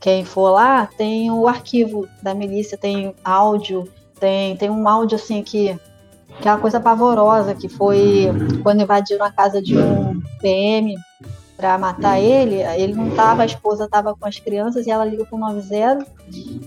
[0.00, 3.84] Quem for lá, tem o arquivo da milícia, tem áudio,
[4.18, 5.78] tem, tem um áudio assim que
[6.38, 8.28] aquela coisa pavorosa que foi
[8.62, 10.96] quando invadiram a casa de um PM
[11.56, 15.24] para matar ele, ele não tava, a esposa tava com as crianças e ela liga
[15.24, 16.06] pro 90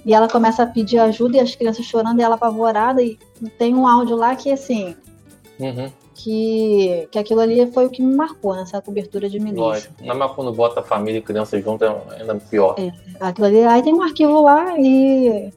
[0.06, 3.18] e ela começa a pedir ajuda e as crianças chorando e ela apavorada e
[3.58, 4.94] tem um áudio lá que assim,
[5.58, 5.90] Uhum.
[6.16, 9.62] que, que aquilo ali foi o que me marcou nessa cobertura de milícia.
[9.64, 9.94] Lógico.
[10.04, 12.76] Não, mas quando bota família e criança junto é ainda pior.
[12.78, 12.92] É.
[13.20, 15.54] Aquilo ali, aí tem um arquivo lá e,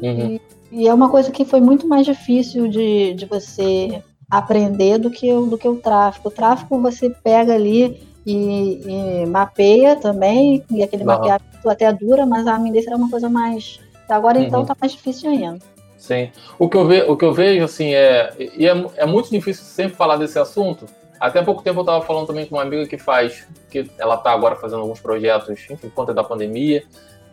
[0.00, 0.34] Uhum.
[0.36, 0.40] e
[0.72, 5.46] é uma coisa que foi muito mais difícil de, de você aprender do que, o-
[5.46, 6.28] do que o tráfico.
[6.28, 8.80] O tráfico você pega ali e,
[9.22, 11.12] e mapeia também, e aquele Aham.
[11.16, 13.80] mapeamento até dura, mas a milícia era uma coisa mais.
[14.08, 14.66] Agora então Uhum.
[14.66, 15.58] tá mais difícil ainda.
[15.96, 16.30] Sim.
[16.58, 18.32] O que eu, ve, o que eu vejo, assim, é.
[18.56, 20.86] E é, é muito difícil sempre falar desse assunto.
[21.18, 23.46] Até há pouco tempo eu estava falando também com uma amiga que faz.
[23.70, 26.84] que ela está agora fazendo alguns projetos, enfim, por conta da pandemia.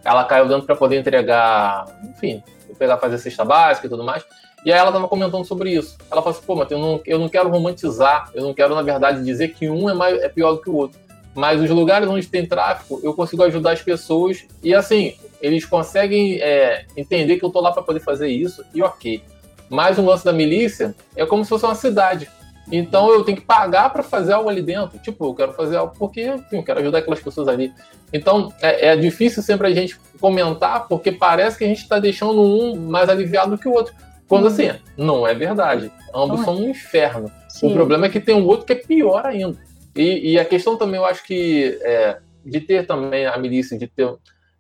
[0.04, 2.44] Ela caiu dentro para poder entregar, enfim,
[2.78, 4.24] pegar, fazer cesta básica e tudo mais.
[4.66, 5.96] E aí ela estava comentando sobre isso.
[6.12, 8.82] Ela falou assim, pô, Matheus, eu não, eu não quero romantizar, eu não quero, na
[8.82, 11.00] verdade, dizer que um é, mais, é pior do que o outro.
[11.36, 16.42] Mas os lugares onde tem tráfico, eu consigo ajudar as pessoas e, assim, eles conseguem
[16.42, 19.22] é, entender que eu tô lá para poder fazer isso e ok.
[19.70, 22.30] Mas o lance da milícia é como se fosse uma cidade.
[22.72, 24.98] Então eu tenho que pagar para fazer algo ali dentro.
[25.00, 27.72] Tipo, eu quero fazer algo porque, enfim, eu quero ajudar aquelas pessoas ali.
[28.12, 32.42] Então é, é difícil sempre a gente comentar porque parece que a gente está deixando
[32.42, 33.94] um mais aliviado do que o outro.
[34.28, 34.50] Quando Uhum.
[34.50, 35.92] assim, não é verdade.
[36.14, 36.46] Ambos Não é.
[36.46, 37.32] são um inferno.
[37.48, 37.68] Sim.
[37.68, 39.58] O problema é que tem um outro que é pior ainda.
[39.96, 43.88] E, e a questão também, eu acho que é, de ter também a milícia, de
[43.88, 44.14] ter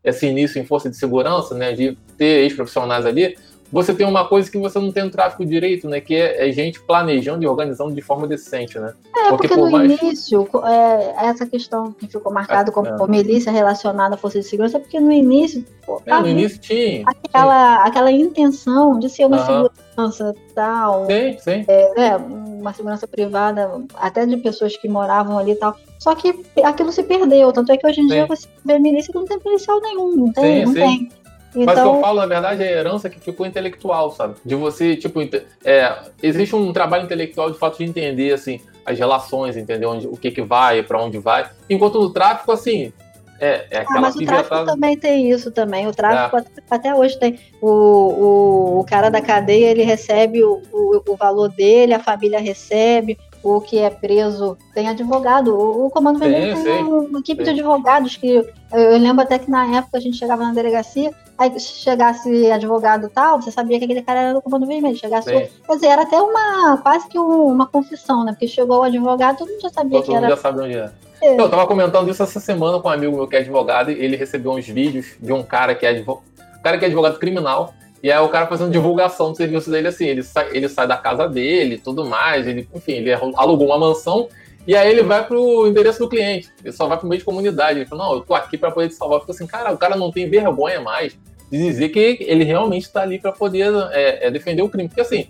[0.03, 3.35] esse início em força de segurança, né, de ter ex-profissionais ali,
[3.71, 6.51] você tem uma coisa que você não tem no tráfico direito, né, que é, é
[6.51, 8.93] gente planejando e organizando de forma decente, né?
[9.15, 13.07] É, Porque porque, por no mais- início, é, essa questão que ficou marcada como É.
[13.07, 17.03] milícia relacionada à força de segurança, é porque no início pô, É, no início tinha.
[17.05, 19.69] aquela, aquela intenção de ser uma Aham.
[19.95, 21.65] segurança tal, Sim, sim.
[21.95, 25.75] né, uma segurança privada, até de pessoas que moravam ali e tal.
[25.99, 27.51] Só que aquilo se perdeu.
[27.51, 28.27] Tanto é que hoje em dia Sim.
[28.27, 30.79] você vê milícia que não tem policial nenhum, não tem, Sim, não sim.
[30.79, 31.09] tem.
[31.55, 34.35] Mas o que eu Então, falo, na verdade, é a herança que ficou intelectual, sabe?
[34.43, 35.21] De você, tipo,
[35.63, 40.17] é, existe um trabalho intelectual de fato de entender, assim, as relações, entender onde, o
[40.17, 41.49] que que vai, para onde vai.
[41.69, 42.91] Enquanto no tráfico, assim,
[43.39, 45.87] é, é ah, mas o tráfico pivetada- também tem isso também.
[45.87, 46.39] O tráfico É.
[46.39, 47.39] até, até hoje tem.
[47.61, 52.39] O, o, o cara da cadeia, ele recebe o, o, o valor dele, a família
[52.39, 53.17] recebe,
[53.49, 55.55] o que é preso tem advogado.
[55.55, 58.27] O, o Comando Vermelho tem uma equipe de advogados que
[58.71, 63.09] eu, lembro até que na época a gente chegava na delegacia, aí se chegasse advogado
[63.13, 64.97] tal, você sabia que aquele cara era do Comando Vermelho.
[64.97, 68.31] Chegasse outro, quer dizer, era até uma quase que um- uma confissão, né?
[68.31, 70.35] Porque chegou o advogado, todo mundo já sabia Todo que mundo era.
[70.35, 70.91] já sabe onde é.
[71.21, 71.39] É.
[71.39, 74.15] Eu tava comentando isso essa semana com um amigo meu que é advogado, e ele
[74.17, 76.25] recebeu uns vídeos de um cara que é advogado,
[76.63, 77.73] cara que é advogado criminal,
[78.05, 80.95] e aí o cara fazendo divulgação do serviço dele assim, ele sai, ele sai da
[80.95, 84.29] casa dele, tudo mais, ele, enfim, ele alugou uma mansão,
[84.67, 87.79] e aí ele vai pro endereço do cliente, ele só vai pro meio de comunidade,
[87.79, 89.95] ele fala, não, eu tô aqui para poder te salvar, fica assim, cara, o cara
[89.95, 91.17] não tem vergonha mais
[91.51, 95.01] de dizer que ele realmente está ali para poder é, é, defender o crime, porque
[95.01, 95.27] assim,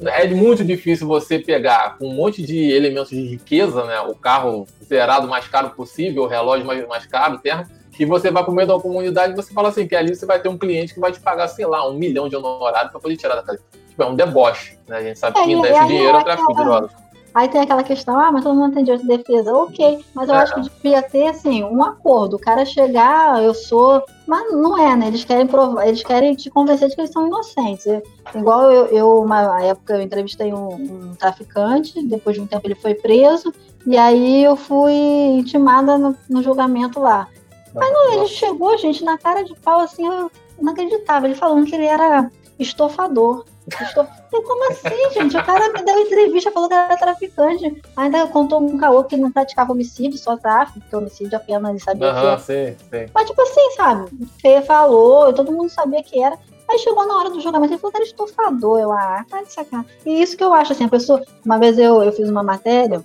[0.00, 4.00] é muito difícil você pegar com um monte de elementos de riqueza, né?
[4.00, 7.68] O carro zerado mais caro possível, o relógio mais, mais caro, terra,
[8.00, 10.40] e você vai pro meio da comunidade e você fala assim, que ali você vai
[10.40, 13.14] ter um cliente que vai te pagar, sei lá, um milhão de honorário para poder
[13.14, 13.60] tirar da casa.
[13.90, 14.96] Tipo, é um deboche, né?
[14.96, 16.90] A gente sabe É, que e investe aí dinheiro é tráfico de drogas.
[17.34, 19.54] Aí tem aquela questão, ah, mas todo mundo tem direito de defesa.
[19.54, 20.38] Ok, mas eu É.
[20.38, 22.36] acho que devia ter, assim, um acordo.
[22.36, 24.02] O cara chegar, eu sou.
[24.26, 25.08] Mas não é, né?
[25.08, 27.86] Eles querem provar, eles querem te convencer de que eles são inocentes.
[27.86, 28.02] É
[28.34, 32.74] Igual eu, eu uma época, eu entrevistei um, um traficante, depois de um tempo ele
[32.74, 33.52] foi preso,
[33.86, 37.28] e aí eu fui intimada no, no julgamento lá.
[37.74, 40.30] Mas não, ele chegou, gente, na cara de pau, assim, eu
[40.60, 41.26] não acreditava.
[41.26, 43.44] Ele falando que ele era estofador.
[43.80, 44.08] Estof...
[44.32, 45.36] Eu, como assim, gente?
[45.36, 47.82] O cara me deu entrevista, falou que era traficante.
[47.96, 52.12] Ainda contou um caô que não praticava homicídio, só tráfico, porque homicídio apenas ele sabia
[52.12, 52.38] que Aham, era.
[52.38, 53.10] sim, sim.
[53.12, 54.10] Mas, tipo assim, sabe?
[54.40, 56.38] Fê falou, todo mundo sabia que era.
[56.68, 58.78] Aí chegou na hora do julgamento, ele falou que era estofador.
[58.78, 59.90] Eu, ah, tá de sacanagem.
[60.06, 61.20] E isso que eu acho, assim, a pessoa.
[61.44, 63.04] Uma vez eu, eu fiz uma matéria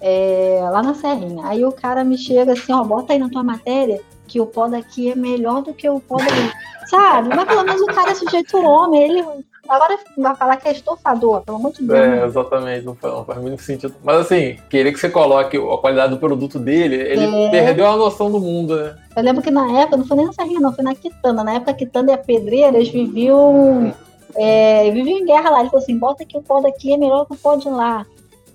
[0.00, 1.46] é, lá na Serrinha.
[1.46, 4.66] Aí o cara me chega assim, ó, bota aí na tua matéria que o pó
[4.66, 6.52] daqui é melhor do que o pó dali.
[6.88, 7.28] Sabe?
[7.34, 9.24] Mas pelo menos o cara é sujeito homem, ele.
[9.68, 11.98] Agora vai falar que é estofador, pelo amor de Deus.
[11.98, 13.92] É, exatamente, não faz, não faz muito sentido.
[14.04, 17.50] Mas assim, querer que você coloque a qualidade do produto dele, ele É.
[17.50, 18.96] perdeu a noção do mundo, né?
[19.16, 21.42] Eu lembro que na época, não foi nem na Serrinha, não, foi na Quitanda.
[21.42, 23.92] Na época, a Quitanda e a Pedreira, eles viviam,
[24.36, 25.60] é, viviam em guerra lá.
[25.60, 28.06] Ele falou assim: bota que o pó daqui é melhor que o pó de lá.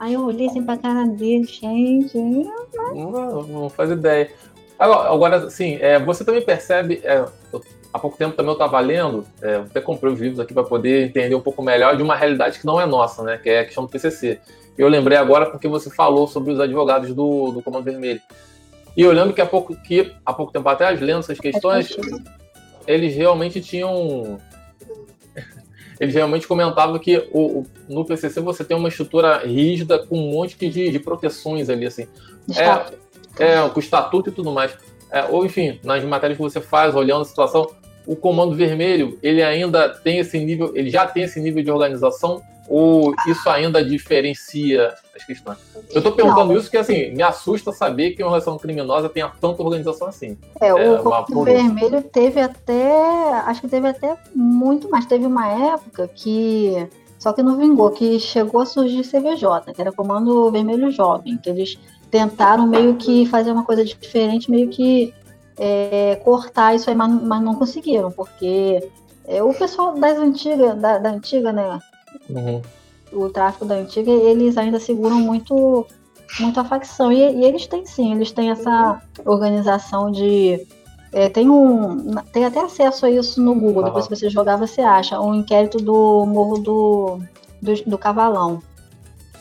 [0.02, 2.18] Aí eu olhei assim pra cara dele, gente.
[2.18, 4.32] Não, não faz ideia.
[4.80, 7.24] Agora, agora assim, é, você também percebe, é,
[7.54, 7.62] eu
[7.94, 11.06] há pouco tempo também eu estava lendo, é, até comprei os livros aqui para poder
[11.06, 13.38] entender um pouco melhor de uma realidade que não é nossa, né?
[13.38, 14.40] Que é a questão do PCC.
[14.76, 18.22] Eu lembrei agora porque você falou sobre os advogados do, do Comando Vermelho.
[18.98, 21.96] E eu lembro que há pouco, que, há pouco tempo atrás, lendo essas questões,
[22.88, 24.40] eles realmente tinham.
[26.02, 30.32] Eles realmente comentavam que o, o, no PCC você tem uma estrutura rígida com um
[30.32, 32.08] monte de, de proteções ali, assim.
[33.38, 34.76] É, é, com estatuto e tudo mais.
[35.12, 37.70] É, ou, enfim, nas matérias que você faz, olhando a situação,
[38.06, 42.42] o Comando Vermelho, ele ainda tem esse nível, ele já tem esse nível de organização
[42.72, 45.58] ou isso ainda diferencia as questões?
[45.90, 46.56] Eu estou perguntando não.
[46.56, 50.38] isso porque, assim, me assusta saber que uma relação criminosa tenha tanta organização assim.
[50.60, 55.06] É, é o Corpo Vermelho teve até, acho que teve até muito mais.
[55.06, 56.88] Teve uma época que,
[57.20, 61.50] só que não vingou, que chegou a surgir CVJ, que era Comando Vermelho Jovem, que
[61.50, 61.78] eles
[62.10, 65.14] tentaram meio que fazer uma coisa diferente, meio que
[65.64, 68.90] é, cortar isso aí, mas, mas não conseguiram, porque
[69.28, 71.80] é, o pessoal das antigas, da, da antiga, né,
[72.30, 72.62] Uhum.
[73.14, 75.86] O tráfico da antiga, eles ainda seguram muito,
[76.40, 77.12] muito a facção.
[77.12, 80.66] E, e eles têm sim, eles têm essa organização de.
[81.12, 82.16] É, tem um.
[82.34, 83.84] Tem até acesso a isso no Google, uhum.
[83.86, 85.20] depois se você jogar, você acha.
[85.20, 87.20] Um inquérito do Morro do,
[87.62, 88.62] do, do Cavalão.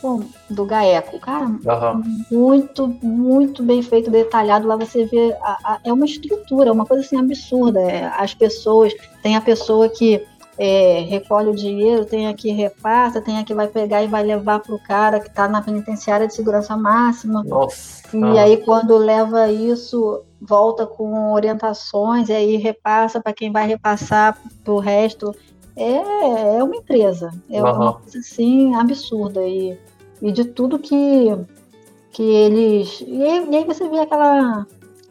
[0.03, 1.19] Bom, do Gaeco.
[1.21, 2.03] Cara, uhum.
[2.31, 4.67] muito, muito bem feito, detalhado.
[4.67, 5.37] Lá você vê.
[5.43, 7.81] A, a, é uma estrutura, uma coisa assim absurda.
[7.81, 8.95] É, as pessoas.
[9.23, 10.27] Tem a pessoa que
[10.63, 14.75] é, recolhe o dinheiro, tem aqui repassa, tem aqui vai pegar e vai levar para
[14.75, 17.43] o cara que está na penitenciária de segurança máxima.
[17.43, 18.03] Nossa.
[18.15, 18.43] E ah.
[18.43, 24.73] aí quando leva isso, volta com orientações e aí repassa para quem vai repassar para
[24.75, 25.35] o resto.
[25.75, 27.73] É, é uma empresa, é uhum.
[27.73, 29.79] uma coisa assim absurda e,
[30.21, 31.37] e de tudo que
[32.13, 34.67] que eles e aí, e aí você vê aquela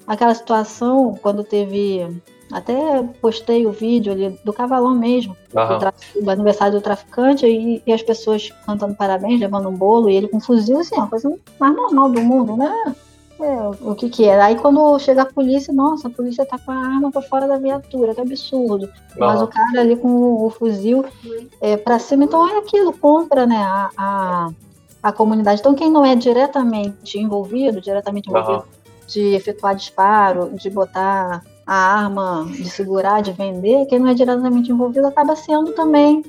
[0.07, 2.05] aquela situação quando teve
[2.51, 7.93] até postei o vídeo ali do cavalão mesmo, do, do, aniversário do traficante, e, e,
[7.93, 11.75] as pessoas cantando parabéns, levando um bolo, e ele com fuzil, assim, a coisa mais
[11.75, 12.95] normal do mundo, né?
[13.39, 14.45] É, o que que era.
[14.45, 17.57] Aí quando chega a polícia, nossa, a polícia tá com a arma pra fora da
[17.57, 18.89] viatura, que absurdo.
[19.17, 21.05] Mas o cara ali com o, o fuzil
[21.61, 24.49] é, pra cima, então é aquilo, compra, né, a, a,
[25.01, 25.59] a, comunidade.
[25.59, 28.65] Então quem não é diretamente envolvido, diretamente envolvido
[29.07, 34.71] de efetuar disparo, de botar a arma de segurar, de vender, quem não é diretamente
[34.71, 36.23] envolvido acaba sendo também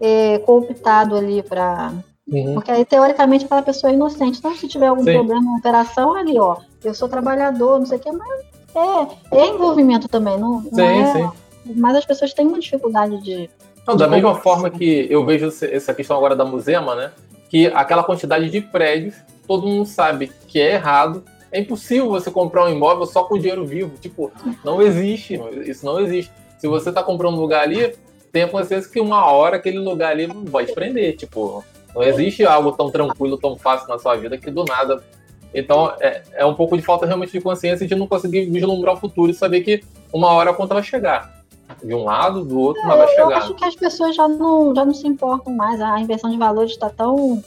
[0.00, 1.92] é, cooptado ali para.
[2.26, 2.54] Uhum.
[2.54, 4.38] Porque aí, teoricamente, aquela pessoa é inocente.
[4.38, 5.12] Então, se tiver algum Sim.
[5.12, 8.44] problema na operação, ali, ó, eu sou trabalhador, não sei o quê, mas
[9.30, 11.30] é, é envolvimento também, não, sim, não é, sim.
[11.76, 13.50] Mas as pessoas têm uma dificuldade de.
[13.86, 17.12] Não, da mesma forma que eu vejo essa questão agora da Musema, né?
[17.54, 19.14] Que aquela quantidade de prédios,
[19.46, 21.22] todo mundo sabe que é errado,
[21.52, 23.96] é impossível você comprar um imóvel só com dinheiro vivo.
[23.96, 24.32] Tipo,
[24.64, 25.40] não existe.
[25.64, 26.32] Isso não existe.
[26.58, 27.94] Se você está comprando um lugar ali,
[28.32, 31.14] tenha consciência que uma hora aquele lugar ali vai te prender.
[31.14, 31.64] Tipo,
[31.94, 35.00] não existe algo tão tranquilo, tão fácil na sua vida que do nada.
[35.54, 38.98] Então, é, é um pouco de falta realmente de consciência de não conseguir vislumbrar o
[38.98, 39.80] futuro e saber que
[40.12, 41.33] uma hora a conta vai chegar.
[41.82, 43.22] De um lado, do outro, mas vai chegar.
[43.22, 45.80] Eu acho que as pessoas já não, já não se importam mais.
[45.80, 47.42] A inversão de valores está tão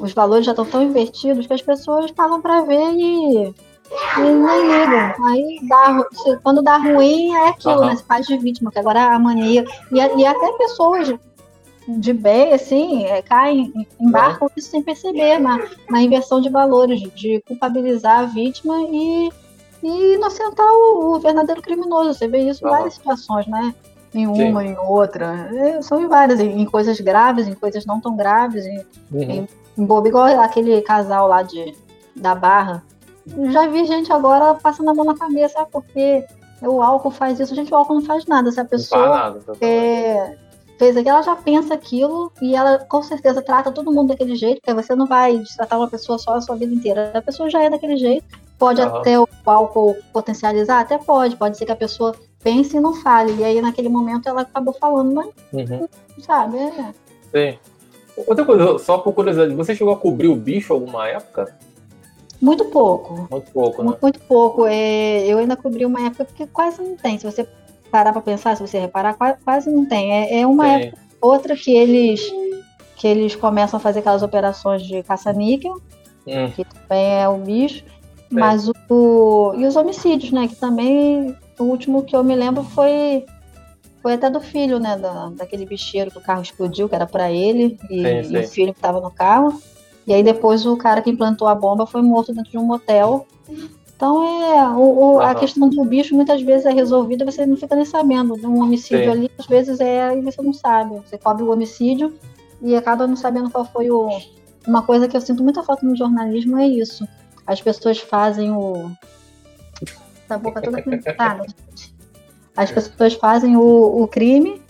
[0.00, 4.62] os valores já estão tão invertidos que as pessoas pagam para ver e, e nem
[4.62, 5.26] ligam.
[5.26, 6.04] Aí dá,
[6.42, 7.86] quando dá ruim é aquilo, uhum.
[7.86, 7.96] né?
[7.96, 9.64] Se faz de vítima, que agora a mania.
[9.90, 11.12] E, e até pessoas
[11.88, 15.58] de bem, assim, é, caem, embarcam isso sem perceber na,
[15.88, 19.30] na inversão de valores, de culpabilizar a vítima e,
[19.82, 22.14] e inocentar o, o verdadeiro criminoso.
[22.14, 23.74] Você vê isso em várias situações, né?
[24.14, 24.68] em uma, Sim.
[24.68, 25.48] em outra.
[25.54, 28.78] É, são em várias, em, em, coisas graves, em coisas não tão graves, em,
[29.12, 29.22] uhum.
[29.22, 29.48] em,
[29.78, 31.74] em bobo, igual aquele casal lá de,
[32.16, 32.82] da Barra.
[33.50, 36.24] Já vi gente agora passando a mão na cabeça, porque
[36.62, 37.54] o álcool faz isso.
[37.54, 38.50] Gente, o álcool não faz nada.
[38.50, 40.36] Se a pessoa nada, é,
[40.78, 44.60] fez aquilo, ela já pensa aquilo e ela com certeza trata todo mundo daquele jeito,
[44.60, 47.12] porque você não vai tratar uma pessoa só a sua vida inteira.
[47.14, 48.26] A pessoa já é daquele jeito.
[48.60, 48.96] Pode uhum.
[48.96, 50.80] até o álcool potencializar?
[50.80, 51.34] Até pode.
[51.34, 52.14] Pode ser que a pessoa
[52.44, 53.34] pense e não fale.
[53.38, 55.88] E aí, naquele momento, ela acabou falando, mas, uhum.
[56.20, 56.58] sabe?
[56.58, 56.92] É.
[57.32, 57.58] Sim.
[58.26, 61.56] Outra coisa, só por curiosidade, você chegou a cobrir o bicho alguma época?
[62.38, 63.26] Muito pouco.
[63.30, 63.88] Muito pouco, né?
[63.88, 64.66] Muito, muito pouco.
[64.66, 67.18] É, eu ainda cobri uma época porque quase não tem.
[67.18, 67.48] Se você
[67.90, 70.12] parar para pensar, se você reparar, quase, quase não tem.
[70.12, 70.70] É, é uma Sim.
[70.70, 72.20] época outra que eles
[72.96, 75.80] que eles começam a fazer aquelas operações de caça-níquel,
[76.26, 76.50] hum.
[76.54, 77.82] que também é o bicho.
[78.30, 83.26] Mas o, e os homicídios, né, que também o último que eu me lembro foi
[84.02, 87.30] foi até do filho, né, da, daquele bicheiro que o carro explodiu, que era para
[87.30, 88.36] ele, e, sim, sim.
[88.36, 89.60] e, o filho que estava no carro.
[90.06, 93.26] E aí depois o cara que implantou a bomba foi morto dentro de um motel
[93.94, 97.76] Então é o, o, a questão do bicho muitas vezes é resolvida, você não fica
[97.76, 98.34] nem sabendo.
[98.48, 99.10] Um homicídio Sim.
[99.10, 100.96] ali, às vezes é e você não sabe.
[101.06, 102.14] Você cobre o homicídio
[102.62, 104.08] e acaba não sabendo qual foi o.
[104.66, 107.06] Uma coisa que eu sinto muita falta no jornalismo é isso.
[107.46, 108.90] As pessoas fazem o.
[110.28, 111.46] Tá a boca toda pintada,
[112.56, 114.60] As pessoas fazem o, o crime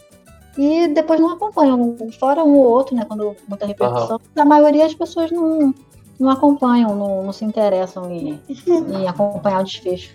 [0.56, 1.96] e depois não acompanham.
[2.18, 3.04] Fora um ou outro, né?
[3.06, 4.16] Quando muita repercussão.
[4.16, 4.42] Uhum.
[4.42, 5.74] A maioria das pessoas não,
[6.18, 10.14] não acompanham, não, não se interessam em, em acompanhar o desfecho.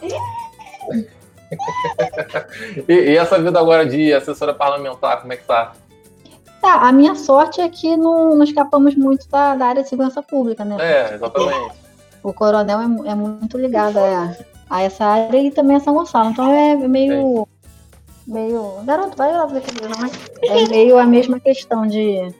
[2.88, 5.72] e, e, essa vida agora de assessora parlamentar, como é que tá?
[6.60, 10.22] Tá, a minha sorte é que não, não escapamos muito da, da, área de segurança
[10.22, 10.76] pública, né?
[10.80, 11.85] É, exatamente.
[12.26, 14.36] O coronel é, é muito ligado a,
[14.68, 16.30] a, essa área e também a São Gonçalo.
[16.30, 17.46] Então é meio.
[18.26, 18.82] meio.
[18.84, 19.70] Garoto, vai lá ver que
[20.44, 22.34] É meio a mesma questão de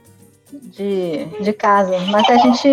[0.53, 1.99] de, de casa.
[2.11, 2.69] Mas a gente.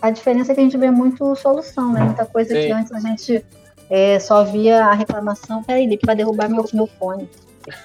[0.00, 2.04] A diferença é que a gente vê muito solução, né?
[2.04, 2.66] Muita coisa Sim.
[2.66, 3.44] que antes a gente
[3.90, 5.64] é, só via a reclamação.
[5.64, 7.28] Peraí, Lipe, vai derrubar meu, meu fone.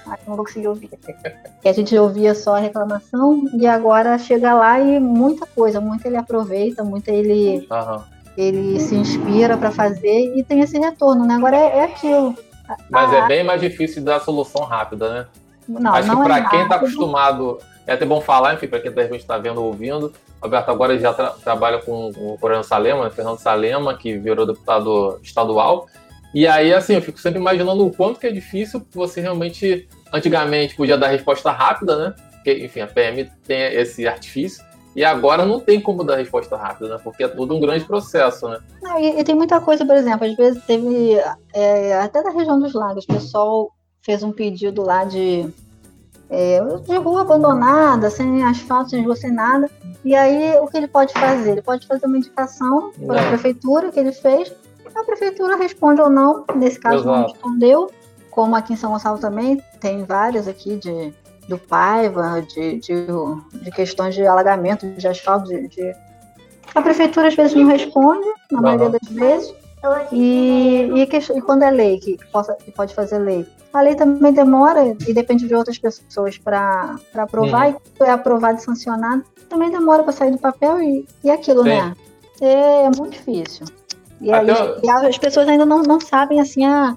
[0.06, 0.90] Ah, não vou conseguir ouvir.
[1.60, 6.06] Que a gente ouvia só a reclamação e agora chega lá e muita coisa, muito
[6.06, 8.13] ele aproveita, muito ele, uhum.
[8.36, 11.34] Ele se inspira para fazer e tem esse retorno, né?
[11.34, 12.36] Agora é, é aquilo.
[12.90, 15.26] Mas é bem mais difícil dar solução rápida, né?
[15.68, 18.80] Não, Acho não que para é quem está acostumado é até bom falar, enfim, para
[18.80, 20.12] quem de repente está vendo ou ouvindo.
[20.42, 24.46] Roberto agora já tra trabalha com, com o Coronel Salema, né, Fernando Salema, que virou
[24.46, 25.86] deputado estadual.
[26.34, 30.74] E aí, assim, eu fico sempre imaginando o quanto que é difícil você realmente, antigamente,
[30.74, 32.14] podia dar resposta rápida, né?
[32.32, 34.63] Porque, enfim, a PM tem esse artifício.
[34.94, 37.00] E agora não tem como dar resposta rápida, né?
[37.02, 38.60] Porque é tudo um grande processo, né?
[38.80, 41.18] Não, e, e, tem muita coisa, por exemplo, às vezes teve,
[41.52, 43.70] é, até da região dos lagos, o pessoal
[44.02, 45.52] fez um pedido lá de
[46.30, 49.70] é, de rua abandonada, sem asfalto, sem rua, sem nada.
[50.04, 51.52] E aí, o que ele pode fazer?
[51.52, 54.52] Ele pode fazer uma indicação para a prefeitura que ele fez.
[54.94, 56.44] A prefeitura responde ou não.
[56.54, 57.08] Nesse caso, Exato.
[57.08, 57.90] não respondeu.
[58.30, 61.14] Como aqui em São Gonçalo também, tem várias aqui de,
[61.48, 63.06] do Paiva, de, de,
[63.62, 65.48] de questões de alagamento, de asfalto.
[65.48, 65.94] De, de...
[66.74, 69.54] A prefeitura às vezes não responde, na maioria das vezes.
[70.12, 73.94] E, e, que, e, quando é lei, que, possa, que pode fazer lei, a lei
[73.94, 77.76] também demora e depende de outras pessoas para aprovar, uhum.
[78.00, 81.68] e é aprovado e sancionado, também demora para sair do papel e, e aquilo, Sim.
[81.68, 81.94] né?
[82.40, 83.66] É, é, muito difícil.
[84.20, 84.46] E, aí,
[84.82, 86.96] e, as pessoas ainda não, não sabem assim a,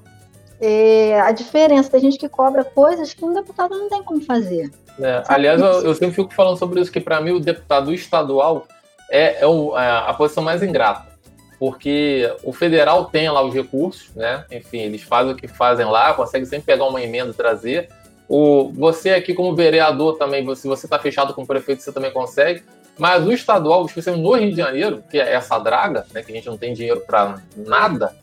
[0.59, 1.89] é, a diferença.
[1.89, 4.71] Tem gente que cobra coisas que um deputado não tem como fazer.
[4.99, 8.67] É, aliás, eu, eu, sempre fico falando sobre isso, que para mim o deputado estadual
[9.11, 11.17] é, é, o, é a posição mais ingrata
[11.59, 14.45] porque o federal tem lá os recursos, né?
[14.51, 17.89] Enfim, eles fazem o que fazem lá, conseguem sempre pegar uma emenda e trazer.
[18.29, 22.11] O, você aqui como vereador também, se você está fechado com o prefeito, você também
[22.11, 22.63] consegue.
[22.97, 26.35] Mas o estadual, especialmente no Rio de Janeiro, que é essa draga, né, que a
[26.35, 28.15] gente não tem dinheiro para nada,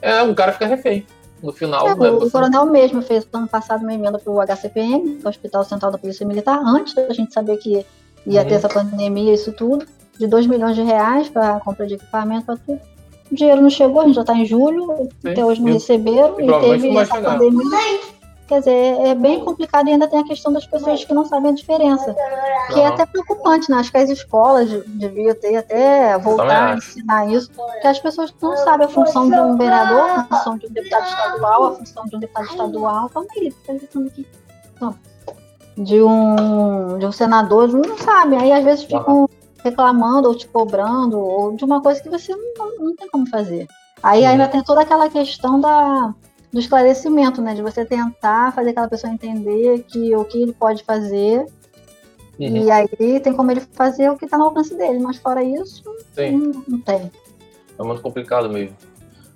[0.00, 1.06] é um cara fica refém.
[1.42, 2.30] No final, é, né, o, você...
[2.30, 6.26] coronel mesmo fez ano passado uma emenda para o HCPM, o Hospital Central da Polícia
[6.26, 7.86] Militar, antes da gente saber que
[8.26, 8.48] ia uhum.
[8.48, 9.86] ter essa pandemia e isso tudo
[10.18, 12.80] de 2 milhões de reais para compra de equipamento, para tudo.
[13.30, 15.30] O dinheiro não chegou, a gente já está em julho, Sim.
[15.30, 17.38] até hoje não receberam, e, e teve essa chegar.
[17.38, 18.17] pandemia.
[18.48, 21.50] Quer dizer, é bem complicado e ainda tem a questão das pessoas que não sabem
[21.50, 22.16] a diferença.
[22.72, 23.76] Que é até preocupante, né?
[23.76, 27.50] Acho que as escolas deviam ter até voltar a ensinar isso,
[27.82, 31.06] que as pessoas não sabem a função de um vereador, a função de um deputado
[31.06, 33.10] estadual, a função de um deputado estadual.
[33.10, 34.26] Calma aí, tá gritando aqui.
[34.74, 34.94] Então,
[35.76, 38.40] de um, de um senador, não sabem.
[38.40, 39.28] Aí às vezes ficam
[39.62, 43.66] reclamando ou te cobrando ou de uma coisa que você não, não tem como fazer.
[44.02, 46.14] Aí ainda tem toda aquela questão da,
[46.52, 47.54] do esclarecimento, né?
[47.54, 51.46] De você tentar fazer aquela pessoa entender que o que ele pode fazer.
[52.38, 52.56] Uhum.
[52.56, 55.82] E aí tem como ele fazer o que está no alcance dele, mas fora isso,
[56.16, 57.10] não, não, tem.
[57.78, 58.76] É muito complicado mesmo.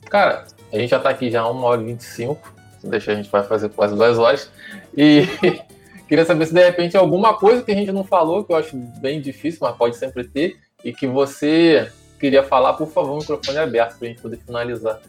[0.09, 2.53] Cara, a gente já está aqui já uma hora e 25.
[2.81, 4.51] Se deixar, a gente vai fazer quase duas horas.
[4.97, 5.23] E
[6.13, 8.77] Queria saber se de repente alguma coisa que a gente não falou, que eu acho
[8.77, 11.91] bem difícil, mas pode sempre ter, e que você
[12.21, 15.01] queria falar, por favor, o microfone aberto para a gente poder finalizar.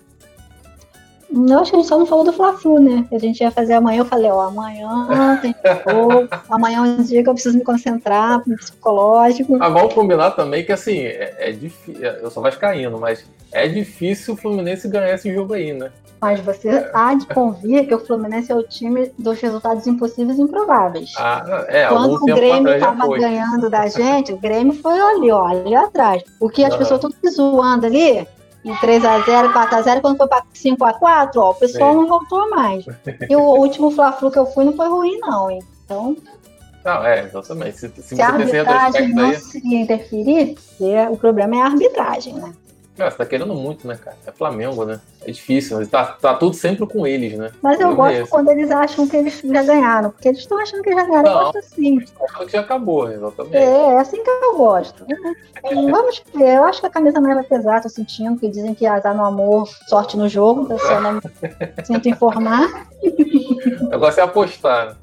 [1.34, 3.08] Não, acho que a gente só não falou do Fla-Flu, né?
[3.12, 5.56] A gente ia fazer amanhã, eu falei, ó, amanhã tem
[5.92, 9.58] jogo, amanhã é um dia que eu preciso me concentrar no psicológico.
[9.60, 14.36] Ah, vamos combinar também que, assim, é, é difícil, eu sou vascaíno, mas é difícil
[14.36, 15.92] o Fluminense ganhar esse jogo aí, né?
[16.22, 20.42] Mas você há de convir que o Fluminense é o time dos resultados impossíveis e
[20.42, 21.12] improváveis.
[21.18, 25.76] Ah, é, Quando o Grêmio estava ganhando da gente, o Grêmio foi ali, ó, ali
[25.76, 26.24] atrás.
[26.40, 26.80] O que as uhum.
[26.80, 28.26] pessoas estão zoando ali,
[28.64, 31.98] em 3x0, 4x0, quando foi para 5x4, ó, o pessoal Sim.
[31.98, 32.86] não voltou mais.
[33.30, 35.62] E o último Fla-Flu que eu fui não foi ruim, não, hein?
[35.86, 36.16] Então.
[36.84, 37.78] Não, é, exatamente.
[37.78, 39.40] Se, se, se a arbitragem não aí...
[39.40, 40.58] se interferir,
[41.10, 42.54] o problema é a arbitragem, né?
[42.96, 44.16] Cara, você tá querendo muito, né, cara?
[44.26, 45.00] É Flamengo, né?
[45.26, 47.50] É difícil, tá, tá tudo sempre com eles, né?
[47.62, 50.84] Mas eu gosto é quando eles acham que eles já ganharam, porque eles estão achando
[50.84, 51.24] que já ganharam.
[51.24, 52.06] Não, eu gosto assim.
[52.22, 53.58] Achando que já acabou, exatamente.
[53.58, 55.06] É, é assim que eu gosto.
[55.90, 58.86] Vamos ver, eu acho que a camisa mais vai pesar, tô sentindo, que dizem que
[58.86, 61.20] azar no amor, sorte no jogo, eu não
[61.84, 62.88] sinto informar.
[63.82, 64.96] O negócio é apostar, né?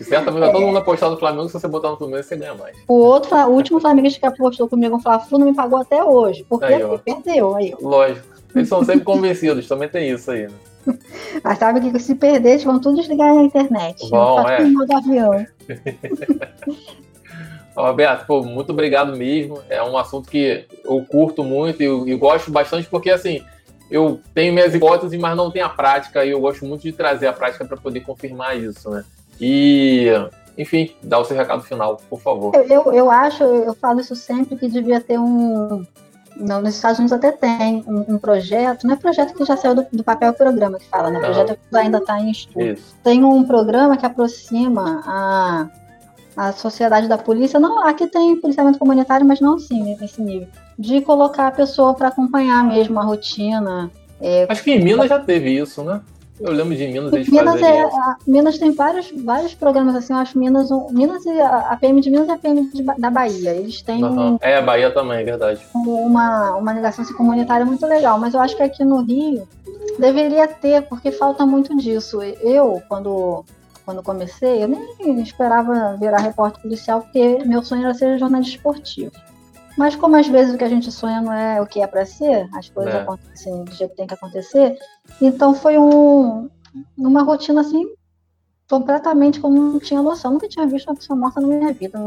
[0.00, 2.76] Certamente vai todo mundo apostar no Flamengo, se você botar no Fluminense, você ganha mais.
[2.86, 6.44] O outro, o último Flamengo que apostou comigo no Fla-Flu não me pagou até hoje.
[6.48, 7.56] Porque aí, perdeu.
[7.56, 7.74] Aí.
[7.80, 8.26] Lógico.
[8.54, 10.54] Eles são sempre convencidos, também tem isso aí, né?
[11.42, 14.08] Mas sabe que se perder, eles vão tudo desligar na internet.
[14.08, 14.64] Bom, é.
[14.64, 15.46] modo avião.
[17.76, 19.60] Roberto, pô, muito obrigado mesmo.
[19.68, 23.44] É um assunto que eu curto muito e, e gosto bastante porque, assim,
[23.90, 27.26] eu tenho minhas hipóteses, mas não tenho a prática e eu gosto muito de trazer
[27.26, 29.04] a prática para poder confirmar isso, né?
[29.40, 30.10] E,
[30.56, 32.54] enfim, dá o seu recado final, por favor.
[32.54, 35.84] Eu, eu acho, eu falo isso sempre, que devia ter um.
[36.36, 39.74] Não, nos Estados Unidos até tem um, um projeto, não é projeto que já saiu
[39.74, 41.18] do, do papel programa que fala, né?
[41.18, 42.62] O projeto que ainda está em estudo.
[42.62, 42.94] Isso.
[43.02, 45.68] Tem um programa que aproxima a,
[46.36, 47.58] a sociedade da polícia.
[47.58, 50.48] Não, aqui tem policiamento comunitário, mas não assim, nesse nível.
[50.78, 53.90] De colocar a pessoa para acompanhar mesmo a rotina.
[54.20, 56.02] É, Acho que em Minas já teve isso, né?
[56.38, 60.18] Eu lembro de Minas, eles Minas, é, a, Minas tem vários, vários programas assim, eu
[60.18, 63.10] acho Minas, um, Minas e a, a PM de Minas e a PM de, da
[63.10, 63.52] Bahia.
[63.52, 64.34] Eles têm uhum.
[64.34, 65.66] um, É, a Bahia também, é verdade.
[65.74, 69.48] Uma, uma ligação assim, comunitária muito legal, mas eu acho que aqui no Rio
[69.98, 72.22] deveria ter, porque falta muito disso.
[72.22, 73.42] Eu, quando,
[73.86, 79.12] quando comecei, eu nem esperava virar repórter policial, porque meu sonho era ser jornalista esportivo.
[79.76, 82.06] Mas como às vezes o que a gente sonha não é o que é para
[82.06, 82.98] ser, as coisas é.
[82.98, 84.78] acontecem do jeito que tem que acontecer,
[85.20, 86.48] então foi um,
[86.96, 87.86] uma rotina assim
[88.68, 90.32] completamente como não tinha noção.
[90.32, 91.98] Nunca tinha visto uma pessoa morta na minha vida.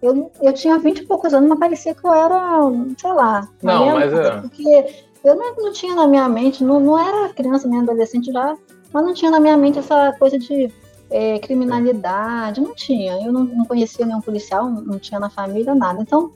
[0.00, 2.60] Eu, eu tinha vinte e poucos anos, mas parecia que eu era,
[2.96, 3.48] sei lá.
[3.62, 4.40] Não, mas é.
[4.40, 4.94] Porque
[5.24, 8.56] eu não, não tinha na minha mente, não, não era criança nem adolescente já,
[8.92, 10.72] mas não tinha na minha mente essa coisa de
[11.10, 13.20] é, criminalidade, não tinha.
[13.20, 16.00] Eu não, não conhecia nenhum policial, não tinha na família, nada.
[16.00, 16.30] Então,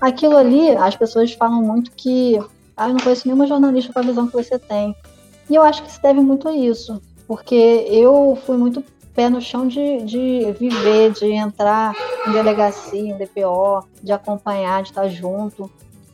[0.00, 2.38] Aquilo ali, as pessoas falam muito que
[2.76, 4.94] ah, eu não conheço nenhuma jornalista com a visão que você tem.
[5.48, 8.82] E eu acho que se deve muito a isso, porque eu fui muito
[9.14, 11.94] pé no chão de, de viver, de entrar
[12.26, 15.70] em delegacia, em DPO, de acompanhar, de estar junto,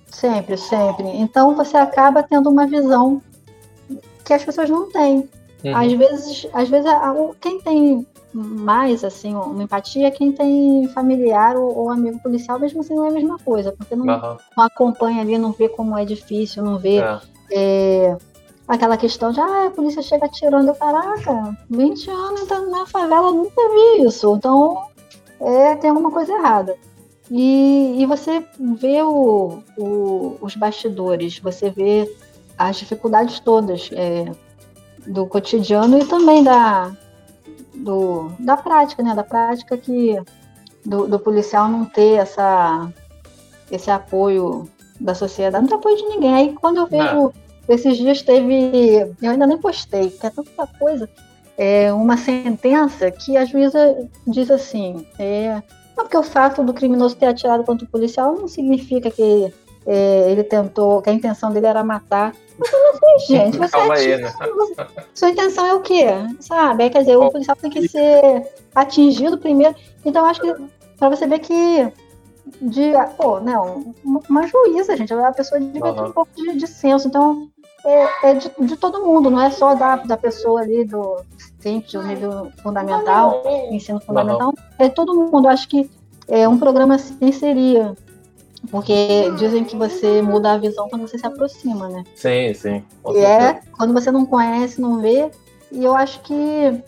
[0.06, 1.06] sempre, sempre.
[1.08, 3.22] Então você acaba tendo uma visão
[4.24, 5.28] que as pessoas não têm.
[5.64, 5.76] Uhum.
[5.76, 6.90] Às vezes, às vezes
[7.40, 12.94] quem tem mais assim uma empatia quem tem familiar ou, ou, amigo policial, mesmo assim
[12.94, 14.36] não é a mesma coisa, porque não, uhum.
[14.56, 17.20] não acompanha ali, não vê como é difícil, não vê é.
[17.52, 18.16] É,
[18.68, 24.06] aquela questão de ah, a polícia chega atirando, caraca, 20 anos na favela, nunca vi
[24.06, 24.84] isso, então
[25.40, 26.76] é, tem alguma coisa errada.
[27.30, 32.12] E, e você vê o, o, os bastidores, você vê
[32.58, 34.30] as dificuldades todas é,
[35.06, 36.92] do cotidiano e também da,
[37.80, 39.14] do, da prática, né?
[39.14, 40.20] Da prática que
[40.84, 42.90] do, do, policial não ter essa,
[43.70, 44.68] esse apoio
[45.00, 46.34] da sociedade, não tem apoio de ninguém.
[46.34, 47.32] Aí quando eu vejo, não.
[47.68, 51.08] esses dias teve, eu ainda nem postei, que é tanta coisa,
[51.56, 55.62] é uma sentença que a juíza diz assim, é,
[55.96, 59.52] não porque o fato do criminoso ter atirado contra o policial não significa que
[59.86, 62.34] é, ele tentou, que a intenção dele era matar.
[62.60, 63.58] Mas eu não sei, gente.
[63.58, 64.32] Você Calma aí, né?
[65.14, 66.06] Sua intenção é o quê?
[66.40, 66.90] Sabe?
[66.90, 69.74] quer dizer, o policial tem que ser atingido primeiro.
[70.04, 70.54] Então, acho que
[70.98, 71.90] para você ver que
[72.60, 75.94] de, pô, não, uma juíza, gente, a pessoa devia uhum.
[75.94, 77.08] ter um pouco de, de senso.
[77.08, 77.48] Então,
[77.84, 81.22] é, é de, de, todo mundo, não é só da, da pessoa ali do
[81.58, 84.54] simples, do nível fundamental, ensino fundamental, uhum.
[84.78, 85.48] é todo mundo.
[85.48, 85.90] Acho que
[86.28, 87.96] é, um programa assim seria
[88.70, 92.04] porque dizem que você muda a visão quando você se aproxima, né?
[92.14, 92.84] Sim, sim.
[93.14, 95.30] E é quando você não conhece, não vê.
[95.72, 96.82] E eu acho que,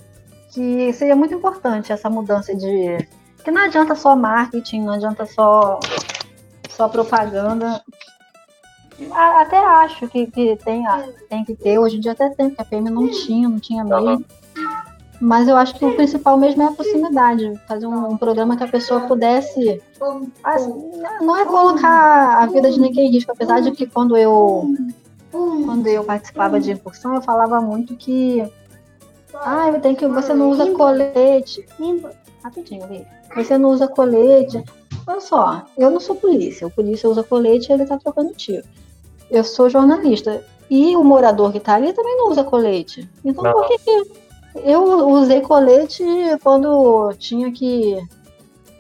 [0.52, 2.98] que seria muito importante essa mudança de.
[3.44, 5.80] Que não adianta só marketing, não adianta só,
[6.68, 7.82] só propaganda.
[9.40, 10.84] Até acho que, que tem,
[11.28, 13.82] tem que ter, hoje em dia até tem, porque a PM não tinha, não tinha
[13.82, 14.10] mesmo.
[14.10, 14.24] Uhum.
[15.22, 17.54] Mas eu acho que o principal mesmo é a proximidade.
[17.68, 19.80] Fazer um, um programa que a pessoa pudesse.
[20.42, 24.68] Assim, não é colocar a vida de ninguém em risco, apesar de que quando eu.
[25.30, 28.42] Quando eu participava de incursão, eu falava muito que.
[29.32, 30.08] Ah, tem que.
[30.08, 31.64] Você não usa colete.
[32.42, 33.04] Rapidinho, Lê.
[33.36, 34.64] Você não usa colete.
[35.06, 36.66] Olha só, eu não sou polícia.
[36.66, 38.66] O polícia usa colete e ele tá trocando tiro.
[39.30, 40.44] Eu sou jornalista.
[40.68, 43.08] E o morador que tá ali também não usa colete.
[43.24, 43.52] Então não.
[43.52, 44.21] por que, que
[44.54, 46.04] eu usei colete
[46.42, 47.98] quando tinha que.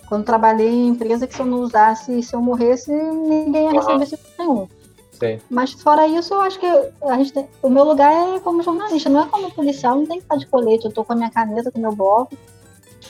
[0.08, 4.22] Quando trabalhei em empresa que se eu não usasse, se eu morresse, ninguém ia receber
[4.38, 4.46] uhum.
[4.46, 4.68] nenhum.
[5.12, 5.38] Sim.
[5.48, 9.08] Mas fora isso, eu acho que a gente tem, o meu lugar é como jornalista,
[9.08, 10.84] não é como policial, não tem que estar de colete.
[10.84, 12.36] Eu tô com a minha caneta, com o meu bloco.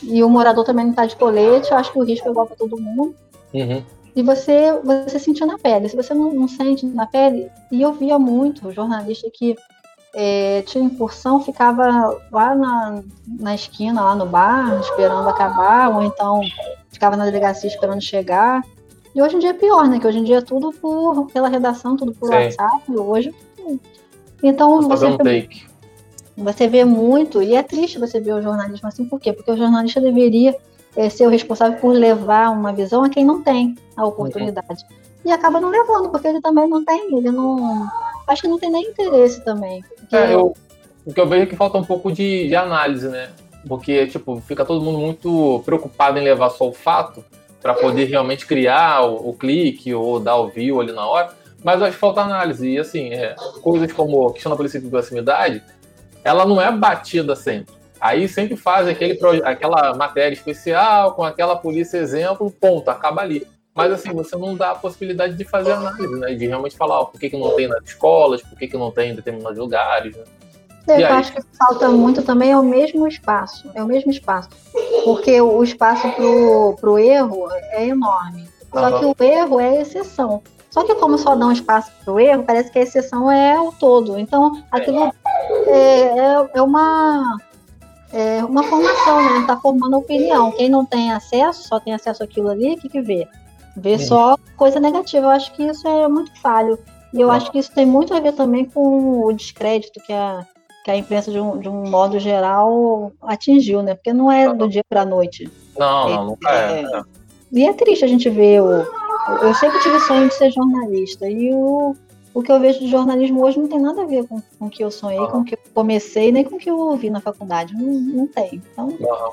[0.02, 2.47] E o morador também não está de colete, eu acho que o risco é igual
[2.47, 3.14] para todo mundo.
[3.52, 3.82] Uhum.
[4.14, 5.89] E você, você sentiu na pele.
[5.89, 9.56] Se você não, não sente na pele, e eu via muito jornalista que
[10.14, 16.40] é, tinha incursão, ficava lá na, na esquina, lá no bar, esperando acabar, ou então
[16.90, 18.62] ficava na delegacia esperando chegar.
[19.14, 19.98] E hoje em dia é pior, né?
[19.98, 22.34] Que hoje em dia é tudo por, pela redação, tudo por Sim.
[22.34, 22.93] WhatsApp.
[22.97, 23.34] Hoje.
[24.43, 25.06] Então você.
[25.06, 25.66] Um take.
[26.36, 29.34] Você vê muito, e é triste você ver o jornalismo assim, por quê?
[29.34, 30.56] Porque o jornalista deveria
[30.97, 34.84] é, ser o responsável por levar uma visão a quem não tem a oportunidade.
[34.90, 34.97] Uhum.
[35.26, 37.86] E acaba não levando, porque ele também não tem, ele não.
[38.26, 39.84] Acho que não tem nem interesse também.
[40.12, 40.55] É, eu,
[41.05, 43.30] o que eu vejo é que falta um pouco de, de análise, né?
[43.66, 47.24] Porque, tipo, fica todo mundo muito preocupado em levar só o fato
[47.60, 51.30] para poder realmente criar o, o, clique ou dar o view ali na hora.
[51.62, 52.68] Mas acho que falta análise.
[52.68, 55.62] E, assim, é, coisas como a questão da polícia de proximidade,
[56.24, 57.74] ela não é batida sempre.
[58.01, 63.47] Aí sempre faz aquele, aquela matéria especial com aquela polícia exemplo, ponto, acaba ali.
[63.74, 66.35] Mas assim, você não dá a possibilidade de fazer análise, né?
[66.35, 68.90] De realmente falar ó, por que, que não tem nas escolas, por que, que não
[68.90, 70.15] tem em determinados lugares.
[70.15, 70.24] Né?
[70.89, 71.43] Eu e acho aí...
[71.43, 73.70] que falta muito também é o mesmo espaço.
[73.74, 74.51] É o mesmo espaço.
[75.05, 78.47] Porque o espaço pro, pro erro é enorme.
[78.73, 79.15] Só uhum.
[79.15, 80.43] que o erro é a exceção.
[80.70, 83.61] Só que como só dá um espaço para o erro, parece que a exceção é
[83.61, 84.19] o todo.
[84.19, 85.12] Então, aquilo
[85.66, 87.39] é, é, é uma,
[88.11, 89.40] é uma formação, né?
[89.40, 90.51] Está formando opinião.
[90.53, 93.28] Quem não tem acesso, só tem acesso àquilo ali, o que, que vê?
[93.77, 95.27] Vê só coisa negativa.
[95.27, 96.78] Eu acho que isso é muito falho.
[97.12, 100.47] E eu acho que isso tem muito a ver também com o descrédito que a,
[100.85, 103.94] que a imprensa, de um, de um modo geral, atingiu, né?
[103.94, 105.51] Porque não é do dia para a noite.
[105.77, 106.82] Não, não, não é.
[106.82, 107.03] é.
[107.53, 108.86] E é triste a gente ver o,
[109.43, 111.28] eu sempre tive sonho de ser jornalista.
[111.28, 111.94] E o,
[112.35, 114.70] o que eu vejo de jornalismo hoje não tem nada a ver com, com o
[114.70, 115.31] que eu sonhei, uhum.
[115.31, 117.74] com o que eu comecei, nem com o que eu ouvi na faculdade.
[117.74, 118.62] Não, não tem.
[118.73, 118.89] Então...
[118.89, 119.32] Uhum.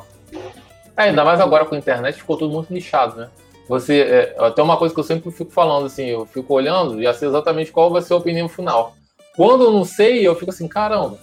[0.95, 3.29] É, ainda mais agora com a internet ficou tudo muito nichado, né?
[3.69, 7.03] Você, é, até uma coisa que eu sempre fico falando, assim, eu fico olhando e
[7.03, 8.95] já sei exatamente qual vai ser a opinião final.
[9.35, 11.19] Quando eu não sei, eu fico assim, caramba,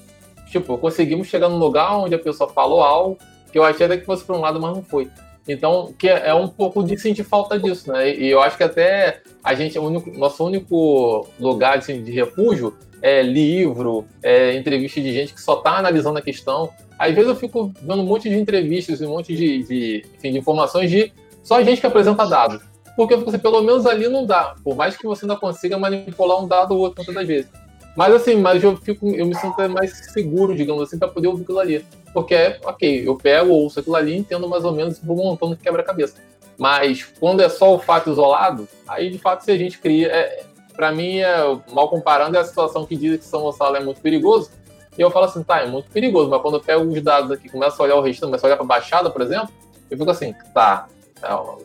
[0.49, 3.19] tipo, conseguimos chegar num lugar onde a pessoa falou algo
[3.51, 5.11] que eu achei até que fosse para um lado, mas não foi.
[5.49, 8.17] Então, que é, um pouco de sentir falta disso, né?
[8.17, 13.23] E eu acho que até a gente, único, nosso único lugar assim, de refúgio é
[13.23, 16.71] livro, é entrevista de gente que só está analisando a questão.
[16.97, 20.39] Às vezes eu fico dando um monte de entrevistas um monte de, de, enfim, de
[20.39, 21.13] informações de
[21.47, 22.61] só gente que apresenta dados.
[22.97, 24.57] Porque fico assim, pelo menos ali não dá.
[24.65, 27.51] Por mais que você ainda consiga manipular um dado ou outro muitas das vezes.
[27.97, 31.45] Mas assim, mas eu fico, eu me sinto mais seguro, digamos assim, para poder ouvir
[31.45, 31.87] aquilo ali.
[32.13, 36.17] Porque é, ok, eu pego, ouço aquilo ali, entendo mais ou menos vou montando quebra-cabeça.
[36.59, 40.09] Mas quando é só o fato isolado, aí de fato se a gente cria.
[40.09, 40.45] É,
[40.75, 41.37] para mim, é,
[41.73, 44.51] mal comparando, é a situação que diz que São Gonçalo é muito perigoso.
[44.99, 47.49] E eu falo assim, tá, é muito perigoso, mas quando eu pego os dados aqui,
[47.49, 49.49] começo a olhar o resto, começo a olhar para Baixada, por exemplo,
[49.91, 50.89] eu fico assim, tá,
[51.27, 51.57] tá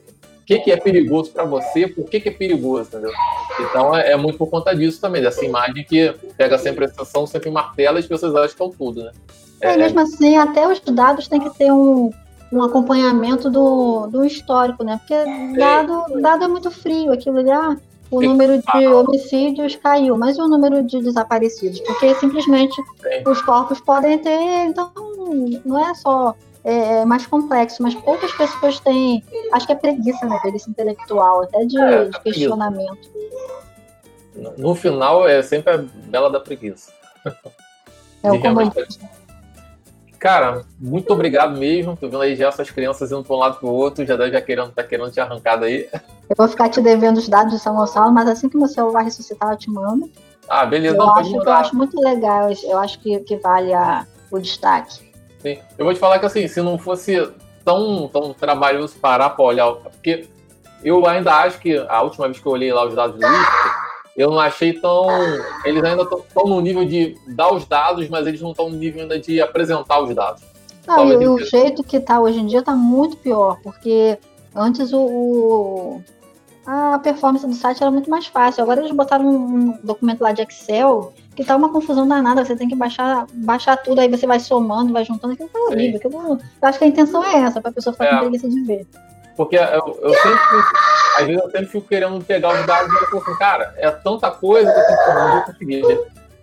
[0.45, 3.11] que, que é perigoso para você, por que, que é perigoso, entendeu?
[3.59, 7.25] Então é, é, muito por conta disso também, dessa imagem que pega sempre a sensação,
[7.25, 9.11] sempre martela e as pessoas acham que é tudo, né?
[9.61, 12.11] É, é, mesmo assim, até os dados têm que ter um,
[12.51, 14.99] um acompanhamento do, do histórico, né?
[14.99, 17.77] Porque dado, dado é muito frio, aquilo ali, ah,
[18.09, 21.79] o número de homicídios caiu, mas e o número de desaparecidos?
[21.81, 23.29] Porque simplesmente Sim.
[23.29, 24.91] os corpos podem ter, então
[25.63, 29.23] não é só é, é, mais complexo, mas poucas pessoas têm.
[29.51, 30.37] Acho que é preguiça, né?
[30.41, 33.09] Preguiça intelectual, até de, é, de questionamento.
[34.57, 36.91] No final é sempre a bela da preguiça.
[38.23, 39.09] É o comodismo.
[40.19, 41.97] Cara, muito obrigado mesmo.
[41.97, 44.31] Tô vendo aí já essas crianças indo para um lado para o outro, já deve
[44.31, 45.89] já querendo, tá querendo te arrancar daí.
[46.29, 49.01] Eu vou ficar te devendo os dados de São Gonçalo, mas assim que meu celular
[49.01, 50.07] ressuscitar, eu te mando.
[50.47, 50.95] Ah, beleza.
[50.95, 55.10] Eu, Não, acho, eu acho muito legal, eu acho que, que vale a, o destaque.
[55.41, 55.57] Sim.
[55.77, 57.29] Eu vou te falar que assim, se não fosse
[57.65, 60.27] tão, tão trabalhoso parar para olhar, porque
[60.83, 63.91] eu ainda acho que a última vez que eu olhei lá os dados do ISPA,
[64.15, 65.07] eu não achei tão.
[65.63, 69.03] Eles ainda estão no nível de dar os dados, mas eles não estão no nível
[69.03, 70.43] ainda de apresentar os dados.
[70.87, 74.17] Não, e o jeito que está hoje em dia está muito pior, porque
[74.55, 76.03] antes o, o,
[76.65, 78.63] a performance do site era muito mais fácil.
[78.63, 82.67] Agora eles botaram um documento lá de Excel que tá uma confusão danada, você tem
[82.67, 85.97] que baixar, baixar tudo, aí você vai somando, vai juntando, aquilo tá horrível.
[85.97, 88.09] Aquilo, eu acho que a intenção é essa, pra pessoa ficar é.
[88.11, 88.85] com preguiça de ver.
[89.35, 90.39] Porque eu, eu sempre,
[91.17, 93.89] às vezes eu sempre fico querendo pegar os dados e eu fico assim, cara, é
[93.89, 95.83] tanta coisa que eu tenho não conseguir.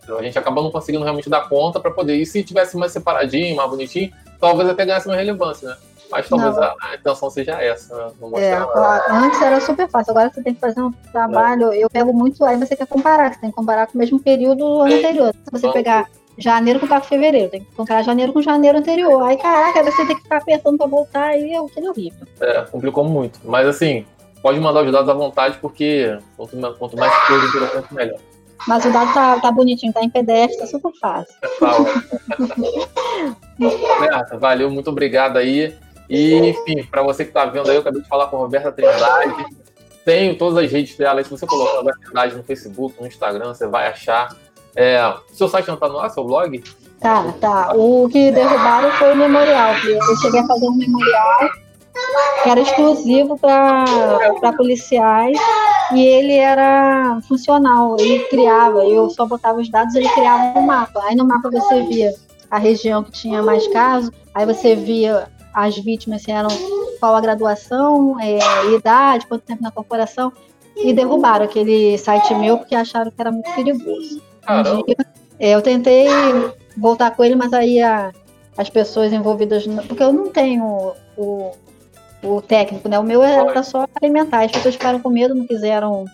[0.08, 2.16] A gente acaba não conseguindo realmente dar conta para poder.
[2.16, 4.10] E se tivesse mais separadinho, mais bonitinho,
[4.40, 5.76] talvez até ganhasse mais relevância, né?
[6.10, 8.12] Mas talvez a, a, intenção seja essa, né?
[8.36, 8.56] É.
[9.12, 11.72] Antes era super fácil, agora você tem que fazer um trabalho.
[11.72, 11.78] É.
[11.78, 14.58] Eu pego muito, aí você quer comparar, você tem que comparar com o mesmo período
[14.58, 15.34] do ano anterior.
[15.34, 16.08] Se você pegar
[16.38, 19.22] janeiro com fevereiro, tem que comparar janeiro com janeiro anterior.
[19.22, 22.26] Aí, caraca, você tem que ficar apertando pra voltar, aí é aquele horrível.
[22.40, 23.40] É, complicou muito.
[23.44, 24.06] Mas assim,
[24.40, 28.18] pode mandar os dados à vontade, porque quanto, quanto mais coisa interessante, melhor.
[28.66, 31.34] Mas o dado tá, tá bonitinho, tá em PDF, tá super fácil.
[33.60, 35.76] Roberta, valeu, muito obrigado aí.
[36.08, 38.72] E, enfim, para você que tá vendo aí, eu acabei de falar com a Roberta
[38.72, 39.46] Trindade.
[40.04, 43.66] Tenho todas as redes dela, se você colocar Roberta Trindade no Facebook, no Instagram, você
[43.66, 44.34] vai achar.
[44.74, 46.62] É, seu site não tá no ar, seu blog?
[47.00, 47.72] Tá, tá.
[47.74, 49.74] O que derrubaram foi o memorial.
[49.84, 51.50] Eu cheguei a fazer um memorial
[52.42, 55.36] que era exclusivo para policiais
[55.92, 61.00] e ele era funcional, ele criava, eu só botava os dados, ele criava um mapa.
[61.04, 62.14] Aí no mapa você via
[62.50, 65.28] a região que tinha mais casos, aí você via
[65.64, 66.48] as vítimas, se eram
[67.00, 68.38] qual a graduação, é,
[68.74, 70.32] idade, quanto tempo na corporação,
[70.76, 74.22] e derrubaram aquele site meu porque acharam que era muito perigoso.
[74.48, 74.96] Um dia,
[75.38, 76.06] é, eu tentei
[76.76, 78.12] voltar com ele, mas aí a,
[78.56, 81.52] as pessoas envolvidas, porque eu não tenho o,
[82.22, 82.98] o técnico, né?
[82.98, 84.44] O meu era só alimentar.
[84.44, 86.04] As pessoas ficaram com medo, não quiseram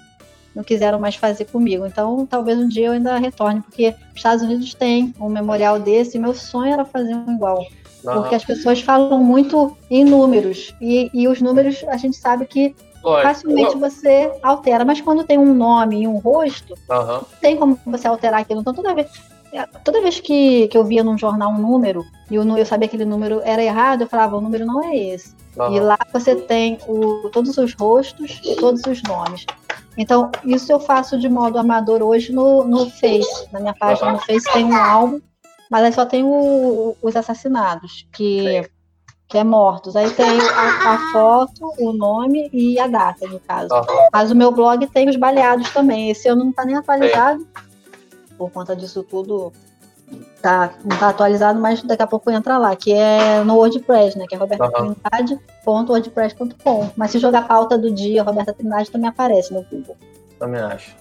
[0.54, 1.84] não quiseram mais fazer comigo.
[1.84, 6.16] Então, talvez um dia eu ainda retorne, porque os Estados Unidos têm um memorial desse,
[6.16, 7.66] e meu sonho era fazer um igual.
[8.04, 12.74] Porque as pessoas falam muito em números, e, e os números a gente sabe que
[13.22, 17.20] facilmente você altera, mas quando tem um nome e um rosto, uhum.
[17.40, 18.60] tem como você alterar aquilo.
[18.60, 19.08] Então, toda vez,
[19.84, 22.96] toda vez que, que eu via num jornal um número, e eu, eu sabia que
[22.96, 25.34] aquele número era errado, eu falava, o número não é esse.
[25.56, 25.74] Uhum.
[25.74, 29.46] E lá você tem o, todos os rostos e todos os nomes.
[29.96, 33.48] Então, isso eu faço de modo amador hoje no, no Face.
[33.52, 35.20] Na minha página no Face tem um álbum,
[35.70, 38.62] mas aí só tem o, os assassinados, que,
[39.28, 39.96] que é mortos.
[39.96, 43.74] Aí tem a, a, foto, o nome e a data, no caso.
[43.74, 44.08] Uhum.
[44.12, 46.10] Mas o meu blog tem os baleados também.
[46.10, 47.40] Esse ano não está nem atualizado.
[47.40, 47.48] Sim.
[48.36, 49.52] Por conta disso tudo,
[50.42, 54.26] tá, não tá atualizado, mas daqui a pouco entra lá, que é no WordPress, né?
[54.28, 56.90] Que é robertatrindade.wordpress.com.
[56.96, 59.96] Mas se jogar pauta do dia, Roberta Trindade também aparece no Google.
[60.38, 60.94] Também acho.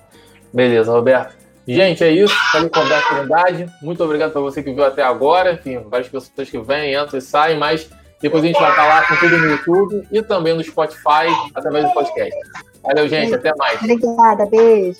[0.53, 1.42] Beleza, Roberto.
[1.67, 2.35] Gente, é isso.
[2.51, 3.73] Falei com Roberto Trindade.
[3.81, 5.53] Muito obrigado para você que viu até agora.
[5.53, 7.89] Enfim, várias pessoas que vêm, entram e saem, mas
[8.21, 11.85] depois a gente vai estar lá com tudo no YouTube e também no Spotify, através
[11.85, 12.35] do podcast.
[12.81, 13.33] Valeu, gente.
[13.33, 13.81] Até mais.
[13.81, 14.45] Obrigada.
[14.45, 14.99] Beijo.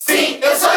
[0.00, 0.70] Sim, eu sou